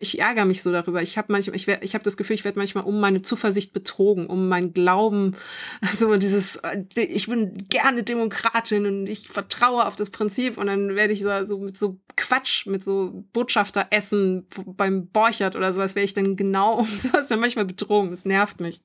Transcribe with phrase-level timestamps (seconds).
[0.00, 1.02] ich ärgere mich so darüber.
[1.02, 3.74] Ich habe manchmal, ich, werd, ich habe das Gefühl, ich werde manchmal um meine Zuversicht
[3.74, 5.36] betrogen, um meinen Glauben,
[5.96, 6.58] so dieses,
[6.96, 11.46] ich bin gerne Demokratin und ich vertraue auf das Prinzip und dann werde ich so,
[11.46, 16.74] so mit so Quatsch, mit so Botschafteressen beim Borchert oder sowas, wäre ich dann genau
[16.78, 18.10] um sowas dann manchmal betrogen.
[18.10, 18.82] Das nervt mich.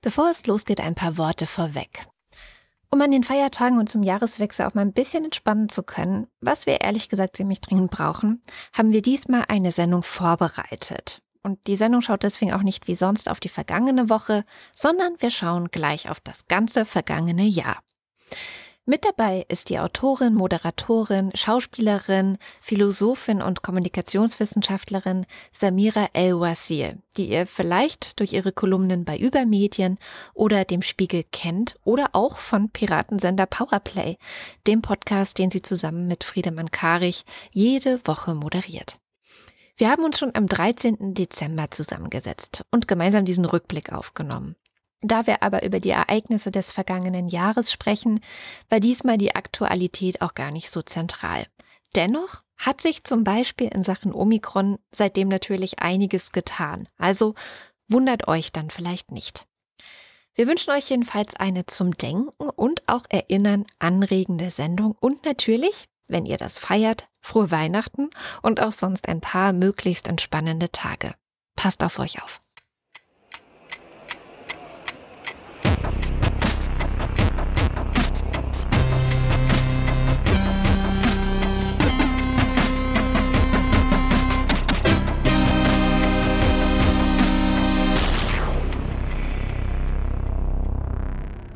[0.00, 2.06] Bevor es losgeht, ein paar Worte vorweg.
[2.90, 6.66] Um an den Feiertagen und zum Jahreswechsel auch mal ein bisschen entspannen zu können, was
[6.66, 8.42] wir ehrlich gesagt ziemlich dringend brauchen,
[8.72, 11.20] haben wir diesmal eine Sendung vorbereitet.
[11.42, 14.44] Und die Sendung schaut deswegen auch nicht wie sonst auf die vergangene Woche,
[14.74, 17.78] sondern wir schauen gleich auf das ganze vergangene Jahr.
[18.88, 28.20] Mit dabei ist die Autorin, Moderatorin, Schauspielerin, Philosophin und Kommunikationswissenschaftlerin Samira El-Wazir, die ihr vielleicht
[28.20, 29.98] durch ihre Kolumnen bei Übermedien
[30.34, 34.18] oder dem Spiegel kennt oder auch von Piratensender Powerplay,
[34.68, 39.00] dem Podcast, den sie zusammen mit Friedemann Karich jede Woche moderiert.
[39.76, 41.12] Wir haben uns schon am 13.
[41.12, 44.54] Dezember zusammengesetzt und gemeinsam diesen Rückblick aufgenommen.
[45.02, 48.20] Da wir aber über die Ereignisse des vergangenen Jahres sprechen,
[48.68, 51.46] war diesmal die Aktualität auch gar nicht so zentral.
[51.94, 56.88] Dennoch hat sich zum Beispiel in Sachen Omikron seitdem natürlich einiges getan.
[56.98, 57.34] Also
[57.88, 59.46] wundert euch dann vielleicht nicht.
[60.34, 66.26] Wir wünschen euch jedenfalls eine zum Denken und auch Erinnern anregende Sendung und natürlich, wenn
[66.26, 68.10] ihr das feiert, frohe Weihnachten
[68.42, 71.14] und auch sonst ein paar möglichst entspannende Tage.
[71.56, 72.42] Passt auf euch auf.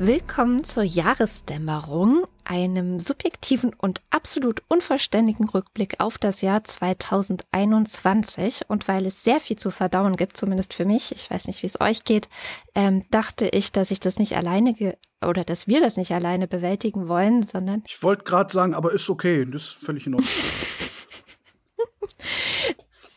[0.03, 8.63] Willkommen zur Jahresdämmerung, einem subjektiven und absolut unvollständigen Rückblick auf das Jahr 2021.
[8.69, 11.67] Und weil es sehr viel zu verdauen gibt, zumindest für mich, ich weiß nicht, wie
[11.67, 12.31] es euch geht,
[12.75, 14.75] ähm, dachte ich, dass ich das nicht alleine
[15.21, 17.85] oder dass wir das nicht alleine bewältigen wollen, sondern.
[17.87, 20.33] Ich wollte gerade sagen, aber ist okay, das ist völlig in Ordnung.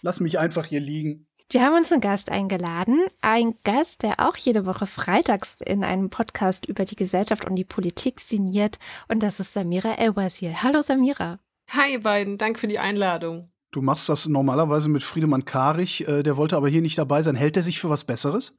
[0.01, 1.27] Lass mich einfach hier liegen.
[1.49, 6.09] Wir haben uns einen Gast eingeladen, ein Gast, der auch jede Woche freitags in einem
[6.09, 10.63] Podcast über die Gesellschaft und die Politik signiert und das ist Samira Elwazir.
[10.63, 11.39] Hallo Samira.
[11.69, 13.49] Hi ihr beiden, danke für die Einladung.
[13.71, 17.35] Du machst das normalerweise mit Friedemann Karich, äh, der wollte aber hier nicht dabei sein.
[17.35, 18.55] Hält er sich für was Besseres?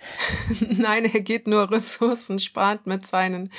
[0.60, 3.52] Nein, er geht nur Ressourcen sparend mit, seinen,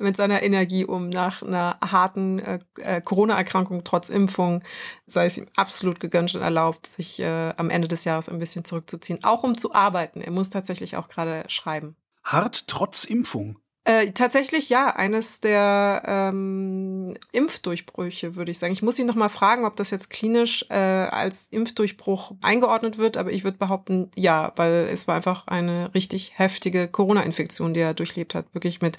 [0.00, 1.08] mit seiner Energie um.
[1.08, 4.62] Nach einer harten äh, äh, Corona-Erkrankung trotz Impfung
[5.06, 8.64] sei es ihm absolut gegönnt und erlaubt, sich äh, am Ende des Jahres ein bisschen
[8.64, 9.22] zurückzuziehen.
[9.22, 10.20] Auch um zu arbeiten.
[10.20, 11.96] Er muss tatsächlich auch gerade schreiben.
[12.22, 13.58] Hart trotz Impfung.
[13.86, 18.72] Äh, tatsächlich ja, eines der ähm, Impfdurchbrüche, würde ich sagen.
[18.72, 23.18] Ich muss ihn noch mal fragen, ob das jetzt klinisch äh, als Impfdurchbruch eingeordnet wird,
[23.18, 27.92] aber ich würde behaupten, ja, weil es war einfach eine richtig heftige Corona-Infektion, die er
[27.92, 28.46] durchlebt hat.
[28.54, 28.96] Wirklich mit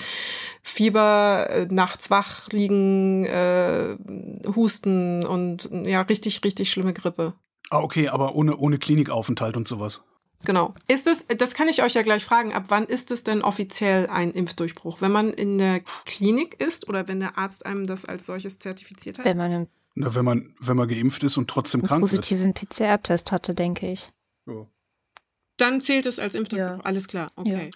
[0.61, 3.97] Fieber, äh, nachts wach liegen, äh,
[4.55, 7.33] Husten und ja, richtig, richtig schlimme Grippe.
[7.71, 10.03] Ah, okay, aber ohne, ohne Klinikaufenthalt und sowas.
[10.45, 10.73] Genau.
[10.87, 14.07] Ist es, das kann ich euch ja gleich fragen, ab wann ist es denn offiziell
[14.07, 15.01] ein Impfdurchbruch?
[15.01, 19.17] Wenn man in der Klinik ist oder wenn der Arzt einem das als solches zertifiziert
[19.19, 19.25] hat?
[19.25, 22.11] Wenn man einen, Na, wenn man, wenn man geimpft ist und trotzdem einen krank ist.
[22.11, 24.11] positiven PCR-Test hatte, denke ich.
[24.47, 24.65] Ja.
[25.57, 26.77] Dann zählt es als Impfdurchbruch.
[26.79, 26.83] Ja.
[26.85, 27.27] Alles klar.
[27.35, 27.69] Okay.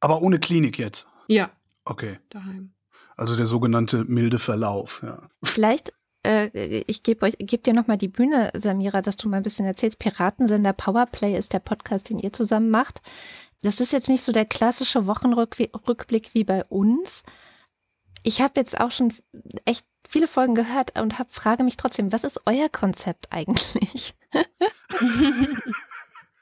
[0.00, 1.06] Aber ohne Klinik jetzt.
[1.28, 1.50] Ja,
[1.86, 2.18] Okay.
[2.30, 2.72] daheim.
[3.16, 5.20] Also der sogenannte milde Verlauf, ja.
[5.42, 5.92] Vielleicht,
[6.24, 9.98] ich gebe euch, geb dir nochmal die Bühne, Samira, dass du mal ein bisschen erzählst.
[9.98, 13.02] Piratensender Powerplay ist der Podcast, den ihr zusammen macht.
[13.62, 17.22] Das ist jetzt nicht so der klassische Wochenrückblick wie bei uns.
[18.22, 19.12] Ich habe jetzt auch schon
[19.64, 24.14] echt viele Folgen gehört und hab, frage mich trotzdem, was ist euer Konzept eigentlich?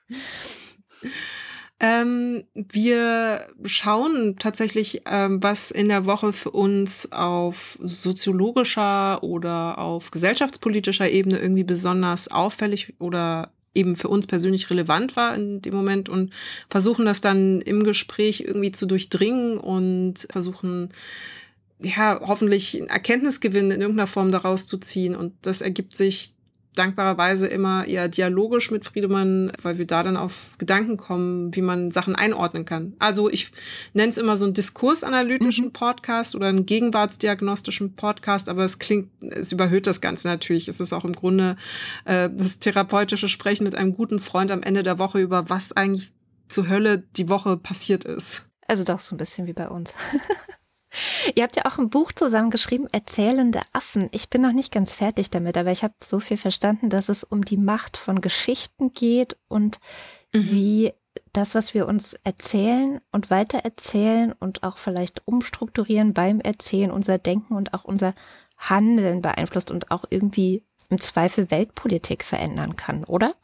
[1.84, 10.12] Ähm, wir schauen tatsächlich, ähm, was in der Woche für uns auf soziologischer oder auf
[10.12, 16.08] gesellschaftspolitischer Ebene irgendwie besonders auffällig oder eben für uns persönlich relevant war in dem Moment
[16.08, 16.32] und
[16.70, 20.90] versuchen das dann im Gespräch irgendwie zu durchdringen und versuchen
[21.80, 25.16] ja, hoffentlich einen Erkenntnisgewinn in irgendeiner Form daraus zu ziehen.
[25.16, 26.32] Und das ergibt sich
[26.74, 31.90] dankbarerweise immer eher dialogisch mit Friedemann, weil wir da dann auf Gedanken kommen, wie man
[31.90, 32.94] Sachen einordnen kann.
[32.98, 33.50] Also ich
[33.92, 39.52] nenne es immer so einen diskursanalytischen Podcast oder einen gegenwartsdiagnostischen Podcast, aber es klingt, es
[39.52, 40.68] überhöht das Ganze natürlich.
[40.68, 41.56] Es ist auch im Grunde
[42.04, 46.12] äh, das therapeutische Sprechen mit einem guten Freund am Ende der Woche über was eigentlich
[46.48, 48.44] zur Hölle die Woche passiert ist.
[48.66, 49.94] Also doch so ein bisschen wie bei uns.
[51.34, 54.08] Ihr habt ja auch ein Buch zusammengeschrieben, Erzählende Affen.
[54.12, 57.24] Ich bin noch nicht ganz fertig damit, aber ich habe so viel verstanden, dass es
[57.24, 59.80] um die Macht von Geschichten geht und
[60.32, 60.50] mhm.
[60.50, 60.92] wie
[61.32, 67.54] das, was wir uns erzählen und weitererzählen und auch vielleicht umstrukturieren beim Erzählen, unser Denken
[67.54, 68.14] und auch unser
[68.58, 73.34] Handeln beeinflusst und auch irgendwie im Zweifel Weltpolitik verändern kann, oder?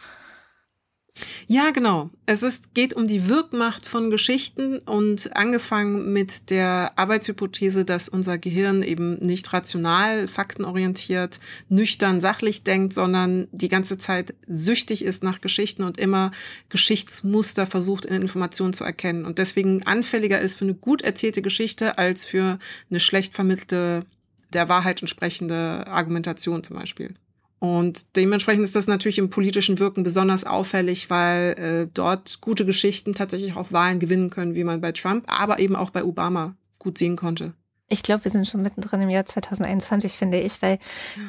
[1.46, 2.10] Ja, genau.
[2.26, 8.38] Es ist, geht um die Wirkmacht von Geschichten und angefangen mit der Arbeitshypothese, dass unser
[8.38, 15.40] Gehirn eben nicht rational, faktenorientiert, nüchtern, sachlich denkt, sondern die ganze Zeit süchtig ist nach
[15.40, 16.32] Geschichten und immer
[16.68, 21.98] Geschichtsmuster versucht in Informationen zu erkennen und deswegen anfälliger ist für eine gut erzählte Geschichte
[21.98, 22.58] als für
[22.90, 24.04] eine schlecht vermittelte,
[24.52, 27.14] der Wahrheit entsprechende Argumentation zum Beispiel.
[27.60, 33.14] Und dementsprechend ist das natürlich im politischen Wirken besonders auffällig, weil äh, dort gute Geschichten
[33.14, 36.98] tatsächlich auch Wahlen gewinnen können, wie man bei Trump, aber eben auch bei Obama gut
[36.98, 37.54] sehen konnte.
[37.88, 40.78] Ich glaube, wir sind schon mittendrin im Jahr 2021, finde ich, weil.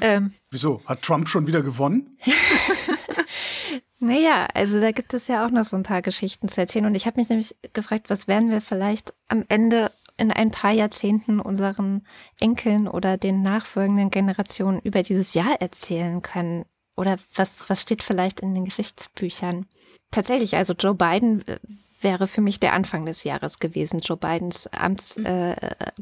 [0.01, 0.81] Ähm, Wieso?
[0.85, 2.17] Hat Trump schon wieder gewonnen?
[3.99, 6.85] naja, also da gibt es ja auch noch so ein paar Geschichten zu erzählen.
[6.85, 9.89] Und ich habe mich nämlich gefragt, was werden wir vielleicht am Ende
[10.19, 12.05] in ein paar Jahrzehnten unseren
[12.39, 16.65] Enkeln oder den nachfolgenden Generationen über dieses Jahr erzählen können?
[16.95, 19.65] Oder was, was steht vielleicht in den Geschichtsbüchern?
[20.11, 21.59] Tatsächlich, also Joe Biden äh,
[22.01, 23.99] wäre für mich der Anfang des Jahres gewesen.
[23.99, 25.25] Joe Bidens Amts, mhm.
[25.25, 25.55] äh,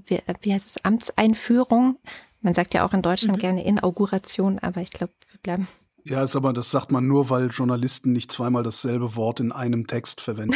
[0.06, 2.00] wie, wie, heißt es, Amtseinführung.
[2.42, 3.42] Man sagt ja auch in Deutschland mhm.
[3.42, 5.68] gerne Inauguration, aber ich glaube, wir bleiben.
[6.04, 9.88] Ja, ist aber, das sagt man nur, weil Journalisten nicht zweimal dasselbe Wort in einem
[9.88, 10.56] Text verwenden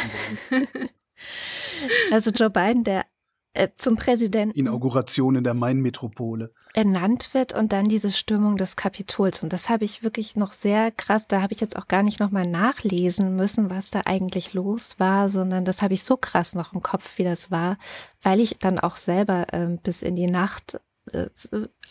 [0.50, 0.68] wollen.
[2.12, 3.06] also Joe Biden, der
[3.53, 4.57] äh, zum Präsidenten.
[4.57, 6.53] Inauguration in der Main-Metropole.
[6.74, 9.44] Ernannt wird und dann diese Stürmung des Kapitols.
[9.44, 12.19] Und das habe ich wirklich noch sehr krass, da habe ich jetzt auch gar nicht
[12.19, 16.74] nochmal nachlesen müssen, was da eigentlich los war, sondern das habe ich so krass noch
[16.74, 17.77] im Kopf, wie das war,
[18.21, 20.80] weil ich dann auch selber äh, bis in die Nacht
[21.12, 21.27] äh,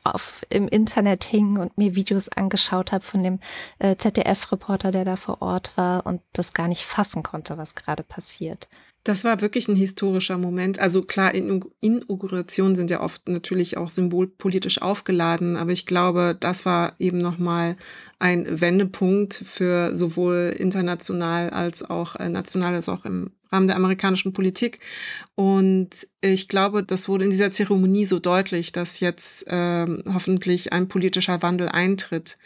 [0.05, 3.39] auf, im Internet hing und mir Videos angeschaut habe von dem
[3.79, 8.03] äh, ZDF-Reporter, der da vor Ort war und das gar nicht fassen konnte, was gerade
[8.03, 8.69] passiert.
[9.03, 10.79] Das war wirklich ein historischer Moment.
[10.79, 16.95] Also klar, Inaugurationen sind ja oft natürlich auch symbolpolitisch aufgeladen, aber ich glaube, das war
[16.99, 17.77] eben nochmal
[18.19, 24.33] ein Wendepunkt für sowohl international als auch äh, national als auch im Rahmen der amerikanischen
[24.33, 24.81] Politik.
[25.35, 30.89] Und ich glaube, das wurde in dieser Zeremonie so deutlich, dass jetzt ähm, hoffentlich ein
[30.89, 32.39] politischer Wandel eintritt.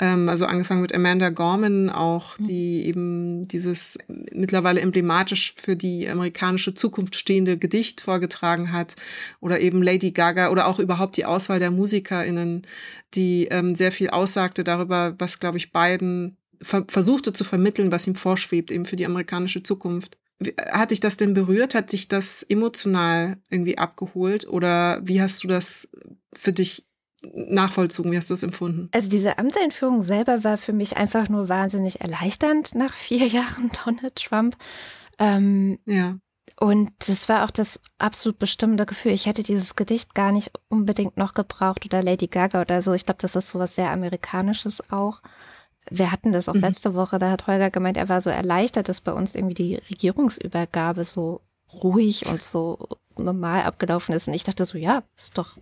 [0.00, 2.44] Ähm, also angefangen mit Amanda Gorman auch, mhm.
[2.44, 8.96] die eben dieses mittlerweile emblematisch für die amerikanische Zukunft stehende Gedicht vorgetragen hat.
[9.40, 12.62] Oder eben Lady Gaga oder auch überhaupt die Auswahl der MusikerInnen,
[13.14, 18.06] die ähm, sehr viel aussagte darüber, was, glaube ich, Biden ver versuchte zu vermitteln, was
[18.06, 20.16] ihm vorschwebt, eben für die amerikanische Zukunft.
[20.58, 21.74] Hat dich das denn berührt?
[21.74, 24.48] Hat dich das emotional irgendwie abgeholt?
[24.48, 25.88] Oder wie hast du das
[26.36, 26.84] für dich
[27.32, 28.12] nachvollzogen?
[28.12, 28.88] Wie hast du es empfunden?
[28.92, 34.16] Also diese Amtseinführung selber war für mich einfach nur wahnsinnig erleichternd nach vier Jahren Donald
[34.16, 34.56] Trump.
[35.18, 36.12] Ähm, ja.
[36.60, 39.12] Und das war auch das absolut bestimmende Gefühl.
[39.12, 42.92] Ich hätte dieses Gedicht gar nicht unbedingt noch gebraucht oder Lady Gaga oder so.
[42.92, 45.20] Ich glaube, das ist sowas sehr Amerikanisches auch.
[45.90, 46.60] Wir hatten das auch mhm.
[46.60, 49.74] letzte Woche, da hat Holger gemeint, er war so erleichtert, dass bei uns irgendwie die
[49.74, 51.42] Regierungsübergabe so
[51.72, 52.88] ruhig und so
[53.18, 54.28] normal abgelaufen ist.
[54.28, 55.58] Und ich dachte so, ja, ist doch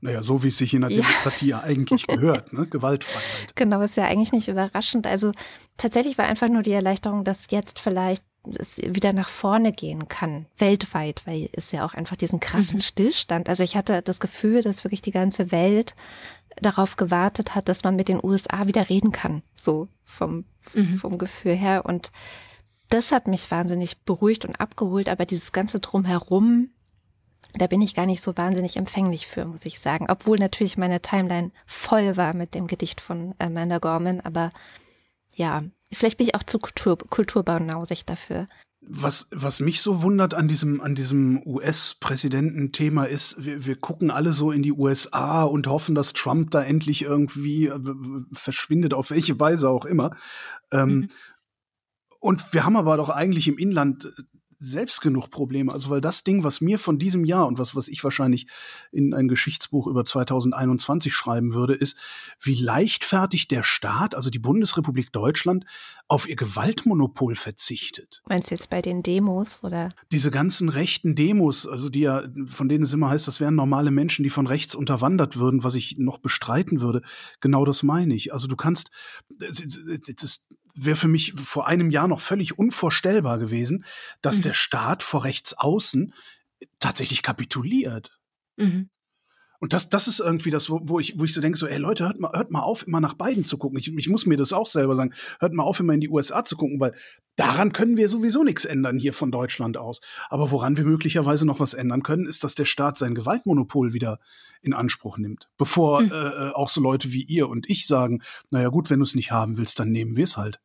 [0.00, 1.02] naja, so wie es sich in der ja.
[1.02, 2.66] Demokratie ja eigentlich gehört, ne?
[2.66, 3.56] Gewaltfreiheit.
[3.56, 5.06] Genau, ist ja eigentlich nicht überraschend.
[5.06, 5.32] Also
[5.76, 8.22] tatsächlich war einfach nur die Erleichterung, dass jetzt vielleicht
[8.56, 12.82] es wieder nach vorne gehen kann, weltweit, weil es ja auch einfach diesen krassen mhm.
[12.82, 13.48] Stillstand.
[13.48, 15.94] Also ich hatte das Gefühl, dass wirklich die ganze Welt
[16.60, 20.98] darauf gewartet hat, dass man mit den USA wieder reden kann, so vom, mhm.
[20.98, 21.84] vom Gefühl her.
[21.84, 22.10] Und
[22.88, 26.70] das hat mich wahnsinnig beruhigt und abgeholt, aber dieses ganze Drumherum,
[27.54, 30.06] da bin ich gar nicht so wahnsinnig empfänglich für, muss ich sagen.
[30.08, 34.52] Obwohl natürlich meine Timeline voll war mit dem Gedicht von Amanda Gorman, aber
[35.34, 38.46] ja, vielleicht bin ich auch zu Kultur, kulturbaunausig dafür.
[38.80, 44.32] Was, was mich so wundert an diesem, an diesem US-Präsidententhema ist, wir, wir gucken alle
[44.32, 47.80] so in die USA und hoffen, dass Trump da endlich irgendwie äh,
[48.32, 50.16] verschwindet, auf welche Weise auch immer.
[50.72, 51.10] Ähm, mhm.
[52.20, 54.12] Und wir haben aber doch eigentlich im Inland
[54.58, 55.72] selbst genug Probleme.
[55.72, 58.46] Also weil das Ding, was mir von diesem Jahr und was, was ich wahrscheinlich
[58.90, 61.96] in ein Geschichtsbuch über 2021 schreiben würde, ist,
[62.40, 65.64] wie leichtfertig der Staat, also die Bundesrepublik Deutschland,
[66.08, 68.22] auf ihr Gewaltmonopol verzichtet.
[68.28, 69.90] Meinst du jetzt bei den Demos oder?
[70.10, 73.90] Diese ganzen rechten Demos, also die ja, von denen es immer heißt, das wären normale
[73.90, 77.02] Menschen, die von rechts unterwandert würden, was ich noch bestreiten würde.
[77.40, 78.32] Genau das meine ich.
[78.32, 78.90] Also du kannst,
[79.28, 80.44] das,
[80.84, 83.84] wäre für mich vor einem Jahr noch völlig unvorstellbar gewesen,
[84.22, 84.42] dass mhm.
[84.42, 86.12] der Staat vor rechts außen
[86.80, 88.18] tatsächlich kapituliert.
[88.56, 88.90] Mhm.
[89.60, 91.78] Und das, das ist irgendwie das, wo, wo ich, wo ich so denke, so, ey
[91.78, 93.78] Leute, hört mal, hört mal auf, immer nach beiden zu gucken.
[93.78, 95.12] Ich, ich muss mir das auch selber sagen.
[95.40, 96.94] Hört mal auf, immer in die USA zu gucken, weil
[97.34, 100.00] daran können wir sowieso nichts ändern hier von Deutschland aus.
[100.28, 104.20] Aber woran wir möglicherweise noch was ändern können, ist, dass der Staat sein Gewaltmonopol wieder
[104.62, 105.48] in Anspruch nimmt.
[105.56, 106.12] Bevor mhm.
[106.12, 109.32] äh, auch so Leute wie ihr und ich sagen, naja gut, wenn du es nicht
[109.32, 110.60] haben willst, dann nehmen wir es halt.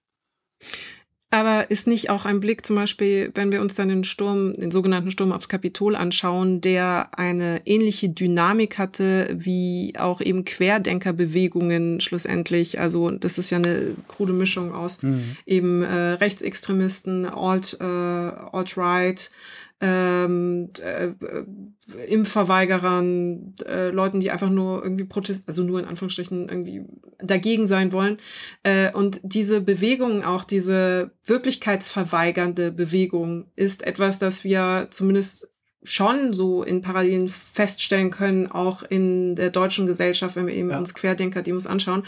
[1.33, 4.69] Aber ist nicht auch ein Blick zum Beispiel, wenn wir uns dann den Sturm, den
[4.69, 12.79] sogenannten Sturm aufs Kapitol anschauen, der eine ähnliche Dynamik hatte wie auch eben Querdenkerbewegungen schlussendlich.
[12.79, 15.35] Also das ist ja eine krude Mischung aus mhm.
[15.47, 19.31] eben äh, Rechtsextremisten, Alt, äh, Alt-Right,
[19.83, 21.11] ähm, äh,
[22.07, 26.85] Impfverweigerern, äh, Leuten, die einfach nur irgendwie protest, also nur in Anführungsstrichen irgendwie
[27.19, 28.17] dagegen sein wollen.
[28.63, 35.49] Äh, und diese Bewegung, auch diese wirklichkeitsverweigernde Bewegung, ist etwas, das wir zumindest
[35.83, 40.77] schon so in Parallelen feststellen können, auch in der deutschen Gesellschaft, wenn wir eben ja.
[40.77, 42.05] uns Querdenker-Demos anschauen.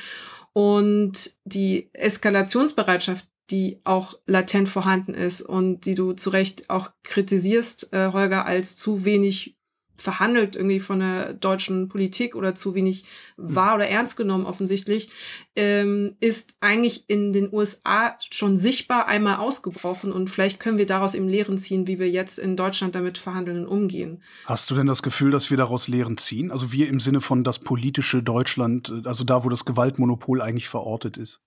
[0.54, 7.94] Und die Eskalationsbereitschaft die auch latent vorhanden ist und die du zu Recht auch kritisierst,
[7.94, 9.56] äh, Holger, als zu wenig
[9.98, 13.06] verhandelt irgendwie von der deutschen Politik oder zu wenig
[13.38, 15.10] wahr oder ernst genommen offensichtlich,
[15.56, 21.16] ähm, ist eigentlich in den USA schon sichtbar einmal ausgebrochen und vielleicht können wir daraus
[21.16, 24.22] eben Lehren ziehen, wie wir jetzt in Deutschland damit verhandeln und umgehen.
[24.46, 26.52] Hast du denn das Gefühl, dass wir daraus Lehren ziehen?
[26.52, 31.18] Also wir im Sinne von das politische Deutschland, also da, wo das Gewaltmonopol eigentlich verortet
[31.18, 31.42] ist?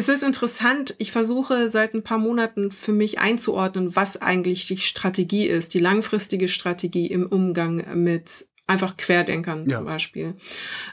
[0.00, 4.78] Es ist interessant, ich versuche seit ein paar Monaten für mich einzuordnen, was eigentlich die
[4.78, 9.76] Strategie ist, die langfristige Strategie im Umgang mit einfach Querdenkern ja.
[9.76, 10.36] zum Beispiel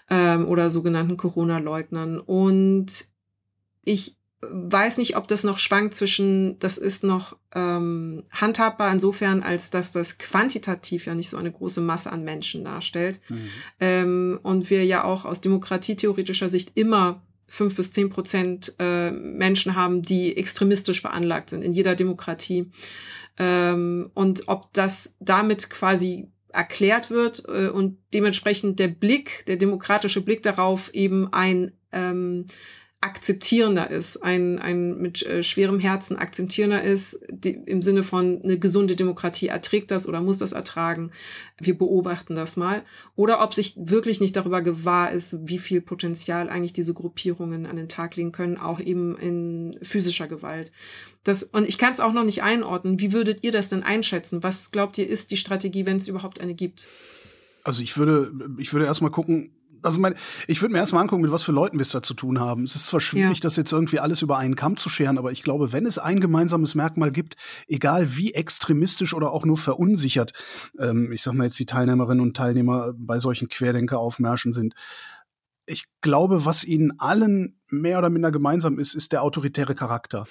[0.09, 2.19] ähm, oder sogenannten Corona-Leugnern.
[2.19, 3.05] Und
[3.85, 9.71] ich weiß nicht, ob das noch schwankt zwischen, das ist noch ähm, handhabbar insofern, als
[9.71, 13.21] dass das quantitativ ja nicht so eine große Masse an Menschen darstellt.
[13.29, 13.49] Mhm.
[13.79, 19.75] Ähm, und wir ja auch aus demokratietheoretischer Sicht immer fünf bis zehn Prozent äh, Menschen
[19.75, 22.71] haben, die extremistisch veranlagt sind in jeder Demokratie.
[23.39, 30.21] Ähm, und ob das damit quasi erklärt wird äh, und dementsprechend der Blick, der demokratische
[30.21, 32.45] Blick darauf eben ein ähm,
[32.99, 38.57] akzeptierender ist, ein, ein mit äh, schwerem Herzen akzeptierender ist, die, im Sinne von eine
[38.57, 41.11] gesunde Demokratie erträgt das oder muss das ertragen.
[41.59, 42.83] Wir beobachten das mal.
[43.15, 47.75] Oder ob sich wirklich nicht darüber gewahr ist, wie viel Potenzial eigentlich diese Gruppierungen an
[47.75, 50.71] den Tag legen können, auch eben in physischer Gewalt.
[51.23, 52.99] Das, und ich kann es auch noch nicht einordnen.
[52.99, 54.41] Wie würdet ihr das denn einschätzen?
[54.41, 56.87] Was glaubt ihr, ist die Strategie, wenn es überhaupt eine gibt?
[57.63, 60.15] Also ich würde, ich würde erstmal gucken, also mein,
[60.47, 62.63] ich würde mir erstmal angucken, mit was für Leuten wir es da zu tun haben.
[62.63, 63.41] Es ist zwar schwierig, ja.
[63.41, 66.19] das jetzt irgendwie alles über einen Kamm zu scheren, aber ich glaube, wenn es ein
[66.19, 67.35] gemeinsames Merkmal gibt,
[67.67, 70.33] egal wie extremistisch oder auch nur verunsichert,
[70.79, 74.73] ähm, ich sag mal jetzt die Teilnehmerinnen und Teilnehmer bei solchen Querdenker-Aufmärschen sind,
[75.67, 80.25] ich glaube, was ihnen allen mehr oder minder gemeinsam ist, ist der autoritäre Charakter.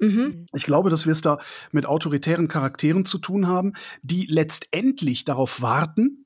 [0.00, 0.46] Mhm.
[0.54, 1.38] Ich glaube, dass wir es da
[1.72, 6.19] mit autoritären Charakteren zu tun haben, die letztendlich darauf warten,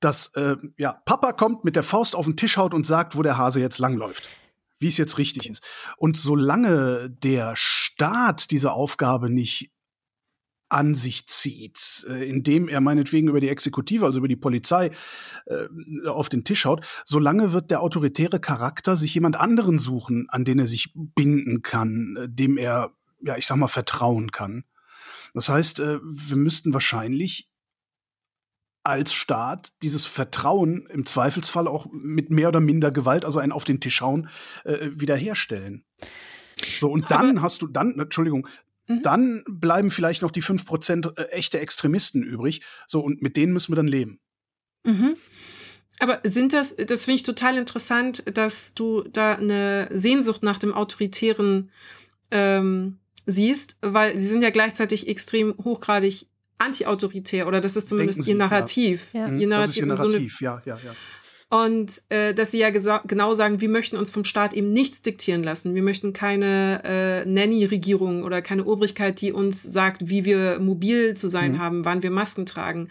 [0.00, 3.22] dass äh, ja, Papa kommt mit der Faust auf den Tisch haut und sagt, wo
[3.22, 4.28] der Hase jetzt langläuft.
[4.78, 5.62] Wie es jetzt richtig ist.
[5.96, 9.70] Und solange der Staat diese Aufgabe nicht
[10.68, 14.90] an sich zieht, äh, indem er meinetwegen über die Exekutive, also über die Polizei,
[15.46, 20.44] äh, auf den Tisch haut, solange wird der autoritäre Charakter sich jemand anderen suchen, an
[20.44, 24.64] den er sich binden kann, äh, dem er, ja, ich sag mal, vertrauen kann.
[25.34, 27.50] Das heißt, wir müssten wahrscheinlich
[28.86, 33.64] als Staat dieses Vertrauen im Zweifelsfall auch mit mehr oder minder Gewalt, also ein auf
[33.64, 34.28] den Tisch hauen,
[34.64, 35.84] äh, wiederherstellen.
[36.78, 38.48] So, und dann hast du dann, Entschuldigung,
[38.88, 39.02] mhm.
[39.02, 42.62] dann bleiben vielleicht noch die fünf Prozent äh, echte Extremisten übrig.
[42.86, 44.20] So, und mit denen müssen wir dann leben.
[44.84, 45.16] Mhm.
[45.98, 50.74] Aber sind das, das finde ich total interessant, dass du da eine Sehnsucht nach dem
[50.74, 51.70] Autoritären
[52.30, 56.28] ähm, siehst, weil sie sind ja gleichzeitig extrem hochgradig
[56.58, 59.08] anti-autoritär oder das ist zumindest Sie, ihr Narrativ.
[59.12, 59.28] Ja.
[59.28, 59.36] Ja.
[59.36, 60.92] Ihr Narrativ, das ist ihr Narrativ, so ja, ja, ja.
[61.48, 65.44] Und äh, dass sie ja genau sagen, wir möchten uns vom Staat eben nichts diktieren
[65.44, 65.76] lassen.
[65.76, 71.28] Wir möchten keine äh, Nanny-Regierung oder keine Obrigkeit, die uns sagt, wie wir mobil zu
[71.28, 71.58] sein mhm.
[71.60, 72.88] haben, wann wir Masken tragen.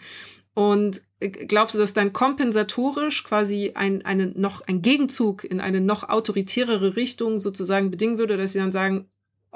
[0.54, 5.82] Und äh, glaubst du, dass dann kompensatorisch quasi ein, eine noch, ein Gegenzug in eine
[5.82, 9.06] noch autoritärere Richtung sozusagen bedingen würde, dass sie dann sagen,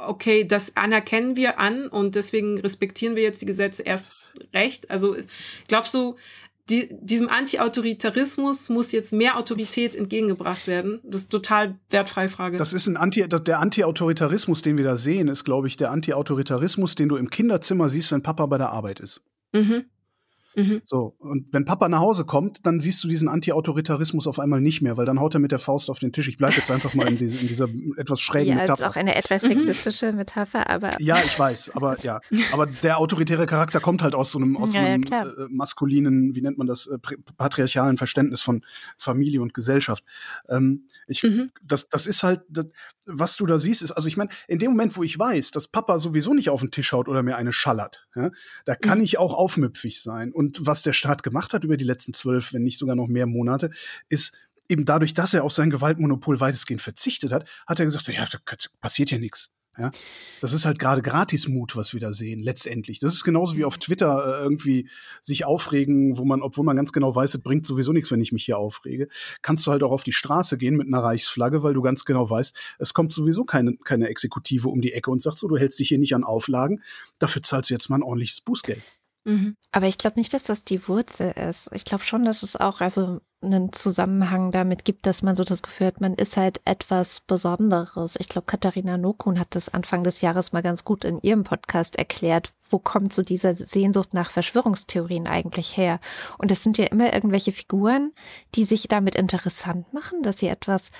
[0.06, 4.08] okay, das anerkennen wir an und deswegen respektieren wir jetzt die Gesetze erst
[4.54, 4.90] recht.
[4.90, 5.16] Also
[5.68, 6.16] glaubst du,
[6.70, 11.00] die, diesem Anti-Autoritarismus muss jetzt mehr Autorität entgegengebracht werden?
[11.02, 12.56] Das ist total wertfreie Frage.
[12.56, 16.94] Das ist ein Anti, der Anti-Autoritarismus, den wir da sehen, ist, glaube ich, der Anti-Autoritarismus,
[16.94, 19.22] den du im Kinderzimmer siehst, wenn Papa bei der Arbeit ist.
[19.52, 19.86] Mhm.
[20.56, 20.82] Mhm.
[20.84, 24.82] So, und wenn Papa nach Hause kommt, dann siehst du diesen Anti-Autoritarismus auf einmal nicht
[24.82, 26.28] mehr, weil dann haut er mit der Faust auf den Tisch.
[26.28, 28.86] Ich bleibe jetzt einfach mal in, diese, in dieser etwas schrägen ja, Metapher.
[28.86, 30.90] ist auch eine etwas sexistische Metapher, aber.
[31.00, 32.20] Ja, ich weiß, aber ja.
[32.52, 36.34] Aber der autoritäre Charakter kommt halt aus so einem, aus ja, einem ja, äh, maskulinen,
[36.34, 36.98] wie nennt man das, äh,
[37.36, 38.62] patriarchalen Verständnis von
[38.96, 40.04] Familie und Gesellschaft.
[40.48, 41.50] Ähm, ich, mhm.
[41.62, 42.66] das, das ist halt, das,
[43.04, 45.66] was du da siehst, ist, also ich meine, in dem Moment, wo ich weiß, dass
[45.68, 48.30] Papa sowieso nicht auf den Tisch haut oder mir eine schallert, ja,
[48.64, 49.04] da kann mhm.
[49.04, 50.32] ich auch aufmüpfig sein.
[50.32, 53.26] Und was der Staat gemacht hat über die letzten zwölf, wenn nicht sogar noch mehr
[53.26, 53.70] Monate,
[54.08, 54.34] ist
[54.68, 58.26] eben dadurch, dass er auf sein Gewaltmonopol weitestgehend verzichtet hat, hat er gesagt, ja,
[58.80, 59.52] passiert ja nichts.
[59.78, 59.90] Ja,
[60.40, 62.98] das ist halt gerade Gratismut, was wir da sehen, letztendlich.
[62.98, 64.88] Das ist genauso wie auf Twitter äh, irgendwie
[65.22, 68.32] sich aufregen, wo man, obwohl man ganz genau weiß, es bringt sowieso nichts, wenn ich
[68.32, 69.08] mich hier aufrege,
[69.42, 72.28] kannst du halt auch auf die Straße gehen mit einer Reichsflagge, weil du ganz genau
[72.28, 75.78] weißt, es kommt sowieso keine, keine Exekutive um die Ecke und sagt so, du hältst
[75.78, 76.82] dich hier nicht an Auflagen,
[77.18, 78.82] dafür zahlst du jetzt mal ein ordentliches Bußgeld.
[79.24, 79.56] Mhm.
[79.72, 81.70] Aber ich glaube nicht, dass das die Wurzel ist.
[81.72, 85.62] Ich glaube schon, dass es auch also einen Zusammenhang damit gibt, dass man so das
[85.62, 88.16] Gefühl hat, man ist halt etwas Besonderes.
[88.18, 91.96] Ich glaube, Katharina Nokun hat das Anfang des Jahres mal ganz gut in ihrem Podcast
[91.96, 92.52] erklärt.
[92.68, 96.00] Wo kommt so diese Sehnsucht nach Verschwörungstheorien eigentlich her?
[96.38, 98.12] Und es sind ja immer irgendwelche Figuren,
[98.54, 100.90] die sich damit interessant machen, dass sie etwas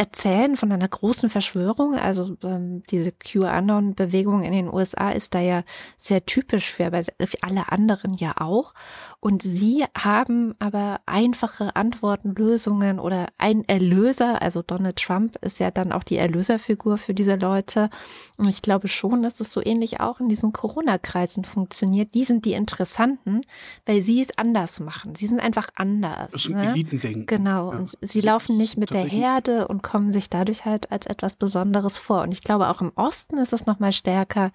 [0.00, 1.94] erzählen von einer großen Verschwörung.
[1.94, 5.62] Also ähm, diese QAnon-Bewegung in den USA ist da ja
[5.98, 7.02] sehr typisch für, aber
[7.42, 8.72] alle anderen ja auch.
[9.20, 14.42] Und sie haben aber einfache Antworten, Lösungen oder ein Erlöser.
[14.42, 17.88] Also Donald Trump ist ja dann auch die Erlöserfigur für diese Leute.
[18.36, 22.14] Und ich glaube schon, dass es so ähnlich auch in diesen Corona-Kreisen funktioniert.
[22.14, 23.40] Die sind die Interessanten,
[23.86, 25.14] weil sie es anders machen.
[25.14, 26.30] Sie sind einfach anders.
[26.32, 26.72] Das ist ein ne?
[26.72, 27.24] Elitendenken.
[27.24, 27.72] Genau.
[27.72, 27.78] Ja.
[27.78, 31.96] Und sie laufen nicht mit der Herde und kommen sich dadurch halt als etwas Besonderes
[31.96, 32.22] vor.
[32.22, 34.52] Und ich glaube, auch im Osten ist es nochmal stärker,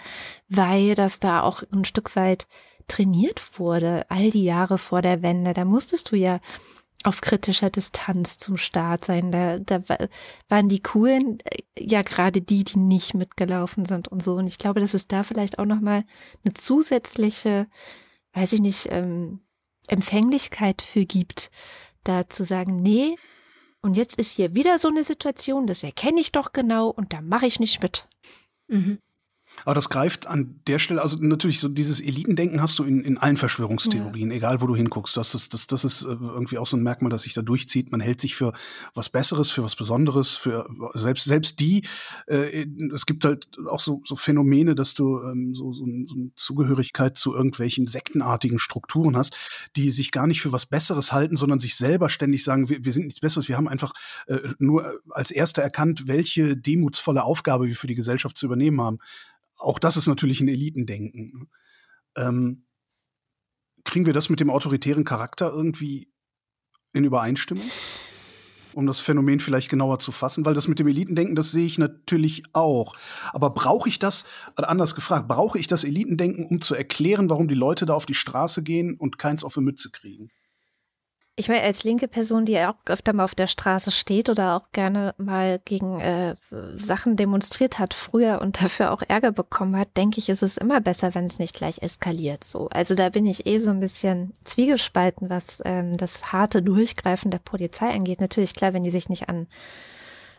[0.47, 2.45] weil das da auch ein Stück weit
[2.87, 5.53] trainiert wurde, all die Jahre vor der Wende.
[5.53, 6.39] Da musstest du ja
[7.05, 9.31] auf kritischer Distanz zum Staat sein.
[9.31, 9.81] Da, da
[10.49, 14.33] waren die Coolen äh, ja gerade die, die nicht mitgelaufen sind und so.
[14.33, 16.03] Und ich glaube, dass es da vielleicht auch nochmal
[16.43, 17.67] eine zusätzliche,
[18.33, 19.41] weiß ich nicht, ähm,
[19.87, 21.51] Empfänglichkeit für gibt,
[22.03, 23.15] da zu sagen, nee,
[23.81, 27.21] und jetzt ist hier wieder so eine Situation, das erkenne ich doch genau und da
[27.21, 28.07] mache ich nicht mit.
[28.67, 28.97] Mhm.
[29.63, 33.17] Aber das greift an der Stelle, also natürlich so dieses Elitendenken hast du in, in
[33.17, 34.37] allen Verschwörungstheorien, ja.
[34.37, 35.15] egal wo du hinguckst.
[35.15, 37.91] Das ist, das, das ist äh, irgendwie auch so ein Merkmal, das sich da durchzieht.
[37.91, 38.53] Man hält sich für
[38.93, 41.83] was Besseres, für was Besonderes, für selbst, selbst die,
[42.27, 46.31] äh, es gibt halt auch so, so Phänomene, dass du ähm, so, so, so eine
[46.35, 49.35] Zugehörigkeit zu irgendwelchen sektenartigen Strukturen hast,
[49.75, 52.93] die sich gar nicht für was Besseres halten, sondern sich selber ständig sagen, wir, wir
[52.93, 53.93] sind nichts Besseres, wir haben einfach
[54.27, 58.99] äh, nur als Erster erkannt, welche demutsvolle Aufgabe wir für die Gesellschaft zu übernehmen haben
[59.57, 61.49] auch das ist natürlich ein Elitendenken.
[62.15, 62.65] Ähm,
[63.83, 66.11] kriegen wir das mit dem autoritären Charakter irgendwie
[66.93, 67.65] in Übereinstimmung?
[68.73, 71.77] Um das Phänomen vielleicht genauer zu fassen, weil das mit dem Elitendenken, das sehe ich
[71.77, 72.93] natürlich auch.
[73.31, 77.55] Aber brauche ich das, anders gefragt, brauche ich das Elitendenken, um zu erklären, warum die
[77.55, 80.29] Leute da auf die Straße gehen und keins auf die Mütze kriegen?
[81.37, 84.55] Ich meine, als linke Person, die ja auch öfter mal auf der Straße steht oder
[84.55, 86.35] auch gerne mal gegen äh,
[86.75, 90.79] Sachen demonstriert hat früher und dafür auch Ärger bekommen hat, denke ich, ist es immer
[90.79, 92.45] besser, wenn es nicht gleich eskaliert.
[92.45, 97.31] So, also da bin ich eh so ein bisschen zwiegespalten, was ähm, das harte Durchgreifen
[97.31, 98.21] der Polizei angeht.
[98.21, 99.47] Natürlich klar, wenn die sich nicht an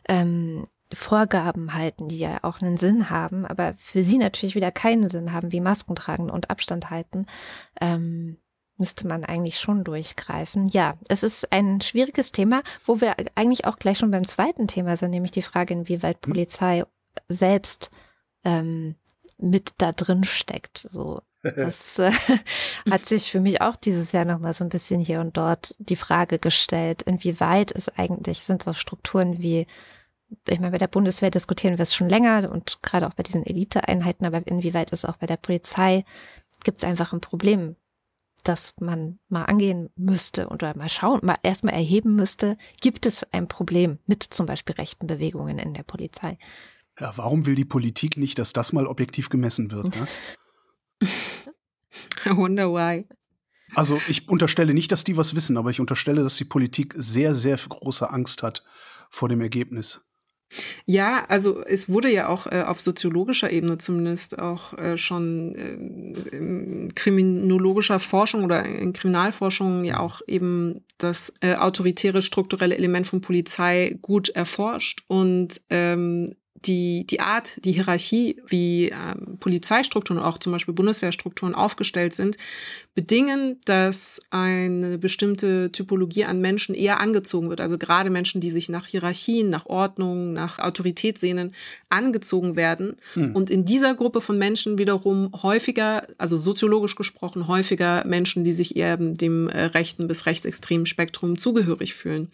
[0.08, 5.10] ähm, Vorgaben halten, die ja auch einen Sinn haben, aber für sie natürlich wieder keinen
[5.10, 7.26] Sinn haben, wie Masken tragen und Abstand halten.
[7.82, 8.38] Ähm,
[8.78, 10.66] müsste man eigentlich schon durchgreifen.
[10.66, 14.96] Ja, es ist ein schwieriges Thema, wo wir eigentlich auch gleich schon beim zweiten Thema
[14.96, 16.32] sind, nämlich die Frage, inwieweit hm.
[16.32, 16.84] Polizei
[17.28, 17.90] selbst
[18.44, 18.96] ähm,
[19.38, 20.78] mit da drin steckt.
[20.78, 22.12] So, das äh,
[22.90, 25.96] hat sich für mich auch dieses Jahr nochmal so ein bisschen hier und dort die
[25.96, 29.66] Frage gestellt, inwieweit es eigentlich sind so Strukturen wie
[30.48, 33.46] ich meine, bei der Bundeswehr diskutieren wir es schon länger und gerade auch bei diesen
[33.46, 36.04] Eliteeinheiten, aber inwieweit ist auch bei der Polizei,
[36.64, 37.76] gibt es einfach ein Problem
[38.48, 43.48] das man mal angehen müsste oder mal schauen, mal erstmal erheben müsste, gibt es ein
[43.48, 46.38] Problem mit zum Beispiel rechten Bewegungen in der Polizei?
[46.98, 49.96] Ja, warum will die Politik nicht, dass das mal objektiv gemessen wird?
[49.96, 50.08] Ne?
[52.24, 53.06] I wonder why.
[53.74, 57.34] Also ich unterstelle nicht, dass die was wissen, aber ich unterstelle, dass die Politik sehr,
[57.34, 58.64] sehr große Angst hat
[59.10, 60.05] vor dem Ergebnis.
[60.84, 66.36] Ja, also es wurde ja auch äh, auf soziologischer Ebene zumindest auch äh, schon äh,
[66.36, 73.20] in kriminologischer Forschung oder in Kriminalforschung ja auch eben das äh, autoritäre strukturelle Element von
[73.20, 76.34] Polizei gut erforscht und ähm,
[76.66, 82.36] die, die Art, die Hierarchie, wie ähm, Polizeistrukturen, auch zum Beispiel Bundeswehrstrukturen aufgestellt sind,
[82.96, 87.60] bedingen, dass eine bestimmte Typologie an Menschen eher angezogen wird.
[87.60, 91.52] Also gerade Menschen, die sich nach Hierarchien, nach Ordnung, nach Autorität sehnen,
[91.90, 92.96] angezogen werden.
[93.12, 93.36] Hm.
[93.36, 98.76] Und in dieser Gruppe von Menschen wiederum häufiger, also soziologisch gesprochen, häufiger Menschen, die sich
[98.76, 102.30] eher dem äh, rechten bis rechtsextremen Spektrum zugehörig fühlen.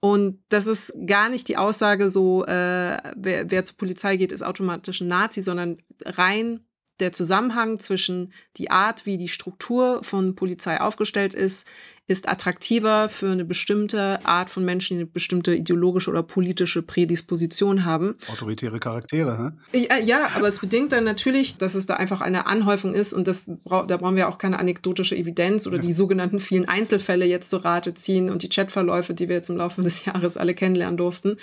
[0.00, 4.42] Und das ist gar nicht die Aussage so, äh, wer, wer zur Polizei geht, ist
[4.42, 6.60] automatisch ein Nazi, sondern rein
[7.00, 11.66] der Zusammenhang zwischen die Art, wie die Struktur von Polizei aufgestellt ist,
[12.10, 17.84] ist attraktiver für eine bestimmte Art von Menschen, die eine bestimmte ideologische oder politische Prädisposition
[17.84, 18.16] haben.
[18.32, 19.78] Autoritäre Charaktere, hä?
[19.78, 23.28] Ja, ja, aber es bedingt dann natürlich, dass es da einfach eine Anhäufung ist und
[23.28, 25.82] das da brauchen wir auch keine anekdotische Evidenz oder ja.
[25.82, 29.56] die sogenannten vielen Einzelfälle jetzt zu Rate ziehen und die Chatverläufe, die wir jetzt im
[29.56, 31.36] Laufe des Jahres alle kennenlernen durften,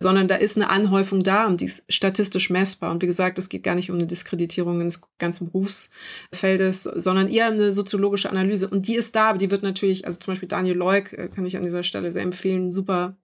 [0.00, 2.90] sondern da ist eine Anhäufung da und die ist statistisch messbar.
[2.90, 7.46] Und wie gesagt, es geht gar nicht um eine Diskreditierung des ganzen Berufsfeldes, sondern eher
[7.46, 8.68] eine soziologische Analyse.
[8.68, 11.46] Und die ist da, aber die wird natürlich also zum Beispiel Daniel Leuk äh, kann
[11.46, 13.16] ich an dieser Stelle sehr empfehlen, super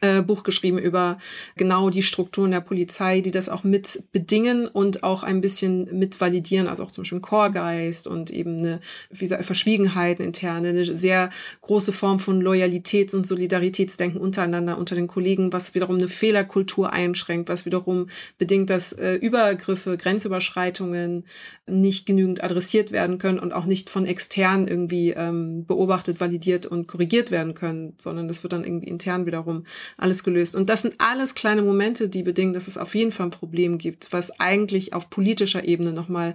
[0.00, 1.18] äh, Buch geschrieben über
[1.56, 6.20] genau die Strukturen der Polizei, die das auch mit bedingen und auch ein bisschen mit
[6.20, 8.80] validieren, also auch zum Beispiel Chorgeist und eben eine
[9.10, 11.30] wie gesagt, Verschwiegenheit interne, eine sehr
[11.62, 17.48] große Form von Loyalitäts- und Solidaritätsdenken untereinander unter den Kollegen, was wiederum eine Fehlerkultur einschränkt,
[17.48, 21.24] was wiederum bedingt, dass äh, Übergriffe, Grenzüberschreitungen
[21.66, 26.86] nicht genügend adressiert werden können und auch nicht von extern irgendwie ähm, beobachtet, validiert und
[26.86, 29.64] korrigiert werden können, sondern das wird dann irgendwie intern wiederum
[29.96, 30.56] alles gelöst.
[30.56, 33.78] Und das sind alles kleine Momente, die bedingen, dass es auf jeden Fall ein Problem
[33.78, 36.34] gibt, was eigentlich auf politischer Ebene nochmal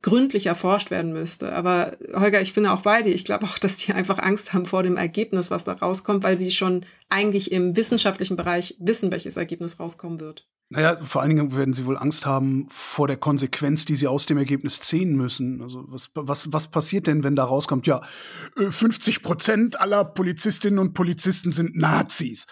[0.00, 1.52] gründlich erforscht werden müsste.
[1.52, 3.14] Aber Holger, ich bin auch bei dir.
[3.14, 6.36] Ich glaube auch, dass die einfach Angst haben vor dem Ergebnis, was da rauskommt, weil
[6.36, 10.48] sie schon eigentlich im wissenschaftlichen Bereich wissen, welches Ergebnis rauskommen wird.
[10.70, 14.24] Naja, vor allen Dingen werden sie wohl Angst haben vor der Konsequenz, die sie aus
[14.24, 15.60] dem Ergebnis ziehen müssen.
[15.60, 18.00] Also was, was, was passiert denn, wenn da rauskommt, ja,
[18.56, 22.46] 50 äh, Prozent aller Polizistinnen und Polizisten sind Nazis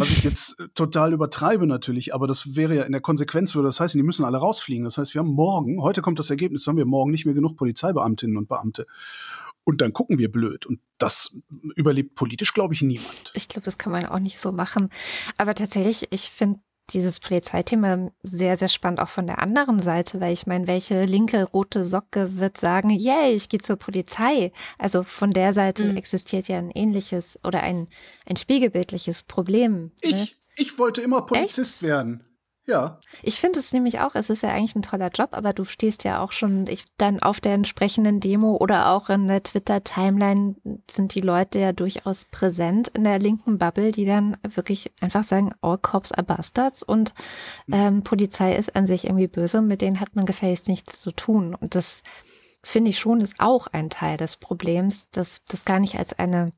[0.00, 3.68] was ich jetzt äh, total übertreibe natürlich, aber das wäre ja in der Konsequenz würde
[3.68, 4.84] das heißen, die müssen alle rausfliegen.
[4.84, 7.56] Das heißt, wir haben morgen, heute kommt das Ergebnis, haben wir morgen nicht mehr genug
[7.56, 8.86] Polizeibeamtinnen und Beamte.
[9.64, 10.66] Und dann gucken wir blöd.
[10.66, 11.36] Und das
[11.76, 13.30] überlebt politisch, glaube ich, niemand.
[13.34, 14.88] Ich glaube, das kann man auch nicht so machen.
[15.36, 16.60] Aber tatsächlich, ich finde
[16.92, 21.44] dieses Polizeithema sehr, sehr spannend auch von der anderen Seite, weil ich meine, welche linke
[21.44, 24.52] rote Socke wird sagen, yay, ich gehe zur Polizei.
[24.78, 25.96] Also von der Seite mhm.
[25.96, 27.88] existiert ja ein ähnliches oder ein,
[28.26, 29.92] ein spiegelbildliches Problem.
[30.00, 30.28] Ich, ne?
[30.56, 31.82] ich wollte immer Polizist Echt?
[31.82, 32.24] werden.
[32.70, 33.00] Ja.
[33.24, 36.04] Ich finde es nämlich auch, es ist ja eigentlich ein toller Job, aber du stehst
[36.04, 40.54] ja auch schon ich, dann auf der entsprechenden Demo oder auch in der Twitter-Timeline
[40.88, 45.52] sind die Leute ja durchaus präsent in der linken Bubble, die dann wirklich einfach sagen,
[45.62, 47.12] all cops are bastards und
[47.66, 47.74] hm.
[47.74, 51.10] ähm, Polizei ist an sich irgendwie böse und mit denen hat man gefälligst nichts zu
[51.10, 51.56] tun.
[51.56, 52.04] Und das
[52.62, 56.52] finde ich schon ist auch ein Teil des Problems, dass das gar nicht als eine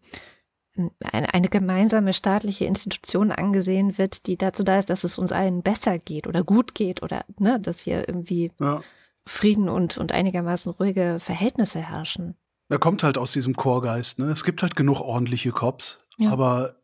[1.00, 5.62] eine, eine gemeinsame staatliche Institution angesehen wird, die dazu da ist, dass es uns allen
[5.62, 8.82] besser geht oder gut geht oder ne, dass hier irgendwie ja.
[9.26, 12.36] Frieden und, und einigermaßen ruhige Verhältnisse herrschen.
[12.68, 14.18] Er kommt halt aus diesem Chorgeist.
[14.18, 14.26] Ne?
[14.30, 16.30] Es gibt halt genug ordentliche Cops, ja.
[16.30, 16.76] aber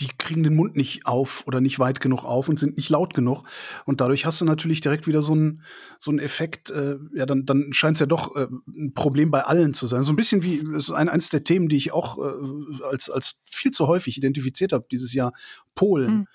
[0.00, 3.14] die kriegen den Mund nicht auf oder nicht weit genug auf und sind nicht laut
[3.14, 3.44] genug.
[3.84, 5.62] Und dadurch hast du natürlich direkt wieder so einen
[5.98, 9.42] so einen Effekt, äh, ja, dann, dann scheint es ja doch äh, ein Problem bei
[9.42, 10.02] allen zu sein.
[10.02, 10.60] So ein bisschen wie
[10.94, 14.86] ein, eins der Themen, die ich auch äh, als, als viel zu häufig identifiziert habe
[14.90, 15.32] dieses Jahr,
[15.74, 16.10] Polen.
[16.10, 16.26] Mhm.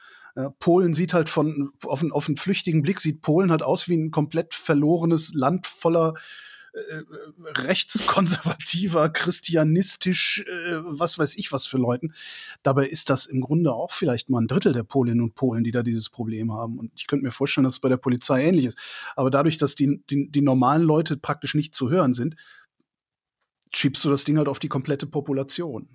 [0.60, 4.12] Polen sieht halt von auf, auf einen flüchtigen Blick sieht Polen halt aus wie ein
[4.12, 6.14] komplett verlorenes Land voller
[6.76, 7.04] äh,
[7.62, 12.14] rechtskonservativer, christianistisch, äh, was weiß ich was für Leuten.
[12.64, 15.72] Dabei ist das im Grunde auch vielleicht mal ein Drittel der Polinnen und Polen, die
[15.72, 16.78] da dieses Problem haben.
[16.78, 18.78] Und ich könnte mir vorstellen, dass es bei der Polizei ähnlich ist.
[19.16, 22.36] Aber dadurch, dass die, die, die normalen Leute praktisch nicht zu hören sind,
[23.74, 25.88] schiebst du das Ding halt auf die komplette Population.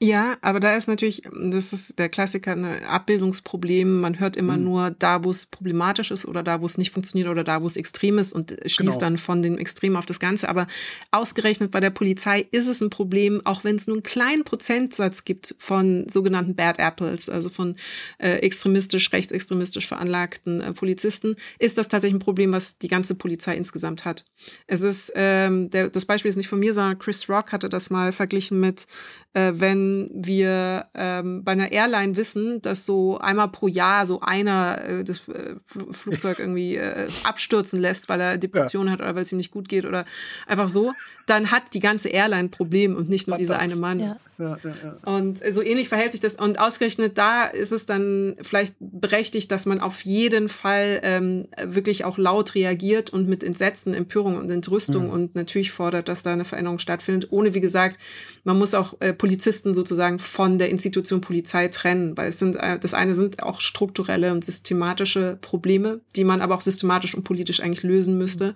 [0.00, 0.08] Ne?
[0.08, 4.00] Ja, aber da ist natürlich, das ist der Klassiker, ein Abbildungsproblem.
[4.00, 4.64] Man hört immer mhm.
[4.64, 7.66] nur da, wo es problematisch ist oder da, wo es nicht funktioniert oder da, wo
[7.66, 8.98] es extrem ist und schließt genau.
[8.98, 10.48] dann von dem Extrem auf das Ganze.
[10.48, 10.66] Aber
[11.10, 15.24] ausgerechnet bei der Polizei ist es ein Problem, auch wenn es nur einen kleinen Prozentsatz
[15.24, 17.76] gibt von sogenannten Bad Apples, also von
[18.18, 23.56] äh, extremistisch, rechtsextremistisch veranlagten äh, Polizisten, ist das tatsächlich ein Problem, was die ganze Polizei
[23.56, 24.24] insgesamt hat.
[24.66, 27.90] Es ist, ähm, der, das Beispiel ist nicht von mir, sondern Chris Rock hatte das
[27.90, 28.86] mal verglichen mit,
[29.34, 34.82] äh, wenn wir ähm, bei einer Airline wissen, dass so einmal pro Jahr so einer
[34.84, 35.56] äh, das äh,
[35.90, 38.92] Flugzeug irgendwie äh, abstürzen lässt, weil er Depression ja.
[38.92, 40.04] hat oder weil es ihm nicht gut geht oder
[40.46, 40.92] einfach so,
[41.26, 44.00] dann hat die ganze Airline ein Problem und nicht nur dieser eine Mann.
[44.00, 44.16] Ja.
[44.36, 44.58] Ja,
[45.04, 46.34] und so ähnlich verhält sich das.
[46.34, 52.04] Und ausgerechnet da ist es dann vielleicht berechtigt, dass man auf jeden Fall ähm, wirklich
[52.04, 55.10] auch laut reagiert und mit Entsetzen, Empörung und Entrüstung mhm.
[55.10, 57.28] und natürlich fordert, dass da eine Veränderung stattfindet.
[57.30, 57.98] Ohne, wie gesagt,
[58.42, 62.78] man muss auch äh, Polizisten sozusagen von der Institution Polizei trennen, weil es sind, äh,
[62.78, 67.60] das eine sind auch strukturelle und systematische Probleme, die man aber auch systematisch und politisch
[67.60, 68.54] eigentlich lösen müsste.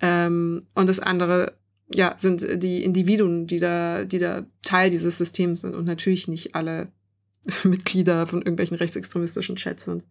[0.00, 1.52] Ähm, und das andere
[1.92, 6.54] ja, sind die Individuen, die da, die da Teil dieses Systems sind und natürlich nicht
[6.54, 6.88] alle
[7.64, 10.04] Mitglieder von irgendwelchen rechtsextremistischen Chats sind.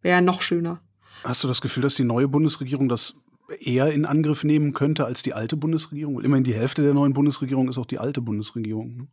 [0.00, 0.80] Wäre noch schöner.
[1.24, 3.20] Hast du das Gefühl, dass die neue Bundesregierung das
[3.60, 6.22] eher in Angriff nehmen könnte als die alte Bundesregierung?
[6.22, 9.08] Immerhin die Hälfte der neuen Bundesregierung ist auch die alte Bundesregierung.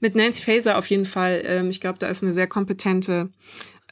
[0.00, 1.42] Mit Nancy Faeser auf jeden Fall.
[1.44, 3.30] Ähm, ich glaube, da ist eine sehr kompetente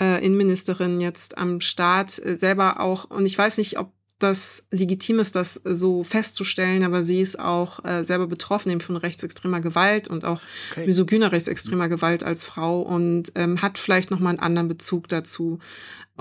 [0.01, 3.05] äh, Innenministerin jetzt am Start, äh, selber auch.
[3.11, 7.85] Und ich weiß nicht, ob das legitim ist, das so festzustellen, aber sie ist auch
[7.85, 10.87] äh, selber betroffen eben von rechtsextremer Gewalt und auch okay.
[10.87, 15.59] misogyner rechtsextremer Gewalt als Frau und ähm, hat vielleicht noch mal einen anderen Bezug dazu.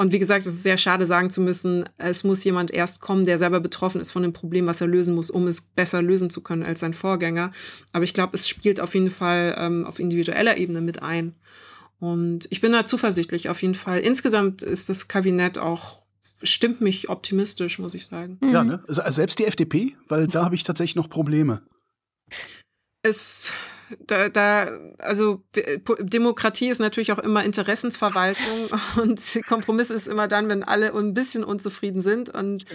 [0.02, 3.24] Und wie gesagt, es ist sehr schade sagen zu müssen, es muss jemand erst kommen,
[3.24, 6.32] der selber betroffen ist von dem Problem, was er lösen muss, um es besser lösen
[6.32, 7.52] zu können als sein Vorgänger.
[7.94, 11.36] Aber ich glaube, es spielt auf jeden Fall ähm, auf individueller Ebene mit ein.
[12.00, 14.00] Und ich bin da zuversichtlich auf jeden Fall.
[14.00, 16.02] Insgesamt ist das Kabinett auch
[16.42, 18.40] stimmt mich optimistisch, muss ich sagen.
[18.42, 18.52] Mhm.
[18.52, 18.84] Ja, ne?
[18.88, 21.62] Also selbst die FDP, weil da habe ich tatsächlich noch Probleme.
[23.04, 23.54] Es,
[24.00, 25.44] da, da, also
[26.00, 28.70] Demokratie ist natürlich auch immer Interessensverwaltung
[29.02, 32.30] und Kompromiss ist immer dann, wenn alle ein bisschen unzufrieden sind.
[32.30, 32.66] Und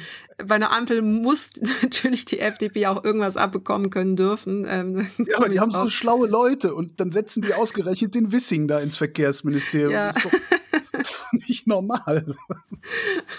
[0.44, 1.52] bei einer Ampel muss
[1.82, 4.66] natürlich die FDP auch irgendwas abbekommen können dürfen.
[4.68, 8.68] Ähm, ja, aber die haben so schlaue Leute und dann setzen die ausgerechnet den Wissing
[8.68, 9.92] da ins Verkehrsministerium.
[9.92, 10.06] Ja.
[10.06, 12.26] Das ist doch nicht normal.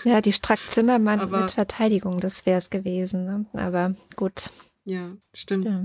[0.04, 3.26] Ja, die Strack-Zimmermann aber, mit Verteidigung, das wäre es gewesen.
[3.26, 3.46] Ne?
[3.54, 4.50] Aber gut.
[4.86, 5.66] Ja, stimmt.
[5.66, 5.84] Ja.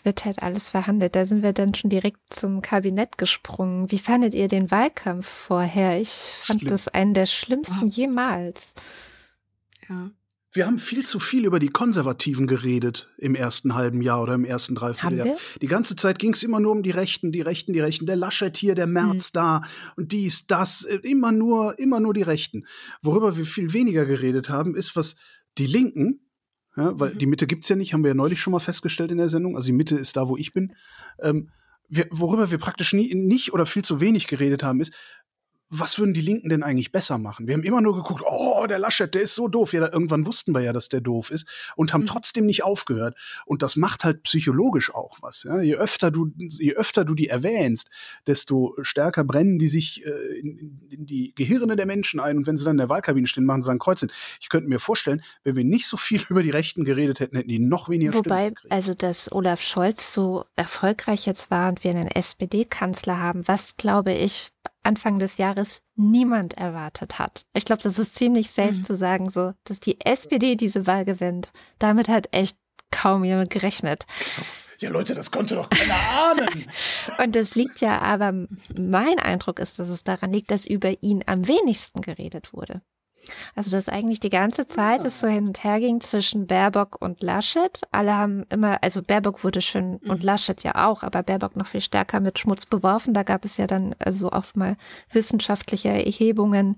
[0.00, 1.14] Es wird halt alles verhandelt.
[1.14, 3.90] Da sind wir dann schon direkt zum Kabinett gesprungen.
[3.90, 6.00] Wie fandet ihr den Wahlkampf vorher?
[6.00, 6.70] Ich fand Schlimm.
[6.70, 7.86] das einen der schlimmsten oh.
[7.86, 8.72] jemals.
[9.90, 10.10] Ja
[10.52, 14.44] wir haben viel zu viel über die Konservativen geredet im ersten halben Jahr oder im
[14.44, 15.36] ersten Dreivierteljahr.
[15.62, 18.06] Die ganze Zeit ging es immer nur um die Rechten, die Rechten, die Rechten.
[18.06, 19.34] Der Laschet hier, der Merz mhm.
[19.34, 19.62] da
[19.96, 20.82] und dies, das.
[20.82, 22.66] Immer nur, immer nur die Rechten.
[23.00, 25.14] Worüber wir viel weniger geredet haben, ist, was
[25.56, 26.20] die Linken,
[26.76, 27.18] ja, weil mhm.
[27.18, 29.56] die Mitte gibt's ja nicht, haben wir ja neulich schon mal festgestellt in der Sendung.
[29.56, 30.74] Also die Mitte ist da, wo ich bin.
[31.20, 31.48] Ähm,
[31.88, 34.94] wir, worüber wir praktisch nie, nicht oder viel zu wenig geredet haben, ist,
[35.70, 37.46] was würden die Linken denn eigentlich besser machen?
[37.46, 39.72] Wir haben immer nur geguckt, oh, der Laschet, der ist so doof.
[39.72, 42.08] Ja, irgendwann wussten wir ja, dass der doof ist und haben mhm.
[42.08, 43.16] trotzdem nicht aufgehört.
[43.46, 45.44] Und das macht halt psychologisch auch was.
[45.44, 45.60] Ja?
[45.60, 47.88] Je öfter du, je öfter du die erwähnst,
[48.26, 52.38] desto stärker brennen die sich äh, in, in, die Gehirne der Menschen ein.
[52.38, 54.10] Und wenn sie dann in der Wahlkabine stehen, machen sie ein Kreuz hin.
[54.40, 57.48] Ich könnte mir vorstellen, wenn wir nicht so viel über die Rechten geredet hätten, hätten
[57.48, 62.08] die noch weniger Wobei, also dass Olaf Scholz so erfolgreich jetzt war und wir einen
[62.08, 64.50] SPD-Kanzler haben, was glaube ich
[64.82, 67.42] Anfang des Jahres niemand erwartet hat.
[67.52, 68.84] Ich glaube, das ist ziemlich safe mhm.
[68.84, 71.52] zu sagen, so, dass die SPD diese Wahl gewinnt.
[71.78, 72.56] Damit hat echt
[72.90, 74.06] kaum jemand gerechnet.
[74.78, 76.66] Ja, Leute, das konnte doch keiner ahnen.
[77.22, 78.32] Und das liegt ja aber,
[78.74, 82.80] mein Eindruck ist, dass es daran liegt, dass über ihn am wenigsten geredet wurde.
[83.54, 87.22] Also, dass eigentlich die ganze Zeit es so hin und her ging zwischen Baerbock und
[87.22, 87.80] Laschet.
[87.90, 90.10] Alle haben immer, also Baerbock wurde schön mhm.
[90.10, 93.14] und Laschet ja auch, aber Baerbock noch viel stärker mit Schmutz beworfen.
[93.14, 94.76] Da gab es ja dann also auch mal
[95.12, 96.76] wissenschaftliche Erhebungen,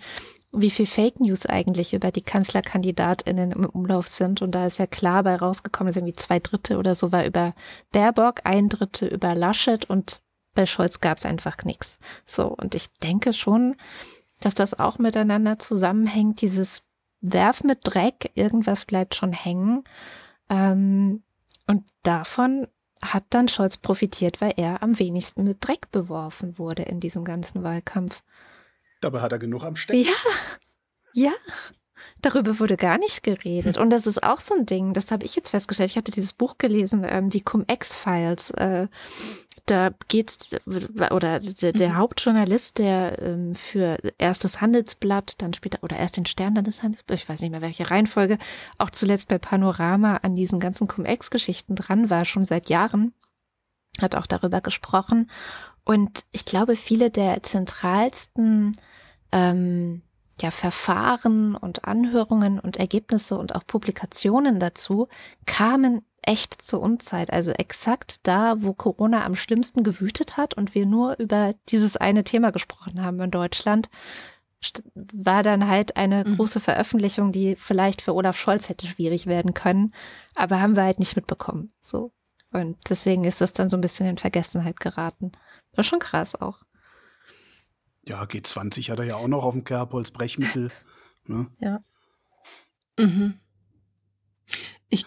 [0.52, 4.42] wie viel Fake News eigentlich über die KanzlerkandidatInnen im Umlauf sind.
[4.42, 7.54] Und da ist ja klar bei rausgekommen, dass irgendwie zwei Drittel oder so war über
[7.90, 10.20] Baerbock, ein Drittel über Laschet und
[10.54, 11.98] bei Scholz gab es einfach nichts.
[12.26, 13.76] So, und ich denke schon,
[14.44, 16.82] dass das auch miteinander zusammenhängt, dieses
[17.20, 19.84] Werf mit Dreck, irgendwas bleibt schon hängen.
[20.50, 21.22] Ähm,
[21.66, 22.66] und davon
[23.00, 27.62] hat dann Scholz profitiert, weil er am wenigsten mit Dreck beworfen wurde in diesem ganzen
[27.62, 28.22] Wahlkampf.
[29.00, 30.04] Dabei hat er genug am Stecken.
[30.04, 30.12] Ja,
[31.12, 31.32] ja.
[32.20, 33.78] Darüber wurde gar nicht geredet.
[33.78, 35.90] Und das ist auch so ein Ding, das habe ich jetzt festgestellt.
[35.90, 38.50] Ich hatte dieses Buch gelesen, ähm, die Cum-Ex-Files.
[38.52, 38.88] Äh,
[39.66, 41.96] da geht's oder der, der mhm.
[41.96, 46.82] Hauptjournalist, der ähm, für erst das Handelsblatt, dann später oder erst den Stern, dann das
[46.82, 48.38] Handelsblatt, ich weiß nicht mehr welche Reihenfolge,
[48.78, 53.14] auch zuletzt bei Panorama an diesen ganzen Cum-Ex-Geschichten dran war, schon seit Jahren,
[54.00, 55.30] hat auch darüber gesprochen.
[55.84, 58.76] Und ich glaube, viele der zentralsten
[59.30, 60.02] ähm,
[60.40, 65.08] ja, Verfahren und Anhörungen und Ergebnisse und auch Publikationen dazu
[65.46, 67.32] kamen echt zur Unzeit.
[67.32, 72.24] Also exakt da, wo Corona am schlimmsten gewütet hat und wir nur über dieses eine
[72.24, 73.90] Thema gesprochen haben in Deutschland,
[74.94, 76.36] war dann halt eine mhm.
[76.36, 79.92] große Veröffentlichung, die vielleicht für Olaf Scholz hätte schwierig werden können,
[80.34, 81.72] aber haben wir halt nicht mitbekommen.
[81.80, 82.12] So.
[82.52, 85.32] Und deswegen ist es dann so ein bisschen in Vergessenheit geraten.
[85.74, 86.62] War schon krass auch.
[88.06, 90.70] Ja, G20 hat er ja auch noch auf dem Kerbholz Brechmittel.
[91.24, 91.46] Ne?
[91.60, 91.80] Ja.
[92.98, 93.34] Mhm.
[94.88, 95.06] Ich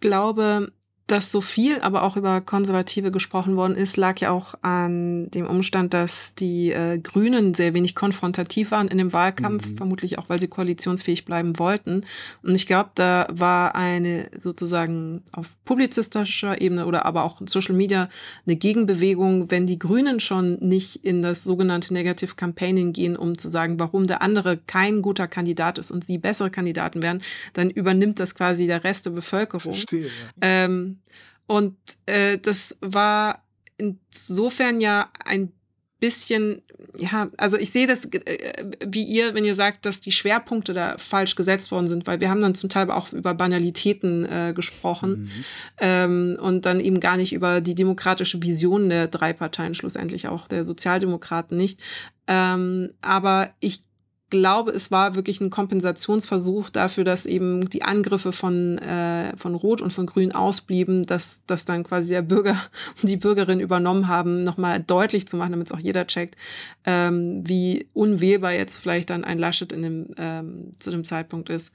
[0.00, 0.72] glaube,
[1.08, 5.46] dass so viel aber auch über Konservative gesprochen worden ist, lag ja auch an dem
[5.46, 9.76] Umstand, dass die äh, Grünen sehr wenig konfrontativ waren in dem Wahlkampf, mhm.
[9.78, 12.04] vermutlich auch, weil sie koalitionsfähig bleiben wollten.
[12.42, 17.74] Und ich glaube, da war eine sozusagen auf publizistischer Ebene oder aber auch in Social
[17.74, 18.10] Media
[18.46, 23.48] eine Gegenbewegung, wenn die Grünen schon nicht in das sogenannte Negative Campaigning gehen, um zu
[23.48, 27.22] sagen, warum der andere kein guter Kandidat ist und sie bessere Kandidaten werden,
[27.54, 29.72] dann übernimmt das quasi der Rest der Bevölkerung.
[29.72, 30.10] Verstehe, ja.
[30.42, 30.97] Ähm,
[31.46, 33.42] und äh, das war
[33.78, 35.52] insofern ja ein
[36.00, 36.62] bisschen,
[36.96, 40.96] ja, also ich sehe das äh, wie ihr, wenn ihr sagt, dass die Schwerpunkte da
[40.96, 45.22] falsch gesetzt worden sind, weil wir haben dann zum Teil auch über Banalitäten äh, gesprochen
[45.22, 45.44] mhm.
[45.78, 50.46] ähm, und dann eben gar nicht über die demokratische Vision der drei Parteien, schlussendlich auch
[50.46, 51.80] der Sozialdemokraten nicht.
[52.28, 53.82] Ähm, aber ich
[54.30, 59.80] glaube, es war wirklich ein Kompensationsversuch dafür, dass eben die Angriffe von, äh, von Rot
[59.80, 62.56] und von Grün ausblieben, dass das dann quasi der Bürger
[63.00, 66.36] und die Bürgerin übernommen haben, nochmal deutlich zu machen, damit es auch jeder checkt,
[66.84, 71.72] ähm, wie unwählbar jetzt vielleicht dann ein Laschet in dem, ähm, zu dem Zeitpunkt ist.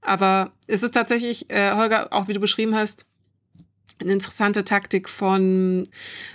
[0.00, 3.06] Aber es ist tatsächlich, äh, Holger, auch wie du beschrieben hast,
[4.00, 5.88] eine interessante Taktik von,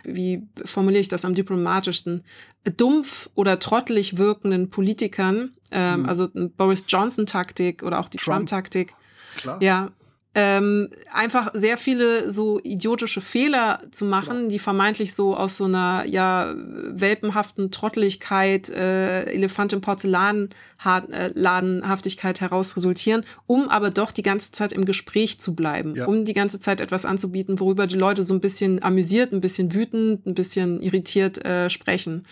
[0.04, 2.24] wie formuliere ich das am diplomatischsten,
[2.64, 6.10] dumpf oder trottelig wirkenden Politikern, ähm, mhm.
[6.10, 8.94] also Boris Johnson-Taktik oder auch die Trump-Taktik.
[9.38, 9.92] Trump ja,
[10.36, 14.50] ähm, einfach sehr viele so idiotische Fehler zu machen, ja.
[14.50, 22.78] die vermeintlich so aus so einer ja welpenhaften Trotteligkeit, äh, Elefant im Porzellanladenhaftigkeit äh, heraus
[22.78, 26.06] resultieren, um aber doch die ganze Zeit im Gespräch zu bleiben, ja.
[26.06, 29.74] um die ganze Zeit etwas anzubieten, worüber die Leute so ein bisschen amüsiert, ein bisschen
[29.74, 32.28] wütend, ein bisschen irritiert äh, sprechen.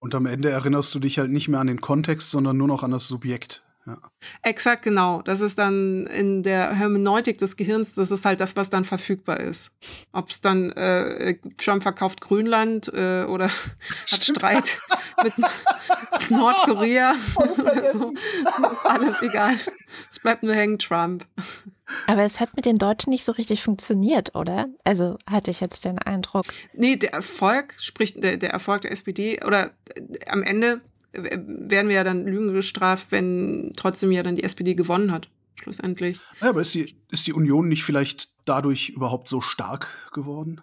[0.00, 2.82] Und am Ende erinnerst du dich halt nicht mehr an den Kontext, sondern nur noch
[2.82, 3.62] an das Subjekt.
[3.88, 3.96] Ja.
[4.42, 5.22] Exakt, genau.
[5.22, 9.40] Das ist dann in der Hermeneutik des Gehirns, das ist halt das, was dann verfügbar
[9.40, 9.70] ist.
[10.12, 13.48] Ob es dann äh, Trump verkauft Grönland äh, oder
[14.12, 14.78] hat Streit
[15.24, 15.32] mit
[16.28, 17.16] Nordkorea.
[17.94, 18.12] so.
[18.44, 19.56] Das ist alles egal.
[20.10, 21.26] Es bleibt nur hängen, Trump.
[22.06, 24.66] Aber es hat mit den Deutschen nicht so richtig funktioniert, oder?
[24.84, 26.44] Also hatte ich jetzt den Eindruck.
[26.74, 30.82] Nee, der Erfolg, sprich der, der Erfolg der SPD, oder äh, am Ende
[31.22, 36.18] werden wir ja dann Lügen gestraft, wenn trotzdem ja dann die SPD gewonnen hat, schlussendlich.
[36.40, 40.60] Ja, aber ist die, ist die Union nicht vielleicht dadurch überhaupt so stark geworden?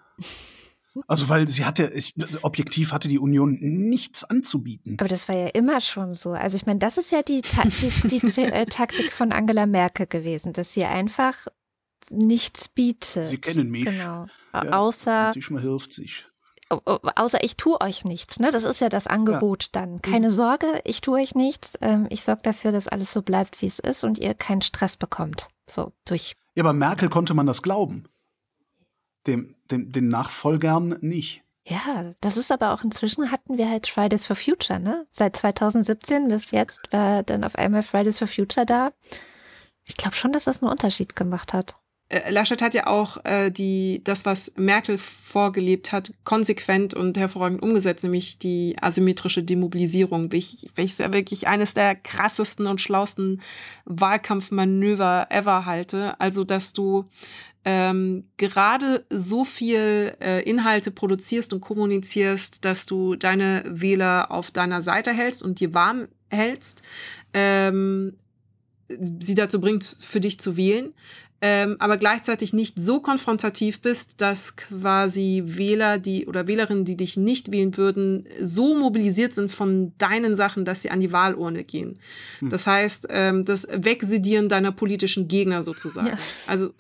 [1.07, 4.95] Also, weil sie hatte, ich, objektiv hatte die Union nichts anzubieten.
[4.97, 6.31] Aber das war ja immer schon so.
[6.31, 10.07] Also, ich meine, das ist ja die, Ta die, die äh, Taktik von Angela Merkel
[10.07, 11.47] gewesen, dass sie einfach
[12.09, 13.29] nichts bietet.
[13.29, 13.85] Sie kennen mich.
[13.85, 14.27] Genau.
[14.53, 15.31] Ja, Außer.
[15.33, 16.25] Sie schon mal hilft sich
[16.69, 18.39] außer ich tue euch nichts.
[18.39, 18.51] Ne?
[18.51, 19.69] Das ist ja das Angebot ja.
[19.73, 20.01] dann.
[20.01, 20.33] Keine mhm.
[20.33, 21.77] Sorge, ich tue euch nichts.
[21.81, 24.97] Ähm, ich sorge dafür, dass alles so bleibt, wie es ist und ihr keinen Stress
[24.97, 25.47] bekommt.
[25.69, 26.35] So durch.
[26.55, 28.05] Ja, aber Merkel konnte man das glauben.
[29.27, 31.43] Dem, dem, den Nachfolgern nicht.
[31.67, 35.07] Ja, das ist aber auch inzwischen hatten wir halt Fridays for Future, ne?
[35.11, 38.91] Seit 2017 bis jetzt war dann auf einmal Fridays for Future da.
[39.83, 41.75] Ich glaube schon, dass das einen Unterschied gemacht hat.
[42.09, 47.63] Äh, Laschet hat ja auch äh, die, das, was Merkel vorgelebt hat, konsequent und hervorragend
[47.63, 53.41] umgesetzt, nämlich die asymmetrische Demobilisierung, welches ja wirklich eines der krassesten und schlausten
[53.85, 56.19] Wahlkampfmanöver ever halte.
[56.19, 57.05] Also, dass du
[57.67, 64.83] ähm, gerade so viel äh, Inhalte produzierst und kommunizierst, dass du deine Wähler auf deiner
[64.83, 66.83] Seite hältst und dir warm hältst,
[67.33, 68.17] ähm,
[68.87, 70.93] sie dazu bringt, für dich zu wählen
[71.47, 77.17] ähm, aber gleichzeitig nicht so konfrontativ bist, dass quasi Wähler, die oder Wählerinnen, die dich
[77.17, 81.99] nicht wählen würden, so mobilisiert sind von deinen Sachen, dass sie an die Wahlurne gehen.
[82.39, 82.49] Hm.
[82.49, 86.07] Das heißt, ähm, das Wegsedieren deiner politischen Gegner sozusagen.
[86.07, 86.17] Ja.
[86.47, 86.73] Also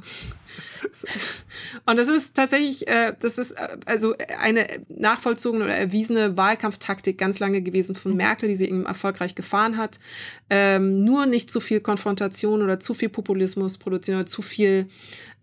[1.85, 7.39] und das ist tatsächlich, äh, das ist äh, also eine nachvollzogene oder erwiesene Wahlkampftaktik ganz
[7.39, 8.17] lange gewesen von mhm.
[8.17, 9.99] Merkel, die sie eben erfolgreich gefahren hat.
[10.49, 14.87] Ähm, nur nicht zu viel Konfrontation oder zu viel Populismus produzieren oder zu viel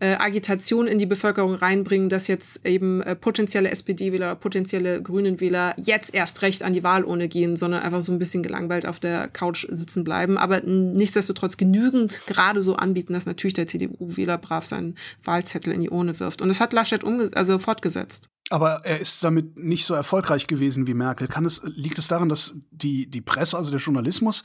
[0.03, 6.13] äh, Agitation in die Bevölkerung reinbringen, dass jetzt eben äh, potenzielle SPD-Wähler, potenzielle Grünen-Wähler jetzt
[6.13, 9.65] erst recht an die Wahlurne gehen, sondern einfach so ein bisschen gelangweilt auf der Couch
[9.71, 10.38] sitzen bleiben.
[10.38, 15.90] Aber nichtsdestotrotz genügend gerade so anbieten, dass natürlich der CDU-Wähler brav seinen Wahlzettel in die
[15.90, 16.42] Urne wirft.
[16.42, 18.29] Und das hat Laschet also fortgesetzt.
[18.50, 21.29] Aber er ist damit nicht so erfolgreich gewesen wie Merkel.
[21.29, 24.42] Kann es, liegt es daran, dass die, die Presse, also der Journalismus,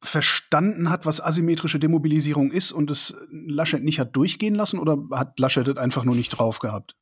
[0.00, 5.38] verstanden hat, was asymmetrische Demobilisierung ist und es Laschet nicht hat durchgehen lassen oder hat
[5.38, 6.96] Laschet einfach nur nicht drauf gehabt?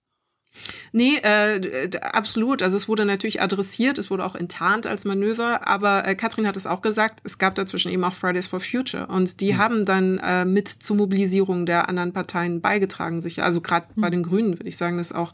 [0.93, 2.63] Nee, äh, absolut.
[2.63, 6.57] Also es wurde natürlich adressiert, es wurde auch enttarnt als Manöver, aber äh, Katrin hat
[6.57, 9.59] es auch gesagt, es gab dazwischen eben auch Fridays for Future und die mhm.
[9.59, 13.45] haben dann äh, mit zur Mobilisierung der anderen Parteien beigetragen, sicher.
[13.45, 14.01] Also gerade mhm.
[14.01, 15.33] bei den Grünen würde ich sagen, dass auch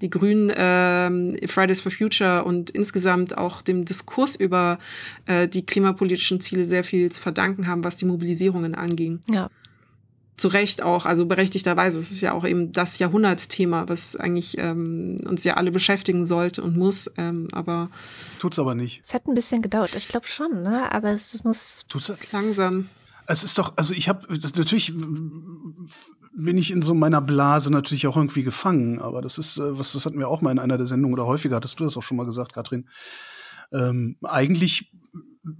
[0.00, 4.78] die Grünen äh, Fridays for Future und insgesamt auch dem Diskurs über
[5.26, 9.20] äh, die klimapolitischen Ziele sehr viel zu verdanken haben, was die Mobilisierungen anging.
[9.28, 9.50] Ja
[10.36, 11.98] zu Recht auch, also berechtigterweise.
[11.98, 16.62] Es ist ja auch eben das Jahrhundertthema, was eigentlich ähm, uns ja alle beschäftigen sollte
[16.62, 17.90] und muss, ähm, aber
[18.38, 19.02] tut's aber nicht.
[19.06, 20.90] Es hat ein bisschen gedauert, ich glaube schon, ne?
[20.92, 22.88] Aber es muss tut's langsam.
[23.26, 24.26] Es ist doch, also ich habe
[24.56, 24.92] natürlich
[26.36, 29.92] bin ich in so meiner Blase natürlich auch irgendwie gefangen, aber das ist äh, was,
[29.92, 32.02] das hatten wir auch mal in einer der Sendungen oder häufiger hattest du das auch
[32.02, 32.88] schon mal gesagt, Katrin.
[33.72, 34.92] Ähm, eigentlich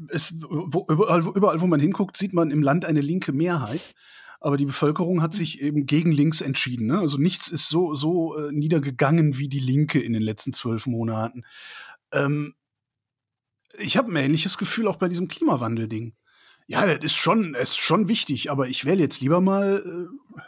[0.08, 3.94] ist, wo, überall, überall, wo man hinguckt, sieht man im Land eine linke Mehrheit
[4.44, 6.86] aber die Bevölkerung hat sich eben gegen links entschieden.
[6.86, 6.98] Ne?
[6.98, 11.44] Also nichts ist so, so äh, niedergegangen wie die Linke in den letzten zwölf Monaten.
[12.12, 12.54] Ähm,
[13.78, 16.14] ich habe ein ähnliches Gefühl auch bei diesem Klimawandel-Ding.
[16.66, 20.40] Ja, das ist schon, ist schon wichtig, aber ich wähle jetzt lieber mal äh,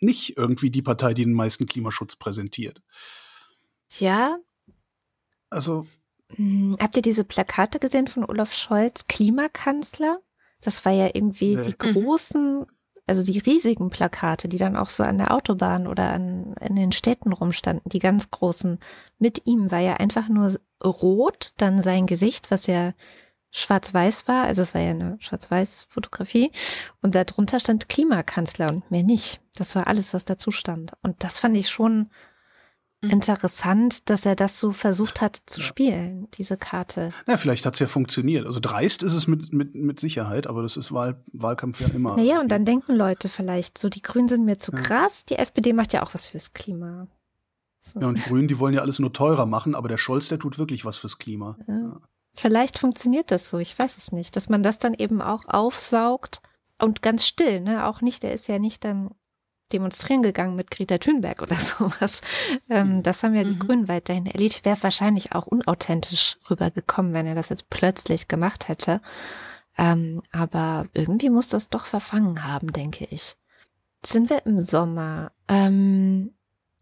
[0.00, 2.82] nicht irgendwie die Partei, die den meisten Klimaschutz präsentiert.
[3.98, 4.38] Ja.
[5.50, 5.86] Also.
[6.34, 10.18] Hm, habt ihr diese Plakate gesehen von Olaf Scholz, Klimakanzler?
[10.60, 11.62] Das war ja irgendwie nee.
[11.62, 12.66] die großen
[13.08, 16.92] also die riesigen Plakate, die dann auch so an der Autobahn oder an, in den
[16.92, 18.78] Städten rumstanden, die ganz großen,
[19.18, 20.54] mit ihm war ja einfach nur
[20.84, 22.92] rot, dann sein Gesicht, was ja
[23.50, 26.52] schwarz-weiß war, also es war ja eine schwarz-weiß-Fotografie
[27.00, 29.40] und darunter stand Klimakanzler und mehr nicht.
[29.56, 30.92] Das war alles, was dazu stand.
[31.02, 32.10] Und das fand ich schon.
[33.00, 35.66] Interessant, dass er das so versucht hat zu ja.
[35.66, 37.12] spielen, diese Karte.
[37.26, 38.46] Na, vielleicht hat es ja funktioniert.
[38.46, 42.16] Also dreist ist es mit, mit, mit Sicherheit, aber das ist Wahl, Wahlkampf ja immer.
[42.16, 44.78] Naja, und dann denken Leute vielleicht, so die Grünen sind mir zu ja.
[44.78, 47.06] krass, die SPD macht ja auch was fürs Klima.
[47.80, 48.00] So.
[48.00, 50.38] Ja, und die Grünen, die wollen ja alles nur teurer machen, aber der Scholz, der
[50.38, 51.56] tut wirklich was fürs Klima.
[51.66, 52.00] Ja.
[52.34, 56.40] Vielleicht funktioniert das so, ich weiß es nicht, dass man das dann eben auch aufsaugt
[56.80, 57.86] und ganz still, ne?
[57.86, 59.10] Auch nicht, der ist ja nicht dann
[59.72, 62.22] demonstrieren gegangen mit Greta Thunberg oder sowas.
[62.68, 63.02] Ähm, mhm.
[63.02, 63.58] das haben ja die mhm.
[63.58, 64.64] Grünen weiterhin erledigt.
[64.64, 69.00] Wäre wahrscheinlich auch unauthentisch rübergekommen, wenn er das jetzt plötzlich gemacht hätte.
[69.76, 73.36] Ähm, aber irgendwie muss das doch verfangen haben, denke ich.
[74.02, 75.32] Jetzt sind wir im Sommer.
[75.48, 76.34] Ähm,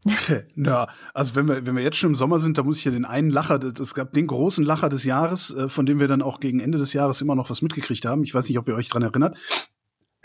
[0.57, 2.91] ja, also wenn wir, wenn wir jetzt schon im Sommer sind, da muss ich ja
[2.91, 6.23] den einen Lacher, es gab den großen Lacher des Jahres, äh, von dem wir dann
[6.23, 8.23] auch gegen Ende des Jahres immer noch was mitgekriegt haben.
[8.23, 9.37] Ich weiß nicht, ob ihr euch dran erinnert.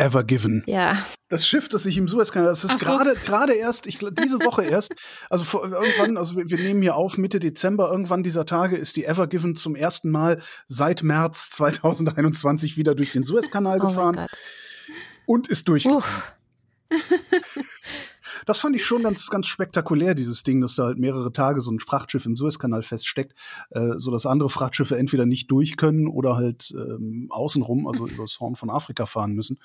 [0.02, 0.64] Ever Given.
[0.66, 0.98] Ja.
[1.30, 4.94] Das Schiff, das sich im Suezkanal, das ist gerade gerade erst, ich diese Woche erst,
[5.30, 8.96] also vor, irgendwann, also wir, wir, nehmen hier auf Mitte Dezember, irgendwann dieser Tage ist
[8.96, 14.26] die Ever Given zum ersten Mal seit März 2021 wieder durch den Suezkanal oh gefahren
[15.28, 16.04] und ist durchgekommen.
[18.46, 21.72] Das fand ich schon ganz, ganz spektakulär, dieses Ding, dass da halt mehrere Tage so
[21.72, 23.34] ein Frachtschiff im Suezkanal feststeckt,
[23.72, 28.24] äh, so dass andere Frachtschiffe entweder nicht durch können oder halt ähm, außenrum, also über
[28.24, 29.60] das Horn von Afrika fahren müssen.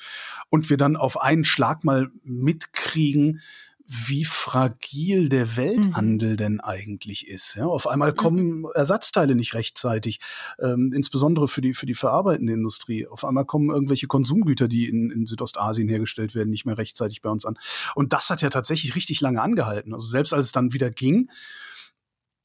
[0.50, 3.40] Und wir dann auf einen Schlag mal mitkriegen,
[3.89, 6.37] wie fragil der Welthandel mhm.
[6.37, 7.55] denn eigentlich ist.
[7.55, 8.16] Ja, auf einmal mhm.
[8.16, 8.68] kommen mhm.
[8.74, 10.20] Ersatzteile nicht rechtzeitig,
[10.59, 13.07] ähm, insbesondere für die, für die verarbeitende Industrie.
[13.07, 17.30] Auf einmal kommen irgendwelche Konsumgüter, die in, in Südostasien hergestellt werden, nicht mehr rechtzeitig bei
[17.30, 17.59] uns an.
[17.95, 19.95] Und das hat ja tatsächlich richtig lange angehalten.
[19.95, 21.30] Also selbst als es dann wieder ging,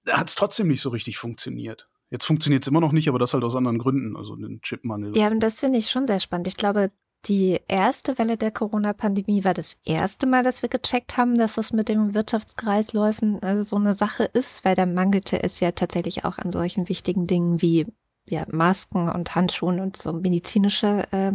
[0.07, 1.87] hat es trotzdem nicht so richtig funktioniert.
[2.11, 5.15] Jetzt funktioniert es immer noch nicht, aber das halt aus anderen Gründen, also den Chipmangel.
[5.17, 6.47] Ja, und das finde ich schon sehr spannend.
[6.47, 6.91] Ich glaube,
[7.25, 11.71] die erste Welle der Corona-Pandemie war das erste Mal, dass wir gecheckt haben, dass das
[11.71, 16.37] mit dem Wirtschaftskreisläufen also so eine Sache ist, weil da mangelte es ja tatsächlich auch
[16.39, 17.85] an solchen wichtigen Dingen wie
[18.27, 21.31] ja, Masken und Handschuhen und so medizinische äh,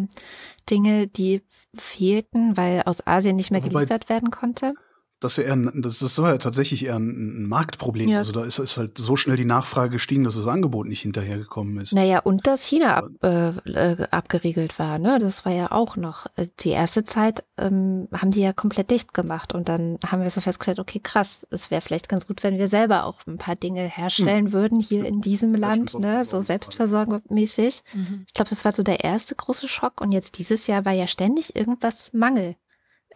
[0.71, 1.43] Dinge, die
[1.75, 4.75] fehlten, weil aus Asien nicht mehr geliefert werden konnte
[5.21, 8.09] das, ja eher, das, das war ja tatsächlich eher ein, ein Marktproblem.
[8.09, 8.19] Ja.
[8.19, 11.79] Also da ist, ist, halt so schnell die Nachfrage gestiegen, dass das Angebot nicht hinterhergekommen
[11.79, 11.95] ist.
[11.95, 15.19] Naja, und dass China ab, äh, äh, abgeriegelt war, ne?
[15.19, 16.27] Das war ja auch noch.
[16.37, 20.31] Äh, die erste Zeit ähm, haben die ja komplett dicht gemacht und dann haben wir
[20.31, 23.57] so festgestellt, okay, krass, es wäre vielleicht ganz gut, wenn wir selber auch ein paar
[23.57, 24.53] Dinge herstellen hm.
[24.53, 26.25] würden hier in diesem Land, ne?
[26.25, 27.83] So selbstversorgungsmäßig.
[27.95, 28.25] Mhm.
[28.27, 31.07] Ich glaube, das war so der erste große Schock und jetzt dieses Jahr war ja
[31.07, 32.57] ständig irgendwas Mangel.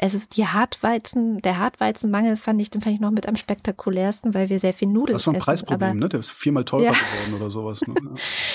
[0.00, 4.48] Also die Hartweizen, der Hartweizenmangel fand ich, den fand ich noch mit am spektakulärsten, weil
[4.48, 5.34] wir sehr viel Nudeln essen.
[5.34, 6.08] Das war ein Preisproblem, ne?
[6.08, 6.92] Der ist viermal teurer ja.
[6.92, 7.82] geworden oder sowas.
[7.82, 7.94] Ne?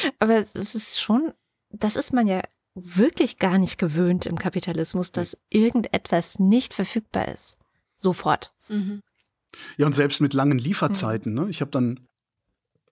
[0.04, 0.12] Ja.
[0.20, 1.32] aber es ist schon,
[1.70, 2.42] das ist man ja
[2.74, 7.58] wirklich gar nicht gewöhnt im Kapitalismus, dass irgendetwas nicht verfügbar ist.
[7.96, 8.54] Sofort.
[8.68, 9.02] Mhm.
[9.78, 11.34] Ja, und selbst mit langen Lieferzeiten.
[11.34, 11.44] Mhm.
[11.44, 11.50] Ne?
[11.50, 12.08] Ich habe dann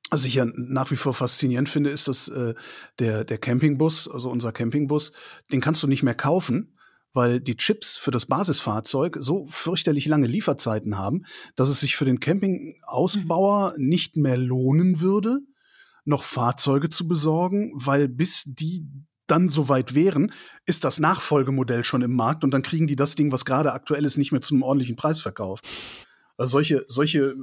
[0.09, 2.53] was ich ja nach wie vor faszinierend finde, ist, dass äh,
[2.99, 5.11] der, der Campingbus, also unser Campingbus,
[5.51, 6.72] den kannst du nicht mehr kaufen,
[7.13, 12.05] weil die Chips für das Basisfahrzeug so fürchterlich lange Lieferzeiten haben, dass es sich für
[12.05, 13.87] den Campingausbauer mhm.
[13.87, 15.39] nicht mehr lohnen würde,
[16.05, 18.85] noch Fahrzeuge zu besorgen, weil bis die
[19.27, 20.33] dann soweit wären,
[20.65, 24.03] ist das Nachfolgemodell schon im Markt und dann kriegen die das Ding, was gerade aktuell
[24.03, 25.65] ist, nicht mehr zu einem ordentlichen Preis verkauft.
[26.35, 27.35] Also solche, solche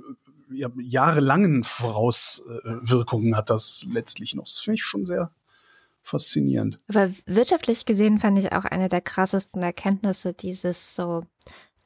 [0.52, 4.44] ja, jahrelangen Vorauswirkungen hat das letztlich noch.
[4.44, 5.32] Das finde ich schon sehr
[6.10, 6.78] faszinierend.
[6.88, 11.22] Aber wirtschaftlich gesehen fand ich auch eine der krassesten Erkenntnisse dieses so,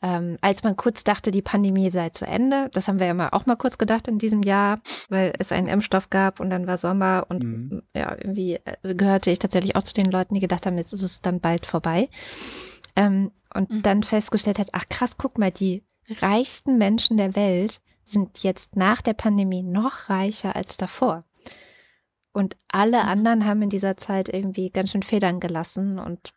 [0.03, 2.68] ähm, als man kurz dachte, die Pandemie sei zu Ende.
[2.72, 5.68] Das haben wir ja mal auch mal kurz gedacht in diesem Jahr, weil es einen
[5.68, 7.83] Impfstoff gab und dann war Sommer und mhm.
[7.95, 11.03] ja, irgendwie äh, gehörte ich tatsächlich auch zu den Leuten, die gedacht haben, jetzt ist
[11.03, 12.09] es dann bald vorbei.
[12.97, 13.83] Ähm, und mhm.
[13.83, 15.85] dann festgestellt hat, ach krass, guck mal, die
[16.20, 21.25] reichsten Menschen der Welt sind jetzt nach der Pandemie noch reicher als davor.
[22.35, 23.09] Und alle mhm.
[23.09, 25.99] anderen haben in dieser Zeit irgendwie ganz schön Federn gelassen.
[25.99, 26.35] Und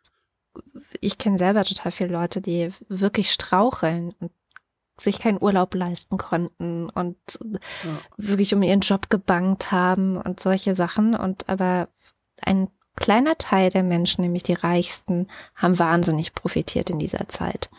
[1.00, 4.32] ich kenne selber total viele Leute, die wirklich straucheln und
[5.00, 7.98] sich keinen Urlaub leisten konnten und ja.
[8.16, 11.14] wirklich um ihren Job gebangt haben und solche Sachen.
[11.14, 11.88] Und aber
[12.40, 17.70] ein kleiner Teil der Menschen, nämlich die Reichsten, haben wahnsinnig profitiert in dieser Zeit.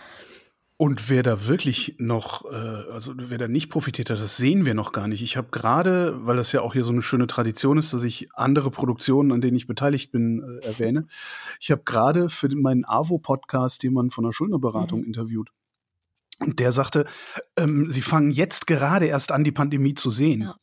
[0.82, 4.73] Und wer da wirklich noch, äh, also wer da nicht profitiert hat, das sehen wir
[4.73, 5.21] noch gar nicht.
[5.21, 8.30] Ich habe gerade, weil das ja auch hier so eine schöne Tradition ist, dass ich
[8.34, 11.07] andere Produktionen, an denen ich beteiligt bin, äh, erwähne.
[11.59, 15.07] Ich habe gerade für meinen AWO-Podcast jemanden von der Schuldnerberatung mhm.
[15.07, 15.49] interviewt.
[16.39, 17.05] Und der sagte,
[17.57, 20.43] ähm, sie fangen jetzt gerade erst an, die Pandemie zu sehen.
[20.43, 20.55] Ja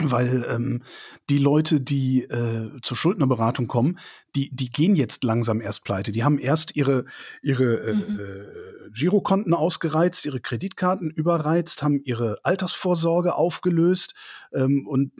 [0.00, 0.82] weil ähm,
[1.28, 3.98] die Leute, die äh, zur Schuldnerberatung kommen,
[4.34, 6.12] die die gehen jetzt langsam erst pleite.
[6.12, 7.04] Die haben erst ihre
[7.42, 8.20] ihre äh, mhm.
[8.20, 14.14] äh, Girokonten ausgereizt, ihre Kreditkarten überreizt, haben ihre Altersvorsorge aufgelöst
[14.52, 15.12] ähm, und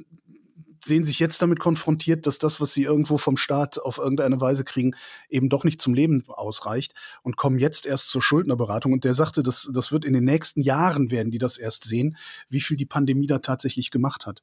[0.84, 4.64] sehen sich jetzt damit konfrontiert, dass das, was sie irgendwo vom Staat auf irgendeine Weise
[4.64, 4.94] kriegen,
[5.28, 8.92] eben doch nicht zum Leben ausreicht und kommen jetzt erst zur Schuldnerberatung.
[8.92, 12.16] Und der sagte, das, das wird in den nächsten Jahren werden die das erst sehen,
[12.48, 14.42] wie viel die Pandemie da tatsächlich gemacht hat.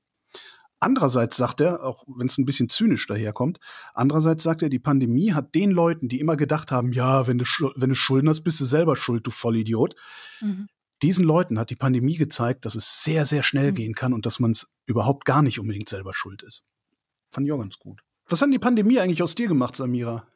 [0.79, 3.59] Andererseits sagt er, auch wenn es ein bisschen zynisch daherkommt,
[3.93, 7.45] andererseits sagt er, die Pandemie hat den Leuten, die immer gedacht haben, ja, wenn du,
[7.75, 9.95] wenn du Schulden hast, bist du selber schuld, du Vollidiot.
[10.39, 10.67] Mhm.
[11.01, 13.75] Diesen Leuten hat die Pandemie gezeigt, dass es sehr, sehr schnell mhm.
[13.75, 16.67] gehen kann und dass man es überhaupt gar nicht unbedingt selber schuld ist.
[17.31, 18.01] Fand ich auch ganz gut.
[18.29, 20.27] Was hat die Pandemie eigentlich aus dir gemacht, Samira?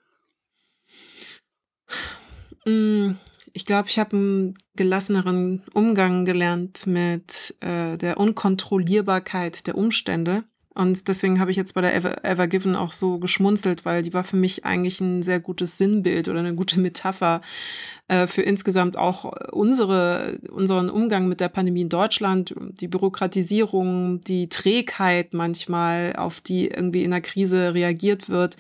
[2.66, 3.12] Mm,
[3.54, 10.44] ich glaube, ich habe einen gelasseneren Umgang gelernt mit äh, der Unkontrollierbarkeit der Umstände.
[10.74, 14.14] Und deswegen habe ich jetzt bei der Ever, Ever Given auch so geschmunzelt, weil die
[14.14, 17.42] war für mich eigentlich ein sehr gutes Sinnbild oder eine gute Metapher
[18.08, 24.48] äh, für insgesamt auch unsere, unseren Umgang mit der Pandemie in Deutschland, die Bürokratisierung, die
[24.48, 28.56] Trägheit manchmal, auf die irgendwie in der Krise reagiert wird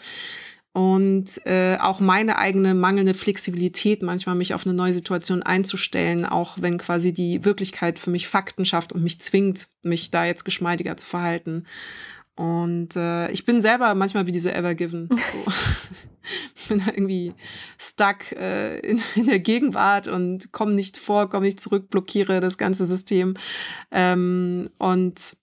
[0.74, 6.57] und äh, auch meine eigene mangelnde Flexibilität, manchmal mich auf eine neue Situation einzustellen, auch
[6.61, 10.95] wenn quasi die Wirklichkeit für mich Fakten schafft und mich zwingt, mich da jetzt geschmeidiger
[10.95, 11.65] zu verhalten.
[12.36, 15.09] Und äh, ich bin selber manchmal wie diese Evergiven.
[15.32, 15.51] So.
[16.69, 17.34] bin da irgendwie
[17.78, 22.57] stuck äh, in, in der Gegenwart und komme nicht vor, komme nicht zurück, blockiere das
[22.57, 23.36] ganze System.
[23.91, 25.36] Ähm, und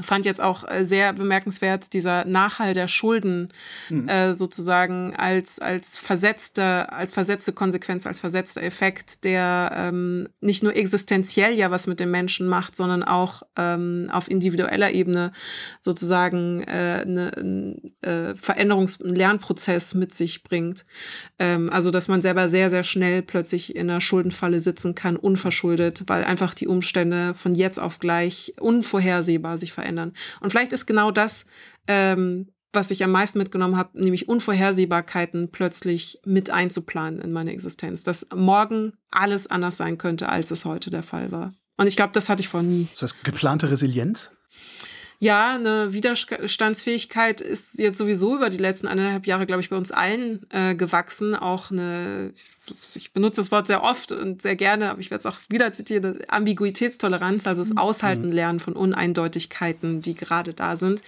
[0.00, 3.52] fand jetzt auch äh, sehr bemerkenswert dieser Nachhall der Schulden
[3.90, 4.08] mhm.
[4.08, 10.74] äh, sozusagen als als versetzte als versetzte Konsequenz als versetzter Effekt der ähm, nicht nur
[10.74, 15.32] existenziell ja was mit dem Menschen macht sondern auch ähm, auf individueller Ebene
[15.82, 20.86] sozusagen äh, eine äh, Veränderungs Lernprozess mit sich bringt
[21.38, 26.04] ähm, also dass man selber sehr sehr schnell plötzlich in einer Schuldenfalle sitzen kann unverschuldet
[26.06, 30.12] weil einfach die Umstände von jetzt auf gleich unvorhersehbar sich verändern verändern.
[30.40, 31.46] Und vielleicht ist genau das,
[31.86, 38.02] ähm, was ich am meisten mitgenommen habe, nämlich Unvorhersehbarkeiten plötzlich mit einzuplanen in meine Existenz.
[38.02, 41.52] Dass morgen alles anders sein könnte, als es heute der Fall war.
[41.76, 42.88] Und ich glaube, das hatte ich vor nie.
[42.92, 44.32] Das heißt, geplante Resilienz?
[45.22, 49.92] Ja, eine Widerstandsfähigkeit ist jetzt sowieso über die letzten eineinhalb Jahre, glaube ich, bei uns
[49.92, 51.36] allen äh, gewachsen.
[51.36, 52.32] Auch eine,
[52.96, 55.70] ich benutze das Wort sehr oft und sehr gerne, aber ich werde es auch wieder
[55.70, 57.78] zitieren, Ambiguitätstoleranz, also das mhm.
[57.78, 61.04] Aushalten lernen von Uneindeutigkeiten, die gerade da sind.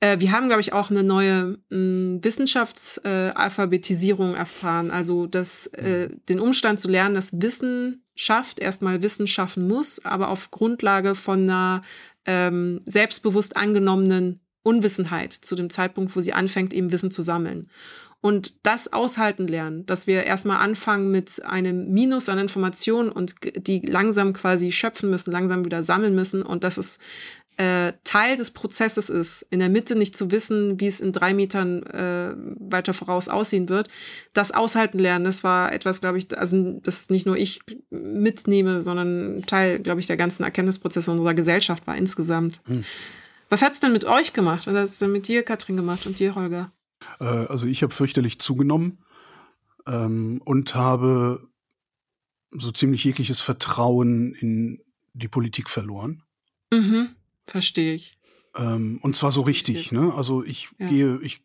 [0.00, 4.90] Äh, wir haben, glaube ich, auch eine neue hm, Wissenschaftsalphabetisierung äh, erfahren.
[4.90, 10.28] Also das, äh, den Umstand zu lernen, dass Wissen schafft, erstmal Wissen schaffen muss, aber
[10.28, 11.82] auf Grundlage von einer
[12.26, 17.70] ähm, selbstbewusst angenommenen Unwissenheit zu dem Zeitpunkt, wo sie anfängt, eben Wissen zu sammeln.
[18.20, 23.80] Und das aushalten lernen, dass wir erstmal anfangen mit einem Minus an Informationen und die
[23.80, 26.98] langsam quasi schöpfen müssen, langsam wieder sammeln müssen und dass es
[27.56, 31.32] äh, Teil des Prozesses ist, in der Mitte nicht zu wissen, wie es in drei
[31.32, 33.88] Metern äh, weiter voraus aussehen wird,
[34.34, 39.42] das aushalten lernen, das war etwas, glaube ich, also das nicht nur ich mitnehme, sondern
[39.46, 42.60] Teil, glaube ich, der ganzen Erkenntnisprozesse unserer Gesellschaft war insgesamt.
[42.66, 42.84] Hm.
[43.48, 44.66] Was hat's denn mit euch gemacht?
[44.66, 46.72] Was hat's denn mit dir, Katrin, gemacht und dir, Holger?
[47.20, 48.98] Äh, also ich habe fürchterlich zugenommen
[49.86, 51.48] ähm, und habe
[52.50, 54.82] so ziemlich jegliches Vertrauen in
[55.14, 56.22] die Politik verloren.
[56.72, 57.10] Mhm.
[57.46, 58.18] Verstehe ich.
[58.56, 60.12] Ähm, und zwar so richtig, ne?
[60.14, 60.88] Also ich ja.
[60.88, 61.42] gehe, ich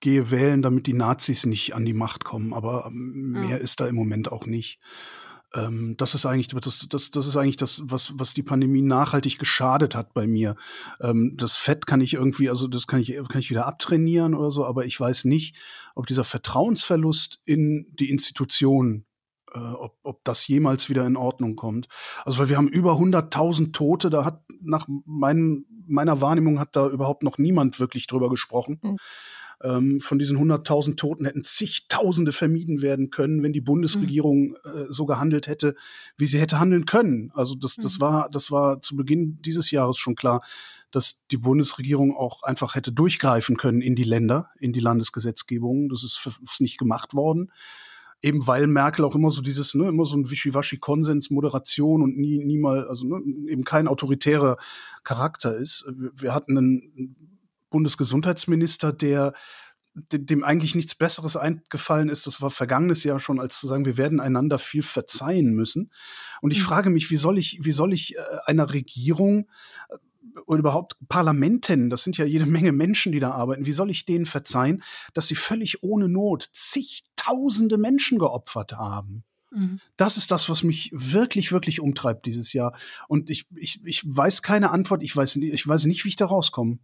[0.00, 3.56] gehe wählen, damit die Nazis nicht an die Macht kommen, aber mehr ja.
[3.56, 4.78] ist da im Moment auch nicht.
[5.54, 9.38] Ähm, das ist eigentlich, das, das, das ist eigentlich das, was, was die Pandemie nachhaltig
[9.38, 10.56] geschadet hat bei mir.
[11.00, 14.50] Ähm, das Fett kann ich irgendwie, also das kann ich, kann ich wieder abtrainieren oder
[14.50, 15.56] so, aber ich weiß nicht,
[15.94, 19.05] ob dieser Vertrauensverlust in die Institutionen
[19.56, 21.88] äh, ob, ob das jemals wieder in Ordnung kommt.
[22.24, 26.88] Also weil wir haben über 100.000 Tote, da hat nach mein, meiner Wahrnehmung hat da
[26.88, 28.78] überhaupt noch niemand wirklich drüber gesprochen.
[28.82, 28.96] Mhm.
[29.62, 34.56] Ähm, von diesen 100.000 Toten hätten zigtausende vermieden werden können, wenn die Bundesregierung mhm.
[34.64, 35.74] äh, so gehandelt hätte,
[36.18, 37.30] wie sie hätte handeln können.
[37.34, 38.00] Also das, das mhm.
[38.02, 40.42] war, das war zu Beginn dieses Jahres schon klar,
[40.90, 45.88] dass die Bundesregierung auch einfach hätte durchgreifen können in die Länder, in die Landesgesetzgebung.
[45.88, 47.50] Das ist, ist nicht gemacht worden
[48.26, 52.44] eben weil Merkel auch immer so dieses, ne, immer so ein Wischiwaschi-Konsens, Moderation und nie,
[52.44, 54.56] nie mal, also ne, eben kein autoritärer
[55.04, 55.88] Charakter ist.
[55.96, 57.36] Wir hatten einen
[57.70, 59.32] Bundesgesundheitsminister, der
[59.94, 63.96] dem eigentlich nichts Besseres eingefallen ist, das war vergangenes Jahr schon, als zu sagen, wir
[63.96, 65.90] werden einander viel verzeihen müssen.
[66.42, 66.64] Und ich mhm.
[66.64, 69.48] frage mich, wie soll ich, wie soll ich äh, einer Regierung
[70.46, 74.04] oder überhaupt Parlamenten, das sind ja jede Menge Menschen, die da arbeiten, wie soll ich
[74.04, 74.82] denen verzeihen,
[75.14, 79.24] dass sie völlig ohne Not zig tausende Menschen geopfert haben.
[79.50, 79.80] Mhm.
[79.96, 82.76] Das ist das, was mich wirklich, wirklich umtreibt dieses Jahr.
[83.08, 85.02] Und ich, ich, ich weiß keine Antwort.
[85.02, 86.78] Ich weiß, ich weiß nicht, wie ich da rauskomme.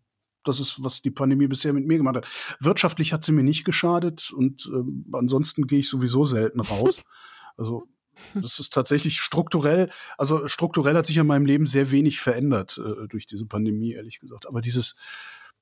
[0.44, 2.26] Das ist, was die Pandemie bisher mit mir gemacht hat.
[2.58, 7.02] Wirtschaftlich hat sie mir nicht geschadet und äh, ansonsten gehe ich sowieso selten raus.
[7.58, 7.86] Also
[8.34, 13.08] das ist tatsächlich strukturell, also strukturell hat sich in meinem Leben sehr wenig verändert äh,
[13.08, 14.46] durch diese Pandemie, ehrlich gesagt.
[14.46, 14.96] Aber dieses,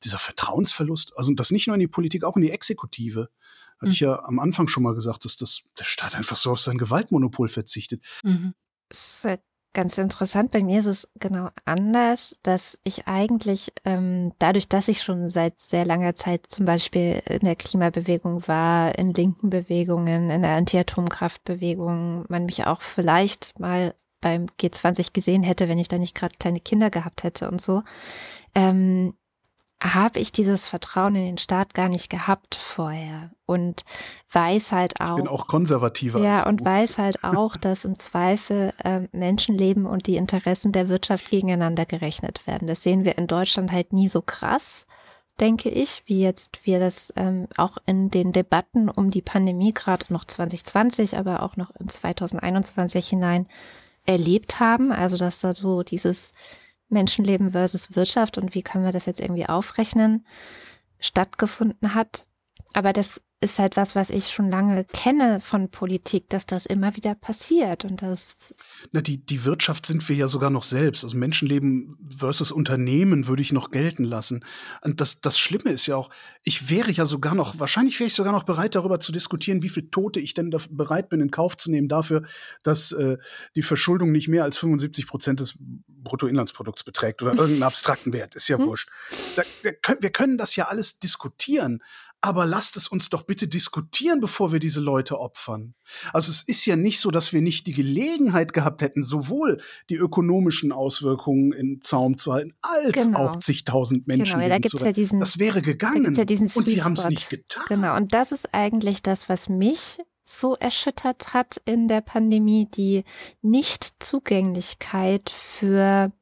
[0.04, 3.28] dieser Vertrauensverlust, also das nicht nur in die Politik, auch in die Exekutive.
[3.76, 3.92] Hatte mhm.
[3.92, 6.78] ich ja am Anfang schon mal gesagt, dass das, der Staat einfach so auf sein
[6.78, 8.02] Gewaltmonopol verzichtet.
[8.22, 8.54] Mhm.
[9.24, 9.42] Halt
[9.72, 10.50] ganz interessant.
[10.50, 15.60] Bei mir ist es genau anders, dass ich eigentlich ähm, dadurch, dass ich schon seit
[15.60, 22.24] sehr langer Zeit zum Beispiel in der Klimabewegung war, in linken Bewegungen, in der Anti-Atomkraftbewegung,
[22.28, 26.60] man mich auch vielleicht mal beim G20 gesehen hätte, wenn ich da nicht gerade kleine
[26.60, 27.82] Kinder gehabt hätte und so.
[28.54, 29.14] Ähm,
[29.82, 33.84] habe ich dieses Vertrauen in den Staat gar nicht gehabt vorher und
[34.30, 35.16] weiß halt auch.
[35.16, 36.20] Ich bin auch konservativer.
[36.20, 41.30] Ja, und weiß halt auch, dass im Zweifel äh, Menschenleben und die Interessen der Wirtschaft
[41.30, 42.68] gegeneinander gerechnet werden.
[42.68, 44.86] Das sehen wir in Deutschland halt nie so krass,
[45.40, 50.12] denke ich, wie jetzt wir das ähm, auch in den Debatten um die Pandemie gerade
[50.12, 53.48] noch 2020, aber auch noch in 2021 hinein
[54.04, 54.92] erlebt haben.
[54.92, 56.34] Also dass da so dieses
[56.90, 60.26] Menschenleben versus Wirtschaft und wie können wir das jetzt irgendwie aufrechnen,
[60.98, 62.26] stattgefunden hat.
[62.72, 66.94] Aber das ist halt was, was ich schon lange kenne von Politik, dass das immer
[66.96, 68.36] wieder passiert und das.
[68.92, 71.04] Na, die, die Wirtschaft sind wir ja sogar noch selbst.
[71.04, 74.44] Also Menschenleben versus Unternehmen würde ich noch gelten lassen.
[74.82, 76.10] Und das, das Schlimme ist ja auch,
[76.42, 79.70] ich wäre ja sogar noch, wahrscheinlich wäre ich sogar noch bereit, darüber zu diskutieren, wie
[79.70, 82.24] viele Tote ich denn bereit bin, in Kauf zu nehmen dafür,
[82.62, 83.16] dass äh,
[83.54, 85.54] die Verschuldung nicht mehr als 75 Prozent des
[85.88, 88.34] Bruttoinlandsprodukts beträgt oder irgendeinen abstrakten Wert.
[88.34, 88.66] Ist ja hm?
[88.66, 88.90] wurscht.
[89.36, 91.82] Da, da, wir können das ja alles diskutieren,
[92.22, 95.74] aber lasst es uns doch bitte diskutieren, bevor wir diese Leute opfern.
[96.12, 99.96] Also es ist ja nicht so, dass wir nicht die Gelegenheit gehabt hätten, sowohl die
[99.96, 103.20] ökonomischen Auswirkungen im Zaum zu halten, als genau.
[103.20, 106.14] auch zigtausend Menschen genau, da gibt's ja diesen, Das wäre gegangen.
[106.14, 107.64] Ja diesen und sie haben es nicht getan.
[107.68, 113.04] Genau, und das ist eigentlich das, was mich so erschüttert hat in der Pandemie, die
[113.42, 116.12] Nichtzugänglichkeit für,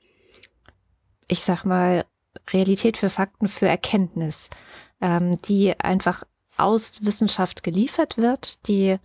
[1.26, 2.04] ich sag mal,
[2.50, 4.48] Realität für Fakten für Erkenntnis,
[5.00, 6.24] ähm, die einfach
[6.56, 8.98] aus Wissenschaft geliefert wird, die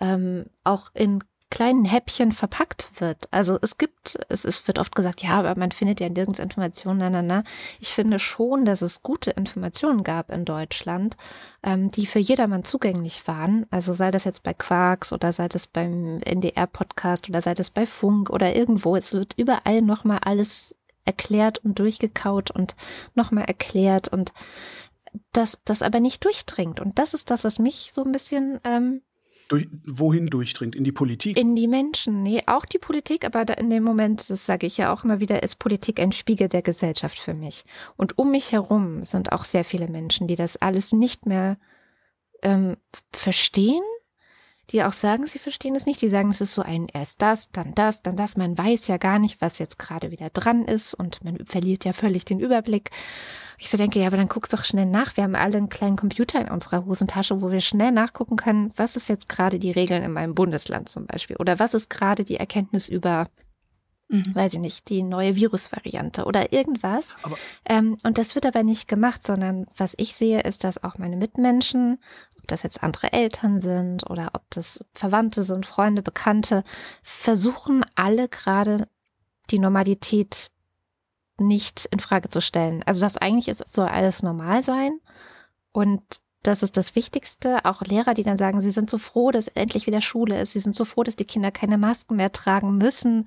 [0.00, 1.22] ähm, auch in
[1.54, 3.28] kleinen Häppchen verpackt wird.
[3.30, 6.98] Also es gibt, es, es wird oft gesagt, ja, aber man findet ja nirgends Informationen,
[6.98, 7.44] na, na, na.
[7.78, 11.16] Ich finde schon, dass es gute Informationen gab in Deutschland,
[11.62, 13.66] ähm, die für jedermann zugänglich waren.
[13.70, 17.86] Also sei das jetzt bei Quarks oder sei das beim NDR-Podcast oder sei das bei
[17.86, 18.96] Funk oder irgendwo.
[18.96, 20.74] Es wird überall nochmal alles
[21.04, 22.74] erklärt und durchgekaut und
[23.14, 24.32] nochmal erklärt und
[25.32, 26.80] das, das aber nicht durchdringt.
[26.80, 29.02] Und das ist das, was mich so ein bisschen ähm,
[29.48, 30.74] durch, wohin durchdringt?
[30.74, 31.36] In die Politik?
[31.36, 32.22] In die Menschen.
[32.22, 35.42] Nee, auch die Politik, aber in dem Moment, das sage ich ja auch immer wieder,
[35.42, 37.64] ist Politik ein Spiegel der Gesellschaft für mich.
[37.96, 41.58] Und um mich herum sind auch sehr viele Menschen, die das alles nicht mehr
[42.42, 42.76] ähm,
[43.12, 43.82] verstehen,
[44.70, 46.00] die auch sagen, sie verstehen es nicht.
[46.00, 48.36] Die sagen, es ist so ein erst das, dann das, dann das.
[48.36, 51.92] Man weiß ja gar nicht, was jetzt gerade wieder dran ist und man verliert ja
[51.92, 52.90] völlig den Überblick.
[53.58, 55.16] Ich so denke, ja, aber dann guck's doch schnell nach.
[55.16, 58.96] Wir haben alle einen kleinen Computer in unserer Hosentasche, wo wir schnell nachgucken können, was
[58.96, 62.36] ist jetzt gerade die Regeln in meinem Bundesland zum Beispiel oder was ist gerade die
[62.36, 63.26] Erkenntnis über
[64.08, 64.34] Mhm.
[64.34, 67.14] weiß ich nicht, die neue Virusvariante oder irgendwas.
[67.64, 71.16] Ähm, und das wird aber nicht gemacht, sondern was ich sehe, ist, dass auch meine
[71.16, 71.98] Mitmenschen,
[72.44, 76.62] ob das jetzt andere Eltern sind oder ob das Verwandte sind, Freunde, Bekannte,
[77.02, 78.86] versuchen alle gerade
[79.50, 80.50] die Normalität
[81.38, 82.82] nicht in Frage zu stellen.
[82.84, 85.00] Also das eigentlich ist, soll alles normal sein
[85.72, 86.02] und
[86.42, 87.64] das ist das Wichtigste.
[87.64, 90.52] Auch Lehrer, die dann sagen, sie sind so froh, dass endlich wieder Schule ist.
[90.52, 93.26] Sie sind so froh, dass die Kinder keine Masken mehr tragen müssen.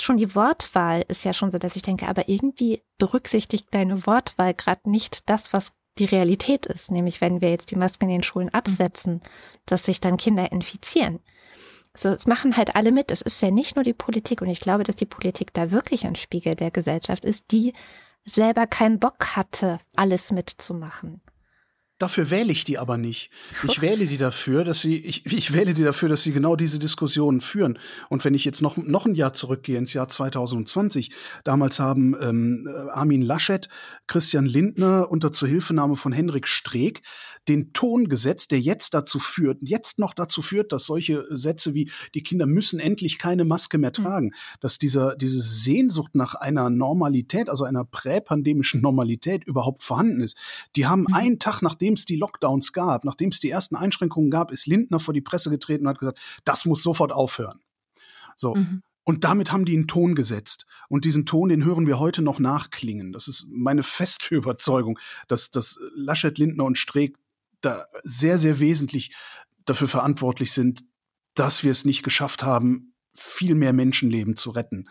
[0.00, 4.54] Schon die Wortwahl ist ja schon so, dass ich denke, aber irgendwie berücksichtigt deine Wortwahl
[4.54, 6.90] gerade nicht das, was die Realität ist.
[6.90, 9.22] Nämlich, wenn wir jetzt die Masken in den Schulen absetzen,
[9.66, 11.20] dass sich dann Kinder infizieren.
[11.94, 13.10] So, es machen halt alle mit.
[13.10, 14.42] Es ist ja nicht nur die Politik.
[14.42, 17.72] Und ich glaube, dass die Politik da wirklich ein Spiegel der Gesellschaft ist, die
[18.24, 21.22] selber keinen Bock hatte, alles mitzumachen.
[21.98, 23.30] Dafür wähle ich die aber nicht.
[23.66, 26.78] Ich wähle die dafür, dass sie, ich, ich wähle die dafür, dass sie genau diese
[26.78, 27.78] Diskussionen führen.
[28.08, 31.10] Und wenn ich jetzt noch, noch ein Jahr zurückgehe, ins Jahr 2020,
[31.44, 33.68] damals haben ähm, Armin Laschet,
[34.06, 37.02] Christian Lindner unter Zuhilfenahme von Henrik Streeck
[37.48, 41.90] den Ton gesetzt, der jetzt dazu führt, jetzt noch dazu führt, dass solche Sätze wie
[42.14, 44.04] die Kinder müssen endlich keine Maske mehr hm.
[44.04, 44.58] tragen, mhm.
[44.60, 50.36] dass dieser, diese Sehnsucht nach einer Normalität, also einer präpandemischen Normalität überhaupt vorhanden ist.
[50.74, 51.14] Die haben mhm.
[51.14, 55.00] einen Tag, nachdem es die Lockdowns gab, nachdem es die ersten Einschränkungen gab, ist Lindner
[55.00, 57.60] vor die Presse getreten und hat gesagt, das muss sofort aufhören.
[58.36, 58.54] So.
[58.54, 58.82] Mhm.
[59.04, 60.66] Und damit haben die einen Ton gesetzt.
[60.88, 63.12] Und diesen Ton, den hören wir heute noch nachklingen.
[63.12, 67.16] Das ist meine feste Überzeugung, dass, dass Laschet, Lindner und Streeck
[67.60, 69.14] da sehr, sehr wesentlich
[69.64, 70.84] dafür verantwortlich sind,
[71.34, 74.88] dass wir es nicht geschafft haben, viel mehr Menschenleben zu retten.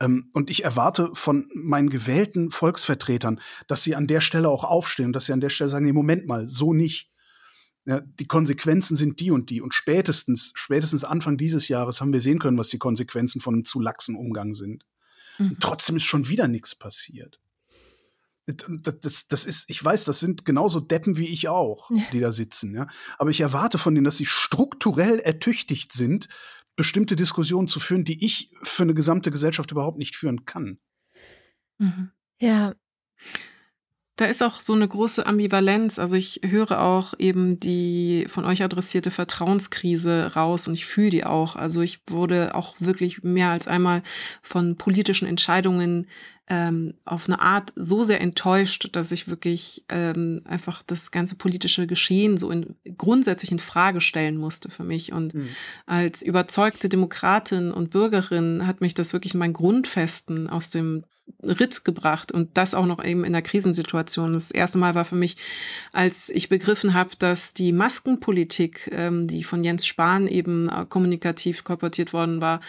[0.00, 5.12] Ähm, und ich erwarte von meinen gewählten Volksvertretern, dass sie an der Stelle auch aufstehen,
[5.12, 7.10] dass sie an der Stelle sagen, nee, Moment mal, so nicht.
[7.84, 9.60] Ja, die Konsequenzen sind die und die.
[9.60, 13.64] Und spätestens, spätestens Anfang dieses Jahres haben wir sehen können, was die Konsequenzen von einem
[13.64, 14.84] zu laxen Umgang sind.
[15.38, 15.56] Mhm.
[15.60, 17.40] trotzdem ist schon wieder nichts passiert
[18.46, 22.74] das, das ist, ich weiß, das sind genauso Deppen wie ich auch, die da sitzen,
[22.74, 22.88] ja.
[23.18, 26.28] Aber ich erwarte von denen, dass sie strukturell ertüchtigt sind,
[26.76, 30.78] bestimmte Diskussionen zu führen, die ich für eine gesamte Gesellschaft überhaupt nicht führen kann.
[31.78, 32.10] Mhm.
[32.40, 32.74] Ja.
[34.16, 35.98] Da ist auch so eine große Ambivalenz.
[35.98, 41.24] Also ich höre auch eben die von euch adressierte Vertrauenskrise raus und ich fühle die
[41.24, 41.56] auch.
[41.56, 44.02] Also ich wurde auch wirklich mehr als einmal
[44.42, 46.06] von politischen Entscheidungen
[46.48, 51.86] ähm, auf eine Art so sehr enttäuscht, dass ich wirklich ähm, einfach das ganze politische
[51.86, 55.12] Geschehen so in, grundsätzlich in Frage stellen musste für mich.
[55.12, 55.48] Und mhm.
[55.86, 61.04] als überzeugte Demokratin und Bürgerin hat mich das wirklich mein Grundfesten aus dem
[61.42, 64.32] Ritt gebracht und das auch noch eben in der Krisensituation.
[64.32, 65.36] Das erste Mal war für mich,
[65.92, 71.64] als ich begriffen habe, dass die Maskenpolitik, ähm, die von Jens Spahn eben äh, kommunikativ
[71.64, 72.60] korportiert worden war,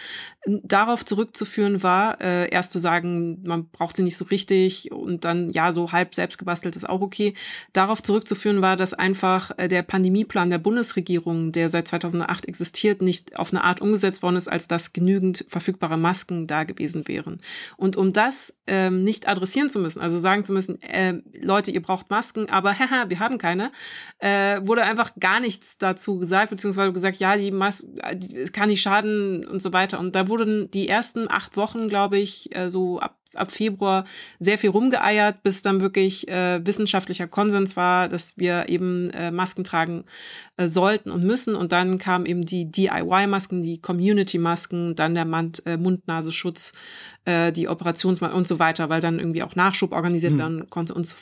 [0.46, 5.50] darauf zurückzuführen war, äh, erst zu sagen, man braucht sie nicht so richtig und dann
[5.50, 7.34] ja so halb selbst gebastelt ist auch okay.
[7.72, 13.38] Darauf zurückzuführen war, dass einfach äh, der Pandemieplan der Bundesregierung, der seit 2008 existiert, nicht
[13.38, 17.40] auf eine Art umgesetzt worden ist, als dass genügend verfügbare Masken da gewesen wären.
[17.76, 21.82] Und um das ähm, nicht adressieren zu müssen, also sagen zu müssen, äh, Leute, ihr
[21.82, 23.72] braucht Masken, aber haha, wir haben keine,
[24.18, 27.86] äh, wurde einfach gar nichts dazu gesagt, beziehungsweise gesagt, ja, die Maske,
[28.34, 29.98] es kann nicht schaden und so weiter.
[29.98, 34.04] Und da wurden die ersten acht Wochen, glaube ich, äh, so ab ab Februar
[34.38, 39.64] sehr viel rumgeeiert, bis dann wirklich äh, wissenschaftlicher Konsens war, dass wir eben äh, Masken
[39.64, 40.04] tragen
[40.56, 41.54] äh, sollten und müssen.
[41.54, 45.62] Und dann kamen eben die DIY-Masken, die Community-Masken, dann der Mund,
[47.26, 50.38] äh, die Operationsmasken und so weiter, weil dann irgendwie auch Nachschub organisiert mhm.
[50.38, 51.16] werden konnte und so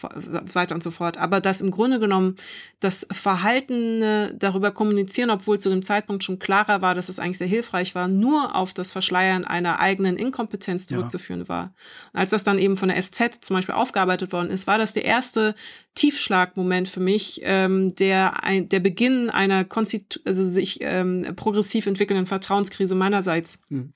[0.55, 1.16] weiter und so fort.
[1.16, 2.36] Aber dass im Grunde genommen
[2.80, 7.38] das Verhalten äh, darüber kommunizieren, obwohl zu dem Zeitpunkt schon klarer war, dass es eigentlich
[7.38, 11.48] sehr hilfreich war, nur auf das Verschleiern einer eigenen Inkompetenz zurückzuführen ja.
[11.48, 11.74] war.
[12.12, 14.94] Und als das dann eben von der SZ zum Beispiel aufgearbeitet worden ist, war das
[14.94, 15.55] der erste
[15.94, 22.26] Tiefschlagmoment für mich, ähm, der ein, der Beginn einer Konstitu also sich ähm, progressiv entwickelnden
[22.26, 23.61] Vertrauenskrise meinerseits.
[23.68, 23.92] Mhm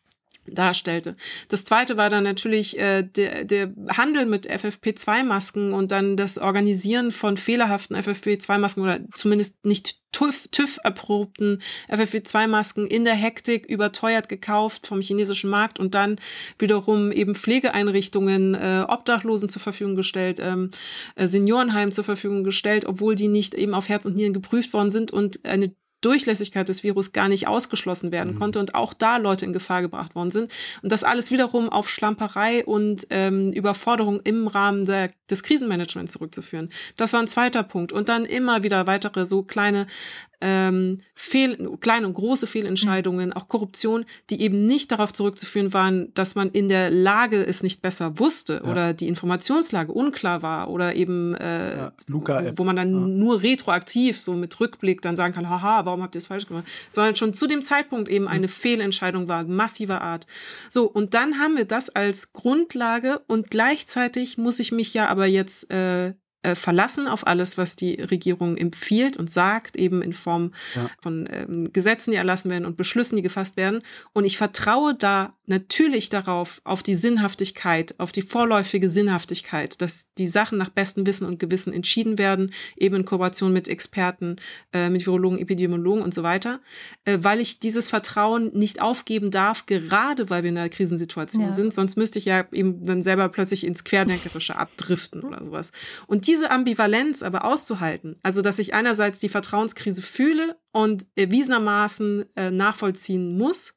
[0.49, 1.17] darstellte.
[1.49, 7.13] Das zweite war dann natürlich äh, der, der Handel mit FFP2-Masken und dann das Organisieren
[7.13, 15.51] von fehlerhaften FFP2-Masken oder zumindest nicht TÜV-erprobten FFP2-Masken in der Hektik überteuert gekauft vom chinesischen
[15.51, 16.19] Markt und dann
[16.59, 20.71] wiederum eben Pflegeeinrichtungen, äh, Obdachlosen zur Verfügung gestellt, ähm,
[21.17, 24.91] äh, Seniorenheim zur Verfügung gestellt, obwohl die nicht eben auf Herz und Nieren geprüft worden
[24.91, 25.75] sind und eine
[26.07, 28.39] Durchlässigkeit des Virus gar nicht ausgeschlossen werden mhm.
[28.39, 30.53] konnte und auch da Leute in Gefahr gebracht worden sind.
[30.83, 36.71] Und das alles wiederum auf Schlamperei und ähm, Überforderung im Rahmen der, des Krisenmanagements zurückzuführen.
[36.97, 37.93] Das war ein zweiter Punkt.
[37.93, 39.89] Und dann immer wieder weitere so kleine
[40.41, 46.35] ähm, Fehl, kleine und große Fehlentscheidungen, auch Korruption, die eben nicht darauf zurückzuführen waren, dass
[46.35, 48.71] man in der Lage es nicht besser wusste ja.
[48.71, 51.93] oder die Informationslage unklar war oder eben äh, ja,
[52.57, 53.01] wo man dann ja.
[53.07, 56.67] nur retroaktiv so mit Rückblick dann sagen kann, haha, warum habt ihr es falsch gemacht,
[56.91, 60.27] sondern schon zu dem Zeitpunkt eben eine Fehlentscheidung war, massiver Art.
[60.69, 65.27] So, und dann haben wir das als Grundlage und gleichzeitig muss ich mich ja aber
[65.27, 66.15] jetzt äh,
[66.47, 70.89] äh, verlassen auf alles, was die Regierung empfiehlt und sagt, eben in Form ja.
[71.03, 73.83] von ähm, Gesetzen, die erlassen werden und Beschlüssen, die gefasst werden.
[74.13, 80.27] Und ich vertraue da natürlich darauf, auf die Sinnhaftigkeit, auf die vorläufige Sinnhaftigkeit, dass die
[80.27, 84.37] Sachen nach bestem Wissen und Gewissen entschieden werden, eben in Kooperation mit Experten,
[84.73, 86.61] äh, mit Virologen, Epidemiologen und so weiter,
[87.05, 91.55] äh, weil ich dieses Vertrauen nicht aufgeben darf, gerade weil wir in einer Krisensituation ja.
[91.55, 91.75] sind.
[91.75, 95.73] Sonst müsste ich ja eben dann selber plötzlich ins Querdenkerische abdriften oder sowas.
[96.07, 102.51] Und diese Ambivalenz aber auszuhalten, also dass ich einerseits die Vertrauenskrise fühle und erwiesenermaßen äh,
[102.51, 103.77] nachvollziehen muss,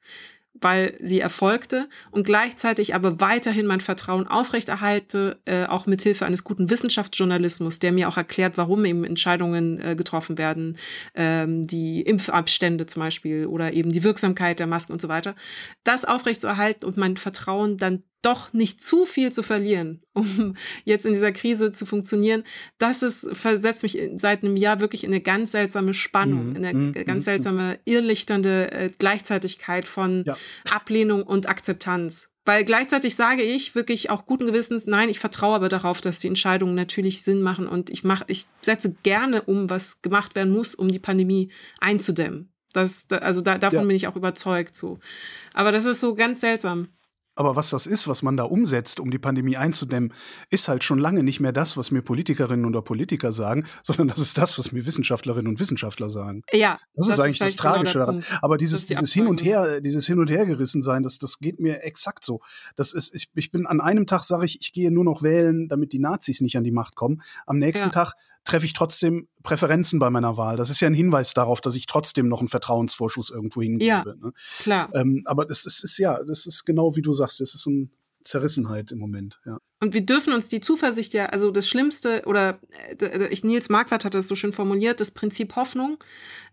[0.62, 6.70] weil sie erfolgte und gleichzeitig aber weiterhin mein Vertrauen aufrechterhalte, äh, auch mithilfe eines guten
[6.70, 10.78] Wissenschaftsjournalismus, der mir auch erklärt, warum eben Entscheidungen äh, getroffen werden,
[11.16, 15.36] ähm, die Impfabstände zum Beispiel oder eben die Wirksamkeit der Masken und so weiter.
[15.84, 20.56] Das aufrechtzuerhalten und mein Vertrauen dann doch nicht zu viel zu verlieren, um
[20.86, 22.44] jetzt in dieser Krise zu funktionieren,
[22.78, 26.66] das ist, versetzt mich seit einem Jahr wirklich in eine ganz seltsame Spannung, mm, in
[26.66, 30.38] eine mm, ganz mm, seltsame, irrlichternde äh, Gleichzeitigkeit von ja.
[30.70, 32.30] Ablehnung und Akzeptanz.
[32.46, 36.28] Weil gleichzeitig sage ich wirklich auch guten Gewissens, nein, ich vertraue aber darauf, dass die
[36.28, 40.74] Entscheidungen natürlich Sinn machen und ich mache, ich setze gerne um, was gemacht werden muss,
[40.74, 42.52] um die Pandemie einzudämmen.
[42.74, 43.86] Das, also da, davon ja.
[43.86, 45.00] bin ich auch überzeugt, so.
[45.54, 46.90] Aber das ist so ganz seltsam.
[47.40, 50.14] Aber was das ist, was man da umsetzt, um die Pandemie einzudämmen,
[50.50, 54.20] ist halt schon lange nicht mehr das, was mir Politikerinnen oder Politiker sagen, sondern das
[54.20, 56.44] ist das, was mir Wissenschaftlerinnen und Wissenschaftler sagen.
[56.52, 56.80] Ja.
[56.96, 58.26] Das, das ist eigentlich das genau Tragische daran.
[58.42, 61.40] Aber dieses, die dieses Hin und Her, dieses Hin und Her gerissen sein, das, das
[61.40, 62.42] geht mir exakt so.
[62.76, 65.70] Das ist, ich, ich bin an einem Tag sage ich, ich gehe nur noch wählen,
[65.70, 67.22] damit die Nazis nicht an die Macht kommen.
[67.46, 67.92] Am nächsten ja.
[67.92, 70.58] Tag treffe ich trotzdem Präferenzen bei meiner Wahl.
[70.58, 73.86] Das ist ja ein Hinweis darauf, dass ich trotzdem noch einen Vertrauensvorschuss irgendwo hingebe.
[73.86, 74.34] Ja, ne?
[74.60, 74.90] klar.
[74.94, 77.70] Ähm, aber das ist, ist ja, das ist genau wie du sagst, es ist so
[77.70, 77.90] eine
[78.24, 79.40] Zerrissenheit im Moment.
[79.46, 79.60] Ja.
[79.82, 82.60] Und wir dürfen uns die Zuversicht ja, also das Schlimmste, oder
[83.00, 85.98] äh, ich, Nils Marquardt hat das so schön formuliert, das Prinzip Hoffnung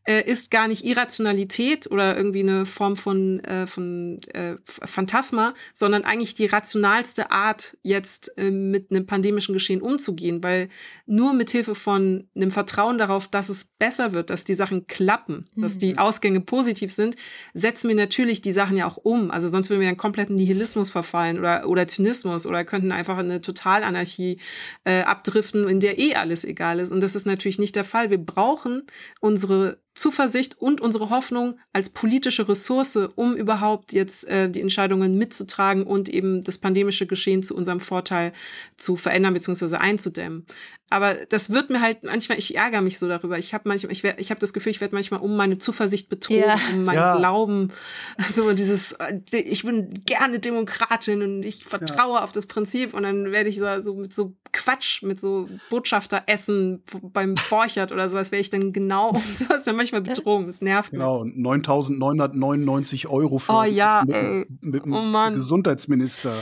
[0.06, 6.04] äh, ist gar nicht Irrationalität oder irgendwie eine Form von, äh, von äh, Phantasma, sondern
[6.04, 10.68] eigentlich die rationalste Art, jetzt äh, mit einem pandemischen Geschehen umzugehen, weil
[11.06, 15.48] nur mit Hilfe von einem Vertrauen darauf, dass es besser wird, dass die Sachen klappen,
[15.54, 15.62] mhm.
[15.62, 15.98] dass die mhm.
[15.98, 17.16] Ausgänge positiv sind,
[17.52, 19.32] setzen wir natürlich die Sachen ja auch um.
[19.32, 23.15] Also sonst würden wir ja einen kompletten Nihilismus verfallen oder, oder Zynismus oder könnten einfach
[23.16, 24.38] einfach eine Totalanarchie
[24.84, 26.92] äh, abdriften, in der eh alles egal ist.
[26.92, 28.10] Und das ist natürlich nicht der Fall.
[28.10, 28.82] Wir brauchen
[29.20, 35.84] unsere Zuversicht und unsere Hoffnung als politische Ressource, um überhaupt jetzt äh, die Entscheidungen mitzutragen
[35.84, 38.32] und eben das pandemische Geschehen zu unserem Vorteil
[38.76, 39.76] zu verändern bzw.
[39.76, 40.46] einzudämmen.
[40.88, 43.38] Aber das wird mir halt manchmal, ich ärgere mich so darüber.
[43.38, 46.42] Ich habe manchmal, ich, ich habe das Gefühl, ich werde manchmal um meine Zuversicht betrogen,
[46.42, 46.60] ja.
[46.72, 47.16] um meinen ja.
[47.16, 47.72] Glauben,
[48.34, 52.24] so dieses, äh, ich bin gerne Demokratin und ich vertraue ja.
[52.24, 56.82] auf das Prinzip und dann werde ich so, so mit so Quatsch, mit so Botschafteressen
[57.02, 60.46] beim Borchert oder sowas, wäre ich dann genau um sowas dann manchmal betrogen.
[60.46, 61.00] Das nervt mich.
[61.00, 66.32] Genau, 9.999 Euro für oh, ja, mit, mit, mit oh, Gesundheitsminister.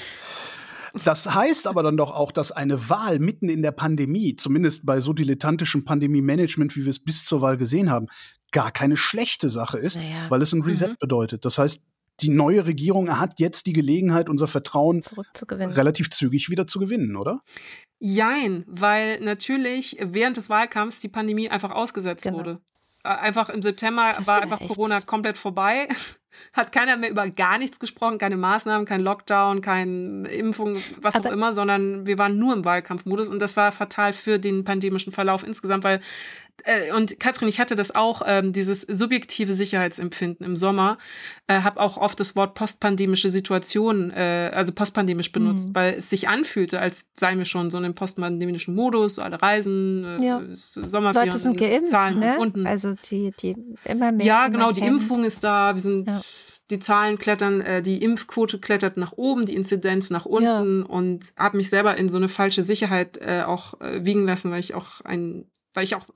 [1.02, 5.00] Das heißt aber dann doch auch, dass eine Wahl mitten in der Pandemie, zumindest bei
[5.00, 8.06] so dilettantischem Pandemie-Management, wie wir es bis zur Wahl gesehen haben,
[8.52, 10.26] gar keine schlechte Sache ist, naja.
[10.28, 10.96] weil es ein Reset mhm.
[11.00, 11.44] bedeutet.
[11.44, 11.82] Das heißt,
[12.20, 15.00] die neue Regierung hat jetzt die Gelegenheit, unser Vertrauen
[15.50, 17.40] relativ zügig wieder zu gewinnen, oder?
[18.06, 22.36] Jein, weil natürlich während des Wahlkampfs die Pandemie einfach ausgesetzt genau.
[22.36, 22.60] wurde.
[23.02, 24.74] Äh, einfach im September war einfach echt.
[24.74, 25.88] Corona komplett vorbei.
[26.52, 31.30] Hat keiner mehr über gar nichts gesprochen, keine Maßnahmen, kein Lockdown, keine Impfung, was Aber
[31.30, 35.12] auch immer, sondern wir waren nur im Wahlkampfmodus und das war fatal für den pandemischen
[35.12, 36.02] Verlauf insgesamt, weil
[36.62, 40.98] äh, und Katrin, ich hatte das auch, ähm, dieses subjektive Sicherheitsempfinden im Sommer,
[41.46, 45.74] äh, habe auch oft das Wort postpandemische Situation, äh, also postpandemisch benutzt, mhm.
[45.74, 50.04] weil es sich anfühlte, als seien wir schon so in einem postpandemischen Modus, alle Reisen,
[50.20, 50.42] äh, ja.
[50.54, 52.36] Sommerferien, Leute sind geimpft, Zahlen ne?
[52.38, 52.66] unten.
[52.66, 54.26] Also die, die immer mehr.
[54.26, 55.02] Ja, genau, die hemmt.
[55.02, 56.20] Impfung ist da, wir sind ja
[56.70, 60.86] die Zahlen klettern, äh, die Impfquote klettert nach oben, die Inzidenz nach unten ja.
[60.86, 64.60] und habe mich selber in so eine falsche Sicherheit äh, auch äh, wiegen lassen, weil
[64.60, 66.06] ich auch ein, weil ich auch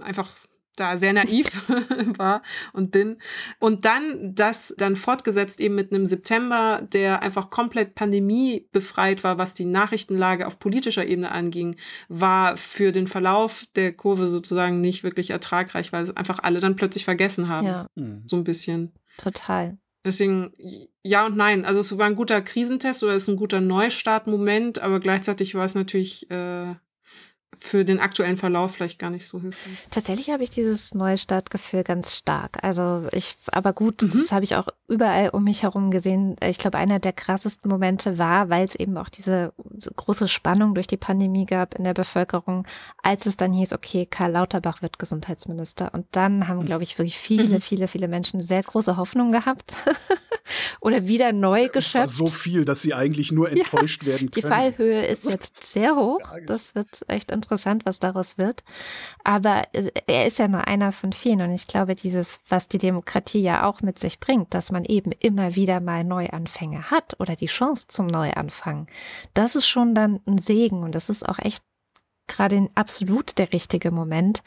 [0.00, 0.36] einfach
[0.78, 1.68] da sehr naiv
[2.18, 2.42] war
[2.72, 3.18] und bin.
[3.58, 9.54] Und dann das dann fortgesetzt eben mit einem September, der einfach komplett pandemiebefreit war, was
[9.54, 11.76] die Nachrichtenlage auf politischer Ebene anging,
[12.08, 16.76] war für den Verlauf der Kurve sozusagen nicht wirklich ertragreich, weil es einfach alle dann
[16.76, 17.66] plötzlich vergessen haben.
[17.66, 17.86] Ja.
[17.94, 18.22] Mhm.
[18.26, 18.92] So ein bisschen.
[19.16, 19.78] Total.
[20.04, 20.54] Deswegen
[21.02, 21.64] ja und nein.
[21.64, 25.64] Also es war ein guter Krisentest oder es ist ein guter Neustartmoment, aber gleichzeitig war
[25.64, 26.74] es natürlich äh,
[27.56, 29.88] für den aktuellen Verlauf vielleicht gar nicht so hilfreich.
[29.90, 32.58] Tatsächlich habe ich dieses Neustartgefühl ganz stark.
[32.62, 34.18] Also ich, aber gut, mhm.
[34.18, 36.36] das habe ich auch überall um mich herum gesehen.
[36.42, 39.52] Ich glaube, einer der krassesten Momente war, weil es eben auch diese
[39.96, 42.66] große Spannung durch die Pandemie gab in der Bevölkerung,
[43.02, 45.92] als es dann hieß, okay, Karl Lauterbach wird Gesundheitsminister.
[45.94, 47.60] Und dann haben, glaube ich, wirklich viele, mhm.
[47.60, 49.72] viele, viele Menschen sehr große Hoffnung gehabt
[50.80, 52.14] oder wieder neu geschöpft.
[52.14, 54.42] so viel, dass sie eigentlich nur enttäuscht ja, werden können.
[54.42, 56.20] Die Fallhöhe ist jetzt sehr hoch.
[56.46, 58.64] Das wird echt interessant, was daraus wird.
[59.24, 61.40] Aber äh, er ist ja nur einer von vielen.
[61.40, 65.12] Und ich glaube, dieses, was die Demokratie ja auch mit sich bringt, dass man eben
[65.12, 68.86] immer wieder mal Neuanfänge hat oder die Chance zum Neuanfang,
[69.34, 70.82] das ist schon dann ein Segen.
[70.82, 71.62] Und das ist auch echt
[72.28, 74.42] gerade absolut der richtige Moment,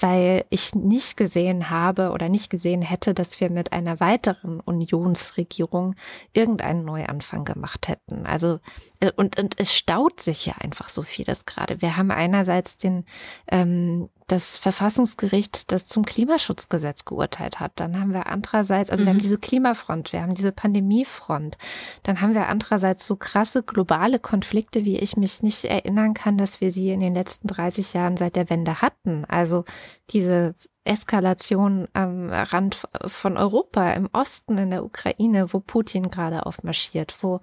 [0.00, 5.94] weil ich nicht gesehen habe oder nicht gesehen hätte, dass wir mit einer weiteren Unionsregierung
[6.32, 8.26] irgendeinen Neuanfang gemacht hätten.
[8.26, 8.60] Also
[9.00, 11.82] äh, und, und es staut sich ja einfach so vieles gerade.
[11.82, 13.04] Wir haben einerseits den
[13.50, 17.72] ähm, das Verfassungsgericht, das zum Klimaschutzgesetz geurteilt hat.
[17.76, 19.06] Dann haben wir andererseits, also mhm.
[19.06, 19.22] wir haben mhm.
[19.22, 21.58] diese Klimafront, wir haben diese Pandemiefront.
[22.02, 26.60] Dann haben wir andererseits so krasse globale Konflikte, wie ich mich nicht erinnern kann, dass
[26.60, 29.24] wir sie in den letzten 30 Jahren seit der Wende hatten.
[29.26, 29.64] Also
[30.10, 30.54] diese
[30.86, 37.40] Eskalation am Rand von Europa, im Osten, in der Ukraine, wo Putin gerade aufmarschiert, wo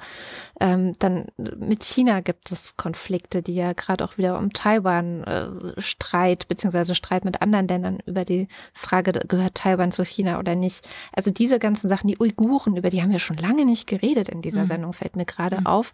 [0.59, 5.81] ähm, dann mit China gibt es Konflikte, die ja gerade auch wieder um Taiwan äh,
[5.81, 10.87] Streit, beziehungsweise Streit mit anderen Ländern über die Frage, gehört Taiwan zu China oder nicht.
[11.11, 14.41] Also diese ganzen Sachen, die Uiguren, über die haben wir schon lange nicht geredet in
[14.41, 14.67] dieser mhm.
[14.67, 15.67] Sendung, fällt mir gerade mhm.
[15.67, 15.93] auf.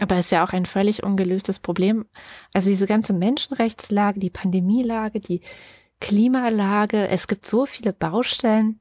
[0.00, 2.06] Aber es ist ja auch ein völlig ungelöstes Problem.
[2.52, 5.40] Also diese ganze Menschenrechtslage, die Pandemielage, die
[6.00, 7.08] Klimalage.
[7.08, 8.80] Es gibt so viele Baustellen.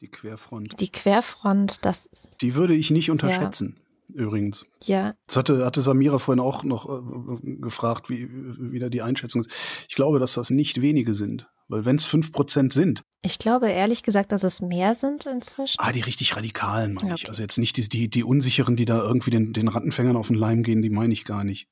[0.00, 0.80] Die Querfront.
[0.80, 2.10] Die Querfront, das.
[2.40, 3.76] Die würde ich nicht unterschätzen.
[3.76, 3.84] Ja.
[4.24, 4.66] Übrigens.
[4.84, 5.14] Ja.
[5.26, 9.50] Das hatte, hatte Samira vorhin auch noch äh, gefragt, wie, wie da die Einschätzung ist.
[9.88, 11.48] Ich glaube, dass das nicht wenige sind.
[11.68, 13.02] Weil wenn es fünf Prozent sind.
[13.22, 15.76] Ich glaube ehrlich gesagt, dass es mehr sind inzwischen.
[15.78, 17.22] Ah, die richtig radikalen meine okay.
[17.22, 17.28] ich.
[17.28, 20.36] Also jetzt nicht die, die, die Unsicheren, die da irgendwie den, den Rattenfängern auf den
[20.36, 21.68] Leim gehen, die meine ich gar nicht.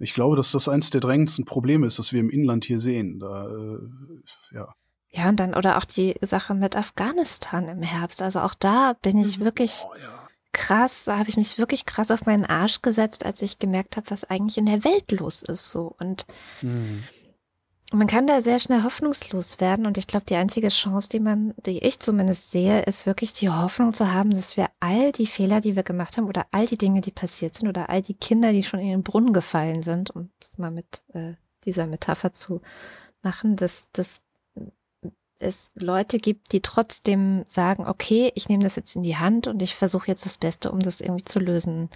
[0.00, 3.18] Ich glaube, dass das eins der drängendsten Probleme ist, das wir im Inland hier sehen.
[3.18, 3.78] Da, äh,
[4.54, 4.74] ja.
[5.12, 8.22] Ja, und dann, oder auch die Sache mit Afghanistan im Herbst.
[8.22, 9.44] Also auch da bin ich mhm.
[9.44, 10.28] wirklich oh, ja.
[10.52, 14.10] krass, da habe ich mich wirklich krass auf meinen Arsch gesetzt, als ich gemerkt habe,
[14.10, 15.70] was eigentlich in der Welt los ist.
[15.70, 15.94] So.
[15.98, 16.26] Und
[16.62, 17.04] mhm
[17.92, 21.54] man kann da sehr schnell hoffnungslos werden und ich glaube, die einzige Chance, die man,
[21.66, 25.60] die ich zumindest sehe, ist wirklich die Hoffnung zu haben, dass wir all die Fehler,
[25.60, 28.52] die wir gemacht haben oder all die Dinge, die passiert sind oder all die Kinder,
[28.52, 31.34] die schon in den Brunnen gefallen sind, um es mal mit äh,
[31.64, 32.60] dieser Metapher zu
[33.22, 34.20] machen, dass, dass
[35.38, 39.62] es Leute gibt, die trotzdem sagen, okay, ich nehme das jetzt in die Hand und
[39.62, 41.90] ich versuche jetzt das Beste, um das irgendwie zu lösen.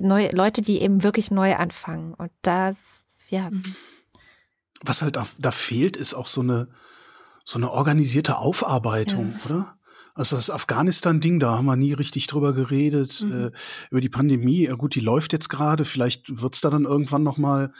[0.00, 2.74] Neue Leute, die eben wirklich neu anfangen und da,
[3.28, 3.50] ja.
[3.50, 3.76] Mhm
[4.84, 6.68] was halt da, da fehlt, ist auch so eine,
[7.44, 9.44] so eine organisierte Aufarbeitung, ja.
[9.44, 9.78] oder?
[10.14, 13.22] Also das Afghanistan-Ding, da haben wir nie richtig drüber geredet.
[13.22, 13.32] Mhm.
[13.46, 13.50] Äh,
[13.90, 15.84] über die Pandemie, ja gut, die läuft jetzt gerade.
[15.84, 17.72] Vielleicht wird's da dann irgendwann noch mal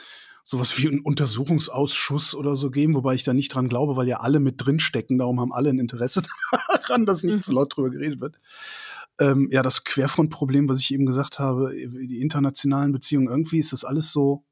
[0.44, 4.20] sowas wie einen Untersuchungsausschuss oder so geben, wobei ich da nicht dran glaube, weil ja
[4.20, 5.18] alle mit drin stecken.
[5.18, 6.22] Darum haben alle ein Interesse
[6.68, 7.42] daran, dass nicht mhm.
[7.42, 8.38] zu laut drüber geredet wird.
[9.18, 13.84] ähm, ja, das Querfrontproblem, was ich eben gesagt habe, die internationalen Beziehungen, irgendwie ist das
[13.84, 14.44] alles so,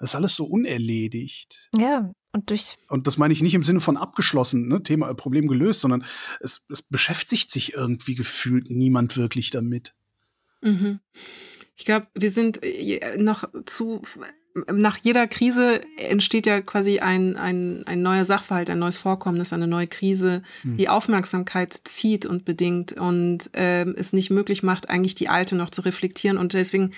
[0.00, 1.68] das ist alles so unerledigt.
[1.76, 2.76] Ja, und durch.
[2.88, 6.04] Und das meine ich nicht im Sinne von abgeschlossen, ne, Thema, Problem gelöst, sondern
[6.40, 9.94] es, es beschäftigt sich irgendwie gefühlt niemand wirklich damit.
[10.62, 11.00] Mhm.
[11.76, 14.02] Ich glaube, wir sind äh, noch zu
[14.70, 19.68] nach jeder Krise entsteht ja quasi ein, ein, ein neuer Sachverhalt, ein neues Vorkommnis, eine
[19.68, 20.76] neue Krise, hm.
[20.76, 25.70] die Aufmerksamkeit zieht und bedingt und äh, es nicht möglich macht, eigentlich die alte noch
[25.70, 26.36] zu reflektieren.
[26.36, 26.90] Und deswegen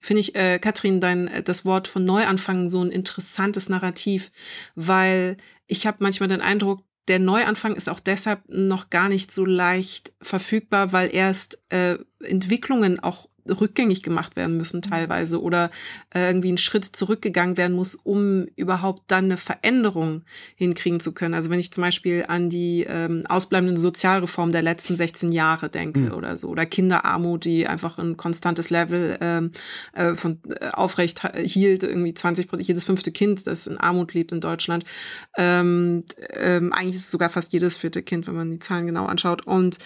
[0.00, 4.30] finde ich, äh, Katrin, dein äh, das Wort von Neuanfang so ein interessantes Narrativ,
[4.74, 5.36] weil
[5.66, 10.12] ich habe manchmal den Eindruck, der Neuanfang ist auch deshalb noch gar nicht so leicht
[10.20, 14.90] verfügbar, weil erst äh, Entwicklungen auch rückgängig gemacht werden müssen mhm.
[14.90, 15.70] teilweise oder
[16.14, 20.22] äh, irgendwie ein Schritt zurückgegangen werden muss, um überhaupt dann eine Veränderung
[20.56, 21.34] hinkriegen zu können.
[21.34, 26.00] Also wenn ich zum Beispiel an die ähm, ausbleibenden Sozialreformen der letzten 16 Jahre denke
[26.00, 26.12] mhm.
[26.12, 29.52] oder so oder Kinderarmut, die einfach ein konstantes Level ähm,
[29.92, 34.32] äh, von äh, aufrecht hielt, irgendwie 20 Prozent, jedes fünfte Kind, das in Armut lebt
[34.32, 34.84] in Deutschland.
[35.36, 39.06] Ähm, ähm, eigentlich ist es sogar fast jedes vierte Kind, wenn man die Zahlen genau
[39.06, 39.46] anschaut.
[39.46, 39.78] Und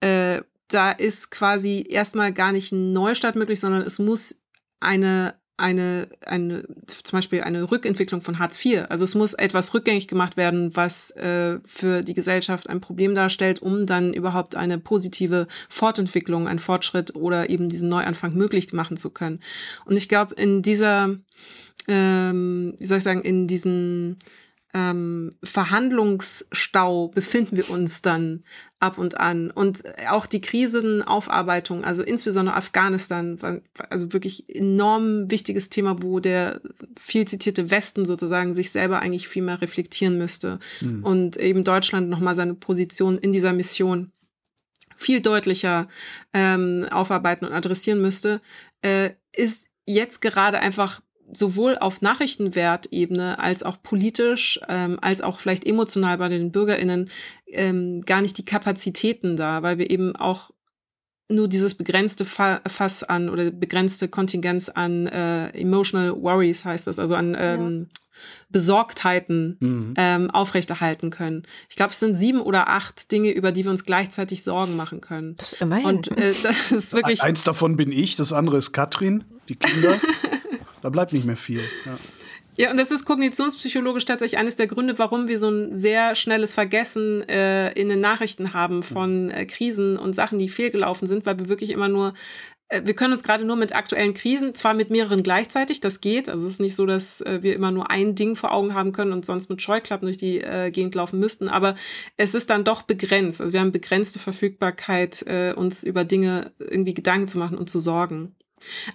[0.00, 4.40] äh, da ist quasi erstmal gar nicht ein Neustart möglich, sondern es muss
[4.80, 6.64] eine eine, eine,
[7.04, 8.86] zum Beispiel eine Rückentwicklung von Hartz IV.
[8.88, 13.62] Also es muss etwas rückgängig gemacht werden, was äh, für die Gesellschaft ein Problem darstellt,
[13.62, 19.10] um dann überhaupt eine positive Fortentwicklung, einen Fortschritt oder eben diesen Neuanfang möglich machen zu
[19.10, 19.40] können.
[19.84, 21.16] Und ich glaube, in dieser,
[21.86, 24.18] ähm, wie soll ich sagen, in diesen
[24.74, 28.42] ähm, Verhandlungsstau befinden wir uns dann
[28.80, 29.52] ab und an.
[29.52, 36.60] Und auch die Krisenaufarbeitung, also insbesondere Afghanistan, war also wirklich enorm wichtiges Thema, wo der
[36.98, 41.04] viel zitierte Westen sozusagen sich selber eigentlich viel mehr reflektieren müsste mhm.
[41.04, 44.10] und eben Deutschland nochmal seine Position in dieser Mission
[44.96, 45.88] viel deutlicher
[46.32, 48.40] ähm, aufarbeiten und adressieren müsste,
[48.82, 51.00] äh, ist jetzt gerade einfach
[51.32, 57.10] sowohl auf Nachrichtenwertebene als auch politisch, ähm, als auch vielleicht emotional bei den BürgerInnen
[57.46, 60.50] ähm, gar nicht die Kapazitäten da, weil wir eben auch
[61.30, 67.14] nur dieses begrenzte Fass an oder begrenzte Kontingenz an äh, emotional worries heißt das, also
[67.14, 68.00] an ähm, ja.
[68.50, 69.94] Besorgtheiten mhm.
[69.96, 71.44] ähm, aufrechterhalten können.
[71.70, 75.00] Ich glaube, es sind sieben oder acht Dinge, über die wir uns gleichzeitig Sorgen machen
[75.00, 75.34] können.
[75.36, 75.86] Das ist immerhin.
[75.86, 77.22] Und äh, das ist wirklich.
[77.22, 79.98] Eins davon bin ich, das andere ist Katrin, die Kinder.
[80.84, 81.62] Da bleibt nicht mehr viel.
[81.86, 81.96] Ja.
[82.56, 86.52] Ja, und das ist kognitionspsychologisch tatsächlich eines der Gründe, warum wir so ein sehr schnelles
[86.52, 91.38] Vergessen äh, in den Nachrichten haben von äh, Krisen und Sachen, die fehlgelaufen sind, weil
[91.38, 92.12] wir wirklich immer nur,
[92.68, 96.28] äh, wir können uns gerade nur mit aktuellen Krisen, zwar mit mehreren gleichzeitig, das geht,
[96.28, 98.92] also es ist nicht so, dass äh, wir immer nur ein Ding vor Augen haben
[98.92, 101.76] können und sonst mit Scheuklappen durch die äh, Gegend laufen müssten, aber
[102.18, 103.40] es ist dann doch begrenzt.
[103.40, 107.80] Also wir haben begrenzte Verfügbarkeit, äh, uns über Dinge irgendwie Gedanken zu machen und zu
[107.80, 108.36] sorgen.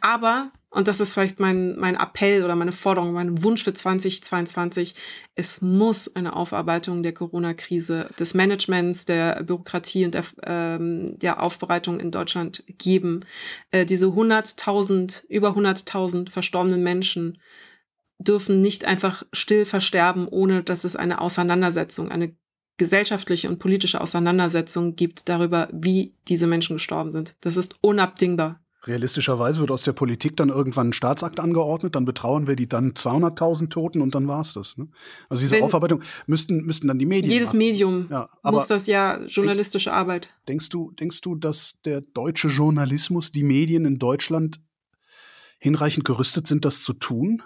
[0.01, 4.95] Aber, und das ist vielleicht mein, mein Appell oder meine Forderung, mein Wunsch für 2022,
[5.35, 11.99] es muss eine Aufarbeitung der Corona-Krise, des Managements, der Bürokratie und der, ähm, der Aufbereitung
[11.99, 13.25] in Deutschland geben.
[13.71, 17.39] Äh, diese 100.000, über 100.000 verstorbenen Menschen
[18.19, 22.35] dürfen nicht einfach still versterben, ohne dass es eine Auseinandersetzung, eine
[22.79, 27.35] gesellschaftliche und politische Auseinandersetzung gibt darüber, wie diese Menschen gestorben sind.
[27.41, 28.59] Das ist unabdingbar.
[28.85, 32.93] Realistischerweise wird aus der Politik dann irgendwann ein Staatsakt angeordnet, dann betrauern wir die dann
[32.93, 34.77] 200.000 Toten und dann war's das.
[34.77, 34.87] Ne?
[35.27, 37.57] Also diese Wenn Aufarbeitung müssten, müssten dann die Medien Jedes machen.
[37.57, 40.29] Medium ja, muss das ja journalistische denkst, Arbeit.
[40.47, 44.61] Denkst du, denkst du, dass der deutsche Journalismus, die Medien in Deutschland
[45.59, 47.43] hinreichend gerüstet sind, das zu tun?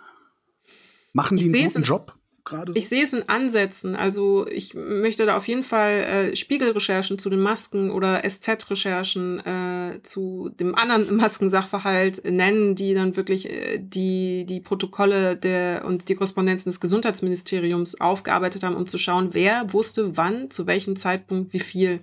[1.13, 2.15] Machen die einen guten Job?
[2.45, 2.77] Gerade so?
[2.77, 3.95] Ich sehe es in Ansätzen.
[3.95, 9.99] Also ich möchte da auf jeden Fall äh, Spiegelrecherchen zu den Masken oder SZ-Recherchen äh,
[10.03, 16.15] zu dem anderen Maskensachverhalt nennen, die dann wirklich äh, die, die Protokolle der und die
[16.15, 21.59] Korrespondenzen des Gesundheitsministeriums aufgearbeitet haben, um zu schauen, wer wusste wann, zu welchem Zeitpunkt, wie
[21.59, 22.01] viel.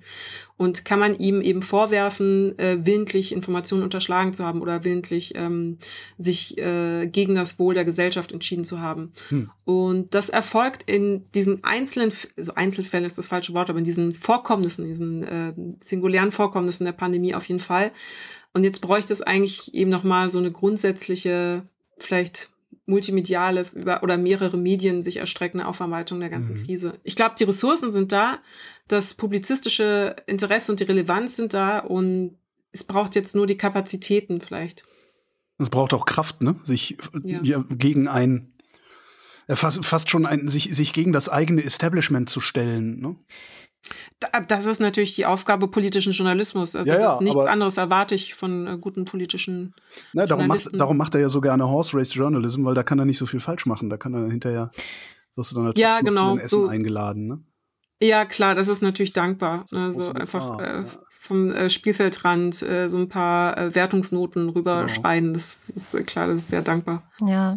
[0.61, 5.79] Und kann man ihm eben vorwerfen, äh, willentlich Informationen unterschlagen zu haben oder willentlich ähm,
[6.19, 9.15] sich äh, gegen das Wohl der Gesellschaft entschieden zu haben.
[9.31, 9.51] Hm.
[9.65, 14.13] Und das erfolgt in diesen einzelnen, also Einzelfällen ist das falsche Wort, aber in diesen
[14.13, 17.91] Vorkommnissen, diesen äh, singulären Vorkommnissen der Pandemie auf jeden Fall.
[18.53, 21.63] Und jetzt bräuchte es eigentlich eben nochmal so eine grundsätzliche,
[21.97, 22.51] vielleicht
[22.85, 26.67] multimediale über, oder mehrere Medien sich erstreckende Aufarbeitung der ganzen mhm.
[26.67, 27.01] Krise.
[27.03, 28.41] Ich glaube, die Ressourcen sind da,
[28.93, 32.39] das publizistische Interesse und die Relevanz sind da und
[32.73, 34.85] es braucht jetzt nur die Kapazitäten vielleicht.
[35.59, 36.57] Es braucht auch Kraft, ne?
[36.63, 37.65] Sich ja.
[37.69, 38.53] gegen ein
[39.57, 43.01] fast, fast schon ein, sich, sich gegen das eigene Establishment zu stellen.
[43.01, 43.17] Ne?
[44.49, 46.77] Das ist natürlich die Aufgabe politischen Journalismus.
[46.77, 49.75] Also ja, ja, nichts anderes erwarte ich von äh, guten politischen
[50.13, 52.99] na, darum macht, darum macht er ja so gerne Horse Race Journalism, weil da kann
[52.99, 53.91] er nicht so viel falsch machen.
[53.91, 54.71] Da kann er hinterher,
[55.35, 57.27] wirst du dann ja, genau, zu Essen so, eingeladen.
[57.27, 57.41] Ne?
[58.03, 59.65] Ja, klar, das ist natürlich dankbar.
[59.71, 59.95] Ne?
[60.03, 60.85] So einfach äh,
[61.21, 65.27] vom äh, Spielfeldrand äh, so ein paar äh, Wertungsnoten rüberschreien.
[65.27, 65.35] Genau.
[65.35, 67.03] Das, das ist klar, das ist sehr dankbar.
[67.25, 67.57] Ja.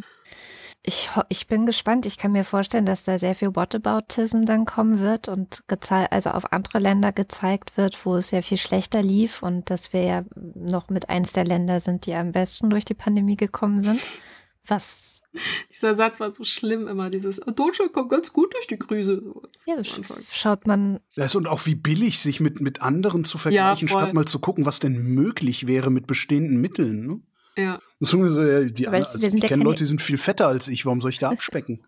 [0.85, 2.05] Ich, ich bin gespannt.
[2.05, 6.51] Ich kann mir vorstellen, dass da sehr viel Whataboutism dann kommen wird und also auf
[6.51, 10.89] andere Länder gezeigt wird, wo es sehr viel schlechter lief und dass wir ja noch
[10.89, 14.01] mit eins der Länder sind, die am besten durch die Pandemie gekommen sind.
[14.67, 15.21] Was?
[15.73, 19.21] Dieser Satz war so schlimm immer, dieses Deutschland kommt ganz gut durch die Krise.
[19.65, 19.75] Ja,
[20.31, 20.99] schaut man.
[21.15, 24.39] Das und auch wie billig, sich mit, mit anderen zu vergleichen, ja, statt mal zu
[24.39, 27.07] gucken, was denn möglich wäre mit bestehenden Mitteln.
[27.07, 27.21] Ne?
[27.55, 27.79] Ja.
[27.99, 28.17] So,
[28.67, 30.85] die, also, ich kenne Leute, die sind viel fetter als ich.
[30.85, 31.85] Warum soll ich da abspecken?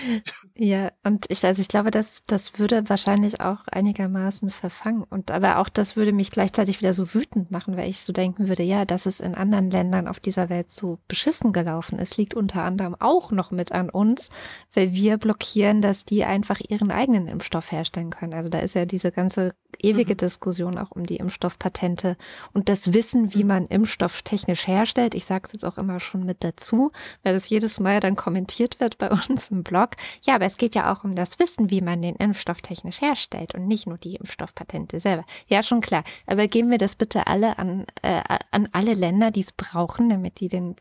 [0.54, 5.02] ja, und ich, also ich glaube, das, das würde wahrscheinlich auch einigermaßen verfangen.
[5.02, 8.48] Und aber auch das würde mich gleichzeitig wieder so wütend machen, weil ich so denken
[8.48, 12.34] würde, ja, dass es in anderen Ländern auf dieser Welt so beschissen gelaufen ist, liegt
[12.34, 14.28] unter anderem auch noch mit an uns,
[14.72, 18.34] weil wir blockieren, dass die einfach ihren eigenen Impfstoff herstellen können.
[18.34, 19.50] Also da ist ja diese ganze
[19.80, 20.18] ewige mhm.
[20.18, 22.16] Diskussion auch um die Impfstoffpatente
[22.52, 23.48] und das Wissen, wie mhm.
[23.48, 25.14] man Impfstoff technisch herstellt.
[25.14, 26.92] Ich sage es jetzt auch immer schon mit dazu,
[27.22, 29.90] weil das jedes Mal dann kommentiert wird bei uns im Blog.
[30.24, 33.54] Ja, aber es geht ja auch um das Wissen, wie man den Impfstoff technisch herstellt
[33.54, 35.24] und nicht nur die Impfstoffpatente selber.
[35.48, 36.04] Ja, schon klar.
[36.26, 40.40] Aber geben wir das bitte alle an, äh, an alle Länder, die es brauchen, damit
[40.40, 40.76] die den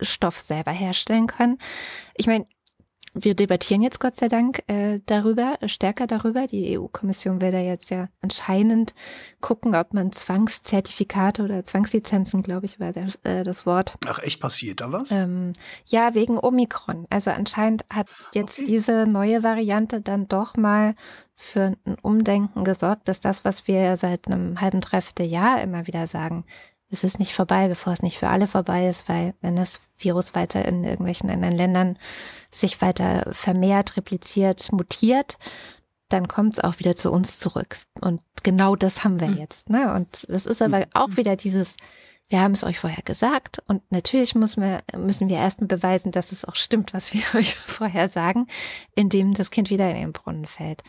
[0.00, 1.58] Stoff selber herstellen können.
[2.14, 2.46] Ich meine,
[3.18, 6.46] wir debattieren jetzt Gott sei Dank äh, darüber, stärker darüber.
[6.46, 8.94] Die EU-Kommission will da jetzt ja anscheinend
[9.40, 13.94] gucken, ob man Zwangszertifikate oder Zwangslizenzen, glaube ich, war der, äh, das Wort.
[14.06, 15.10] Ach, echt passiert da was?
[15.10, 15.54] Ähm,
[15.86, 17.06] ja, wegen Omikron.
[17.08, 18.66] Also anscheinend hat jetzt okay.
[18.66, 20.94] diese neue Variante dann doch mal
[21.34, 26.06] für ein Umdenken gesorgt, dass das, was wir seit einem halben, dreiviertel Jahr immer wieder
[26.06, 26.44] sagen,
[26.90, 30.34] es ist nicht vorbei, bevor es nicht für alle vorbei ist, weil wenn das Virus
[30.34, 31.98] weiter in irgendwelchen anderen Ländern
[32.50, 35.36] sich weiter vermehrt, repliziert, mutiert,
[36.08, 37.78] dann kommt es auch wieder zu uns zurück.
[38.00, 39.38] Und genau das haben wir mhm.
[39.38, 39.70] jetzt.
[39.70, 39.92] Ne?
[39.94, 40.84] Und das ist aber mhm.
[40.94, 41.76] auch wieder dieses,
[42.28, 46.32] wir haben es euch vorher gesagt und natürlich müssen wir, müssen wir erstmal beweisen, dass
[46.32, 48.46] es auch stimmt, was wir euch vorher sagen,
[48.94, 50.82] indem das Kind wieder in den Brunnen fällt.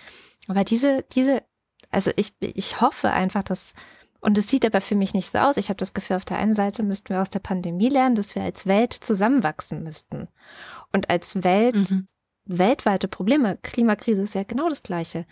[0.47, 1.43] Aber diese, diese,
[1.89, 3.73] also ich, ich hoffe einfach, dass
[4.27, 5.55] und es sieht aber für mich nicht so aus.
[5.55, 8.35] Ich habe das Gefühl, auf der einen Seite müssten wir aus der Pandemie lernen, dass
[8.35, 10.27] wir als Welt zusammenwachsen müssten.
[10.91, 12.07] Und als Welt mhm.
[12.43, 15.25] weltweite Probleme, Klimakrise ist ja genau das Gleiche,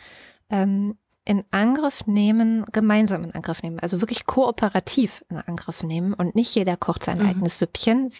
[0.49, 6.33] ähm, in Angriff nehmen, gemeinsam in Angriff nehmen, also wirklich kooperativ in Angriff nehmen und
[6.33, 7.25] nicht jeder kocht sein mhm.
[7.25, 8.13] eigenes Süppchen,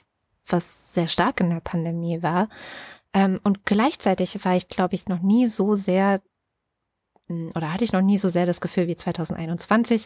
[0.45, 2.49] was sehr stark in der Pandemie war.
[3.13, 6.19] Ähm, und gleichzeitig war ich, glaube ich, noch nie so sehr
[7.55, 10.05] oder hatte ich noch nie so sehr das Gefühl wie 2021,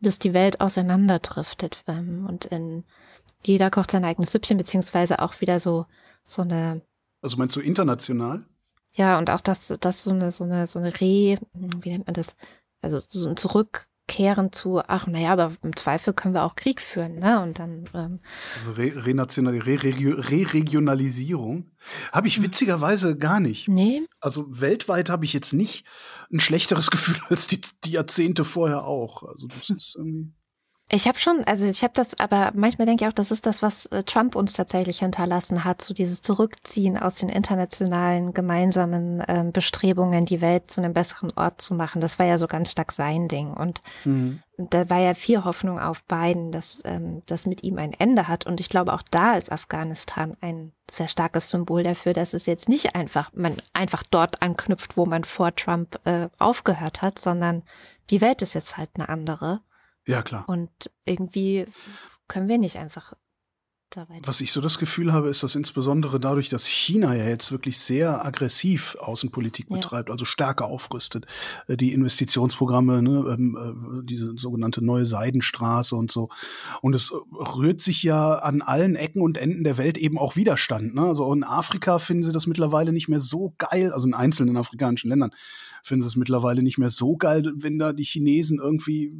[0.00, 2.84] dass die Welt auseinanderdriftet ähm, und in
[3.44, 5.86] jeder kocht sein eigenes Süppchen, beziehungsweise auch wieder so,
[6.24, 6.82] so eine.
[7.22, 8.44] Also meinst du international?
[8.92, 12.14] Ja, und auch das, das so eine, so eine, so eine Re, wie nennt man
[12.14, 12.36] das?
[12.82, 16.80] Also so ein Zurück, kehren zu, ach naja, aber im Zweifel können wir auch Krieg
[16.80, 17.40] führen, ne?
[17.40, 17.84] Und dann.
[17.94, 18.18] Ähm
[18.56, 21.70] also Re Renational Re Re-Regionalisierung
[22.10, 23.68] habe ich witzigerweise gar nicht.
[23.68, 24.02] Nee.
[24.20, 25.86] Also weltweit habe ich jetzt nicht
[26.32, 29.22] ein schlechteres Gefühl als die, die Jahrzehnte vorher auch.
[29.22, 30.32] Also das ist irgendwie.
[30.92, 33.62] Ich habe schon, also ich habe das, aber manchmal denke ich auch, das ist das,
[33.62, 39.52] was äh, Trump uns tatsächlich hinterlassen hat, so dieses Zurückziehen aus den internationalen gemeinsamen ähm,
[39.52, 42.00] Bestrebungen, die Welt zu einem besseren Ort zu machen.
[42.00, 43.52] Das war ja so ganz stark sein Ding.
[43.52, 44.42] Und mhm.
[44.56, 48.44] da war ja viel Hoffnung auf Biden, dass ähm, das mit ihm ein Ende hat.
[48.44, 52.68] Und ich glaube, auch da ist Afghanistan ein sehr starkes Symbol dafür, dass es jetzt
[52.68, 57.62] nicht einfach, man einfach dort anknüpft, wo man vor Trump äh, aufgehört hat, sondern
[58.10, 59.60] die Welt ist jetzt halt eine andere.
[60.06, 60.48] Ja, klar.
[60.48, 60.70] Und
[61.04, 61.66] irgendwie
[62.28, 63.14] können wir nicht einfach
[63.90, 64.22] da weiter.
[64.24, 67.78] Was ich so das Gefühl habe, ist, dass insbesondere dadurch, dass China ja jetzt wirklich
[67.78, 69.76] sehr aggressiv Außenpolitik ja.
[69.76, 71.26] betreibt, also stärker aufrüstet,
[71.66, 76.28] äh, die Investitionsprogramme, ne, ähm, äh, diese sogenannte neue Seidenstraße und so.
[76.80, 80.94] Und es rührt sich ja an allen Ecken und Enden der Welt eben auch Widerstand.
[80.94, 81.02] Ne?
[81.02, 85.10] Also in Afrika finden sie das mittlerweile nicht mehr so geil, also in einzelnen afrikanischen
[85.10, 85.32] Ländern
[85.82, 89.12] finden sie es mittlerweile nicht mehr so geil, wenn da die Chinesen irgendwie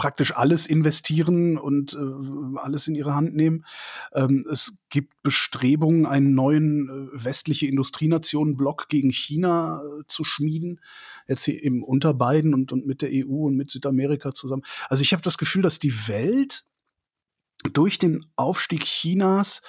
[0.00, 3.66] praktisch alles investieren und äh, alles in ihre Hand nehmen.
[4.14, 10.80] Ähm, es gibt Bestrebungen, einen neuen äh, westliche Industrienationen-Block gegen China äh, zu schmieden.
[11.28, 14.62] Jetzt hier eben unter beiden und, und mit der EU und mit Südamerika zusammen.
[14.88, 16.64] Also ich habe das Gefühl, dass die Welt
[17.74, 19.60] durch den Aufstieg Chinas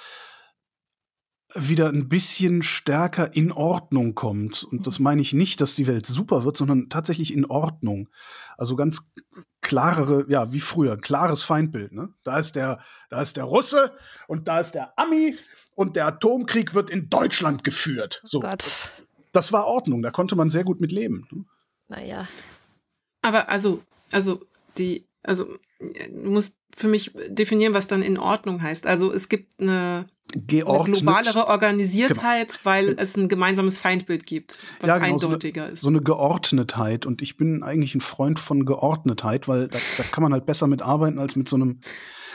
[1.54, 4.64] wieder ein bisschen stärker in Ordnung kommt.
[4.64, 8.08] Und das meine ich nicht, dass die Welt super wird, sondern tatsächlich in Ordnung.
[8.56, 9.12] Also ganz
[9.62, 11.92] klarere, ja, wie früher, klares Feindbild.
[11.92, 12.12] Ne?
[12.24, 13.92] Da ist der, da ist der Russe
[14.26, 15.36] und da ist der Ami
[15.74, 18.20] und der Atomkrieg wird in Deutschland geführt.
[18.24, 18.38] So.
[18.38, 18.90] Oh Gott.
[19.32, 21.26] Das war Ordnung, da konnte man sehr gut mit leben.
[21.30, 21.44] Ne?
[21.88, 22.28] Naja.
[23.22, 24.44] Aber also, also
[24.76, 28.86] die, also du musst für mich definieren, was dann in Ordnung heißt.
[28.86, 32.60] Also es gibt eine, eine globalere Organisiertheit, genau.
[32.64, 33.02] weil genau.
[33.02, 35.80] es ein gemeinsames Feindbild gibt, was ja, genau, eindeutiger so eine, ist.
[35.82, 37.06] So eine Geordnetheit.
[37.06, 40.66] Und ich bin eigentlich ein Freund von Geordnetheit, weil da, da kann man halt besser
[40.66, 41.80] mitarbeiten als mit so einem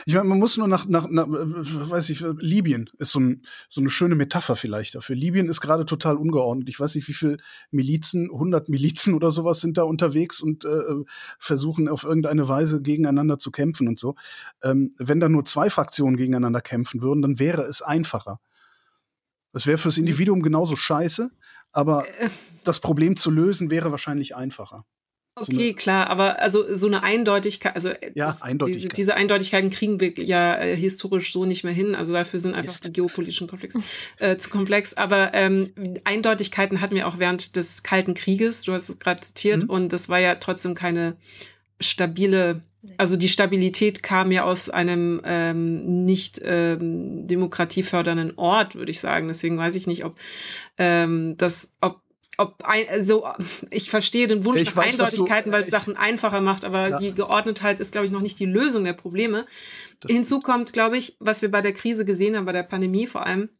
[0.08, 3.82] ich meine, man muss nur nach, nach, nach weiß ich, Libyen ist so, ein, so
[3.82, 5.14] eine schöne Metapher vielleicht dafür.
[5.14, 6.70] Libyen ist gerade total ungeordnet.
[6.70, 7.36] Ich weiß nicht, wie viel
[7.70, 10.80] Milizen, 100 Milizen oder sowas sind da unterwegs und äh,
[11.38, 14.14] versuchen auf irgendeine Weise gegeneinander zu kämpfen und so.
[14.62, 18.40] Ähm, wenn da nur zwei Fraktionen gegeneinander kämpfen würden, dann wäre es einfacher.
[19.52, 21.30] Das wäre fürs Individuum genauso scheiße,
[21.70, 22.30] aber äh.
[22.64, 24.86] das Problem zu lösen wäre wahrscheinlich einfacher.
[25.40, 28.82] Okay, klar, aber also so eine Eindeutigkeit, also ja, das, Eindeutigkeit.
[28.82, 31.94] Diese, diese, Eindeutigkeiten kriegen wir ja äh, historisch so nicht mehr hin.
[31.94, 32.86] Also dafür sind einfach Mist.
[32.86, 33.80] die geopolitischen Konflikte
[34.18, 34.94] äh, zu komplex.
[34.94, 35.72] Aber ähm,
[36.04, 38.62] Eindeutigkeiten hatten wir auch während des Kalten Krieges.
[38.62, 39.70] Du hast es gerade zitiert mhm.
[39.70, 41.16] und das war ja trotzdem keine
[41.80, 42.62] stabile
[42.96, 49.28] also die Stabilität kam ja aus einem ähm, nicht ähm, demokratiefördernden Ort, würde ich sagen.
[49.28, 50.16] Deswegen weiß ich nicht, ob
[50.78, 52.00] ähm, das, ob
[52.38, 53.26] ob ein, also
[53.70, 56.98] ich verstehe den Wunsch ich nach weiß, Eindeutigkeiten, weil es Sachen einfacher macht, aber ja.
[56.98, 59.44] die Geordnetheit ist, glaube ich, noch nicht die Lösung der Probleme.
[60.00, 63.06] Das Hinzu kommt, glaube ich, was wir bei der Krise gesehen haben, bei der Pandemie
[63.06, 63.50] vor allem,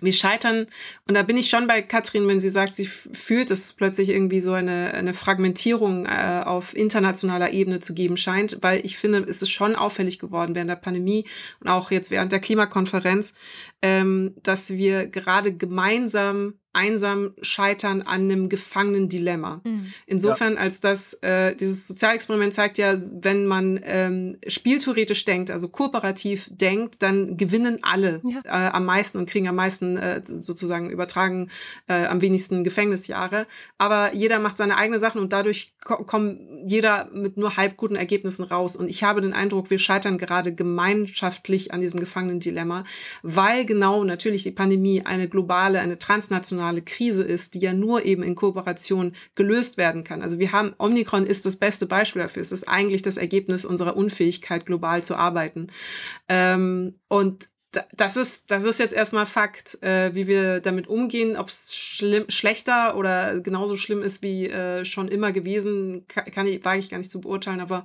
[0.00, 0.66] wir scheitern,
[1.08, 4.10] und da bin ich schon bei Katrin, wenn sie sagt, sie fühlt, dass es plötzlich
[4.10, 9.24] irgendwie so eine, eine Fragmentierung äh, auf internationaler Ebene zu geben scheint, weil ich finde,
[9.28, 11.24] es ist schon auffällig geworden während der Pandemie
[11.60, 13.32] und auch jetzt während der Klimakonferenz,
[13.82, 19.62] ähm, dass wir gerade gemeinsam einsam scheitern an einem gefangenen Dilemma.
[19.64, 19.94] Mhm.
[20.04, 20.60] Insofern, ja.
[20.60, 27.02] als dass äh, dieses Sozialexperiment zeigt ja, wenn man ähm, spieltheoretisch denkt, also kooperativ denkt,
[27.02, 28.40] dann gewinnen alle ja.
[28.44, 31.50] äh, am meisten und kriegen am meisten äh, sozusagen übertragen
[31.88, 33.46] äh, am wenigsten Gefängnisjahre.
[33.78, 37.96] Aber jeder macht seine eigenen Sachen und dadurch ko kommen jeder mit nur halb guten
[37.96, 38.76] Ergebnissen raus.
[38.76, 42.84] Und ich habe den Eindruck, wir scheitern gerade gemeinschaftlich an diesem gefangenen Dilemma,
[43.22, 48.22] weil genau natürlich die Pandemie eine globale, eine transnationale Krise ist, die ja nur eben
[48.22, 50.22] in Kooperation gelöst werden kann.
[50.22, 52.42] Also wir haben, Omikron ist das beste Beispiel dafür.
[52.42, 55.68] Es ist eigentlich das Ergebnis unserer Unfähigkeit, global zu arbeiten.
[56.28, 57.48] Ähm, und
[57.96, 61.36] das ist, das ist jetzt erstmal Fakt, äh, wie wir damit umgehen.
[61.36, 66.64] Ob es schlechter oder genauso schlimm ist wie äh, schon immer gewesen, kann, kann ich,
[66.64, 67.84] wage ich gar nicht zu beurteilen, aber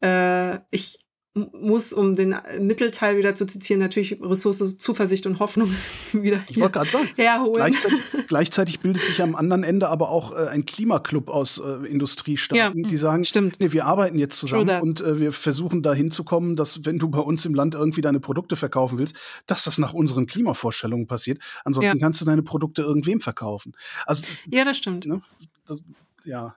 [0.00, 0.98] äh, ich,
[1.34, 5.68] muss, um den Mittelteil wieder zu zitieren, natürlich Ressource, Zuversicht und Hoffnung
[6.12, 7.54] wieder ich wollte gerade sagen, herholen.
[7.54, 12.84] Gleichzeitig, gleichzeitig, bildet sich am anderen Ende aber auch äh, ein Klimaclub aus äh, Industriestaaten,
[12.84, 13.58] ja, die sagen, stimmt.
[13.58, 17.18] Nee, wir arbeiten jetzt zusammen und äh, wir versuchen da hinzukommen, dass wenn du bei
[17.18, 19.16] uns im Land irgendwie deine Produkte verkaufen willst,
[19.46, 21.40] dass das nach unseren Klimavorstellungen passiert.
[21.64, 22.00] Ansonsten ja.
[22.04, 23.72] kannst du deine Produkte irgendwem verkaufen.
[24.06, 25.04] Also, das, ja, das stimmt.
[25.04, 25.20] Ne,
[25.66, 25.82] das,
[26.24, 26.54] ja,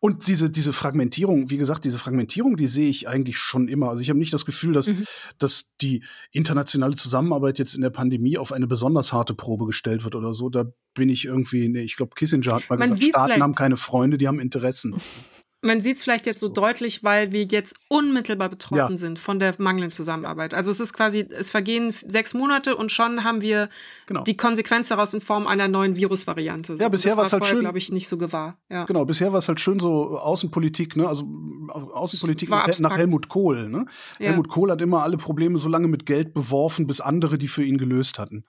[0.00, 3.90] und diese, diese Fragmentierung, wie gesagt, diese Fragmentierung, die sehe ich eigentlich schon immer.
[3.90, 5.04] Also ich habe nicht das Gefühl, dass, mhm.
[5.38, 10.14] dass die internationale Zusammenarbeit jetzt in der Pandemie auf eine besonders harte Probe gestellt wird
[10.14, 10.48] oder so.
[10.48, 13.76] Da bin ich irgendwie, nee, ich glaube, Kissinger hat mal Man gesagt, Staaten haben keine
[13.76, 14.94] Freunde, die haben Interessen.
[15.60, 16.46] Man sieht es vielleicht jetzt so.
[16.46, 16.52] so.
[16.52, 18.96] deutlich, weil wir jetzt unmittelbar betroffen ja.
[18.96, 20.54] sind von der mangelnden Zusammenarbeit.
[20.54, 23.68] Also es ist quasi, es vergehen sechs Monate und schon haben wir
[24.06, 24.22] genau.
[24.22, 26.76] die Konsequenz daraus in Form einer neuen Virusvariante.
[26.78, 28.56] Ja, bisher war es halt schön, glaube ich, nicht so gewahr.
[28.70, 28.84] Ja.
[28.84, 31.08] Genau, bisher war es halt schön so Außenpolitik, ne?
[31.08, 31.24] Also
[31.68, 33.68] Außenpolitik nach, nach, Helmut Kohl.
[33.68, 33.86] Ne?
[34.18, 34.28] Ja.
[34.28, 37.64] Helmut Kohl hat immer alle Probleme so lange mit Geld beworfen, bis andere die für
[37.64, 38.44] ihn gelöst hatten.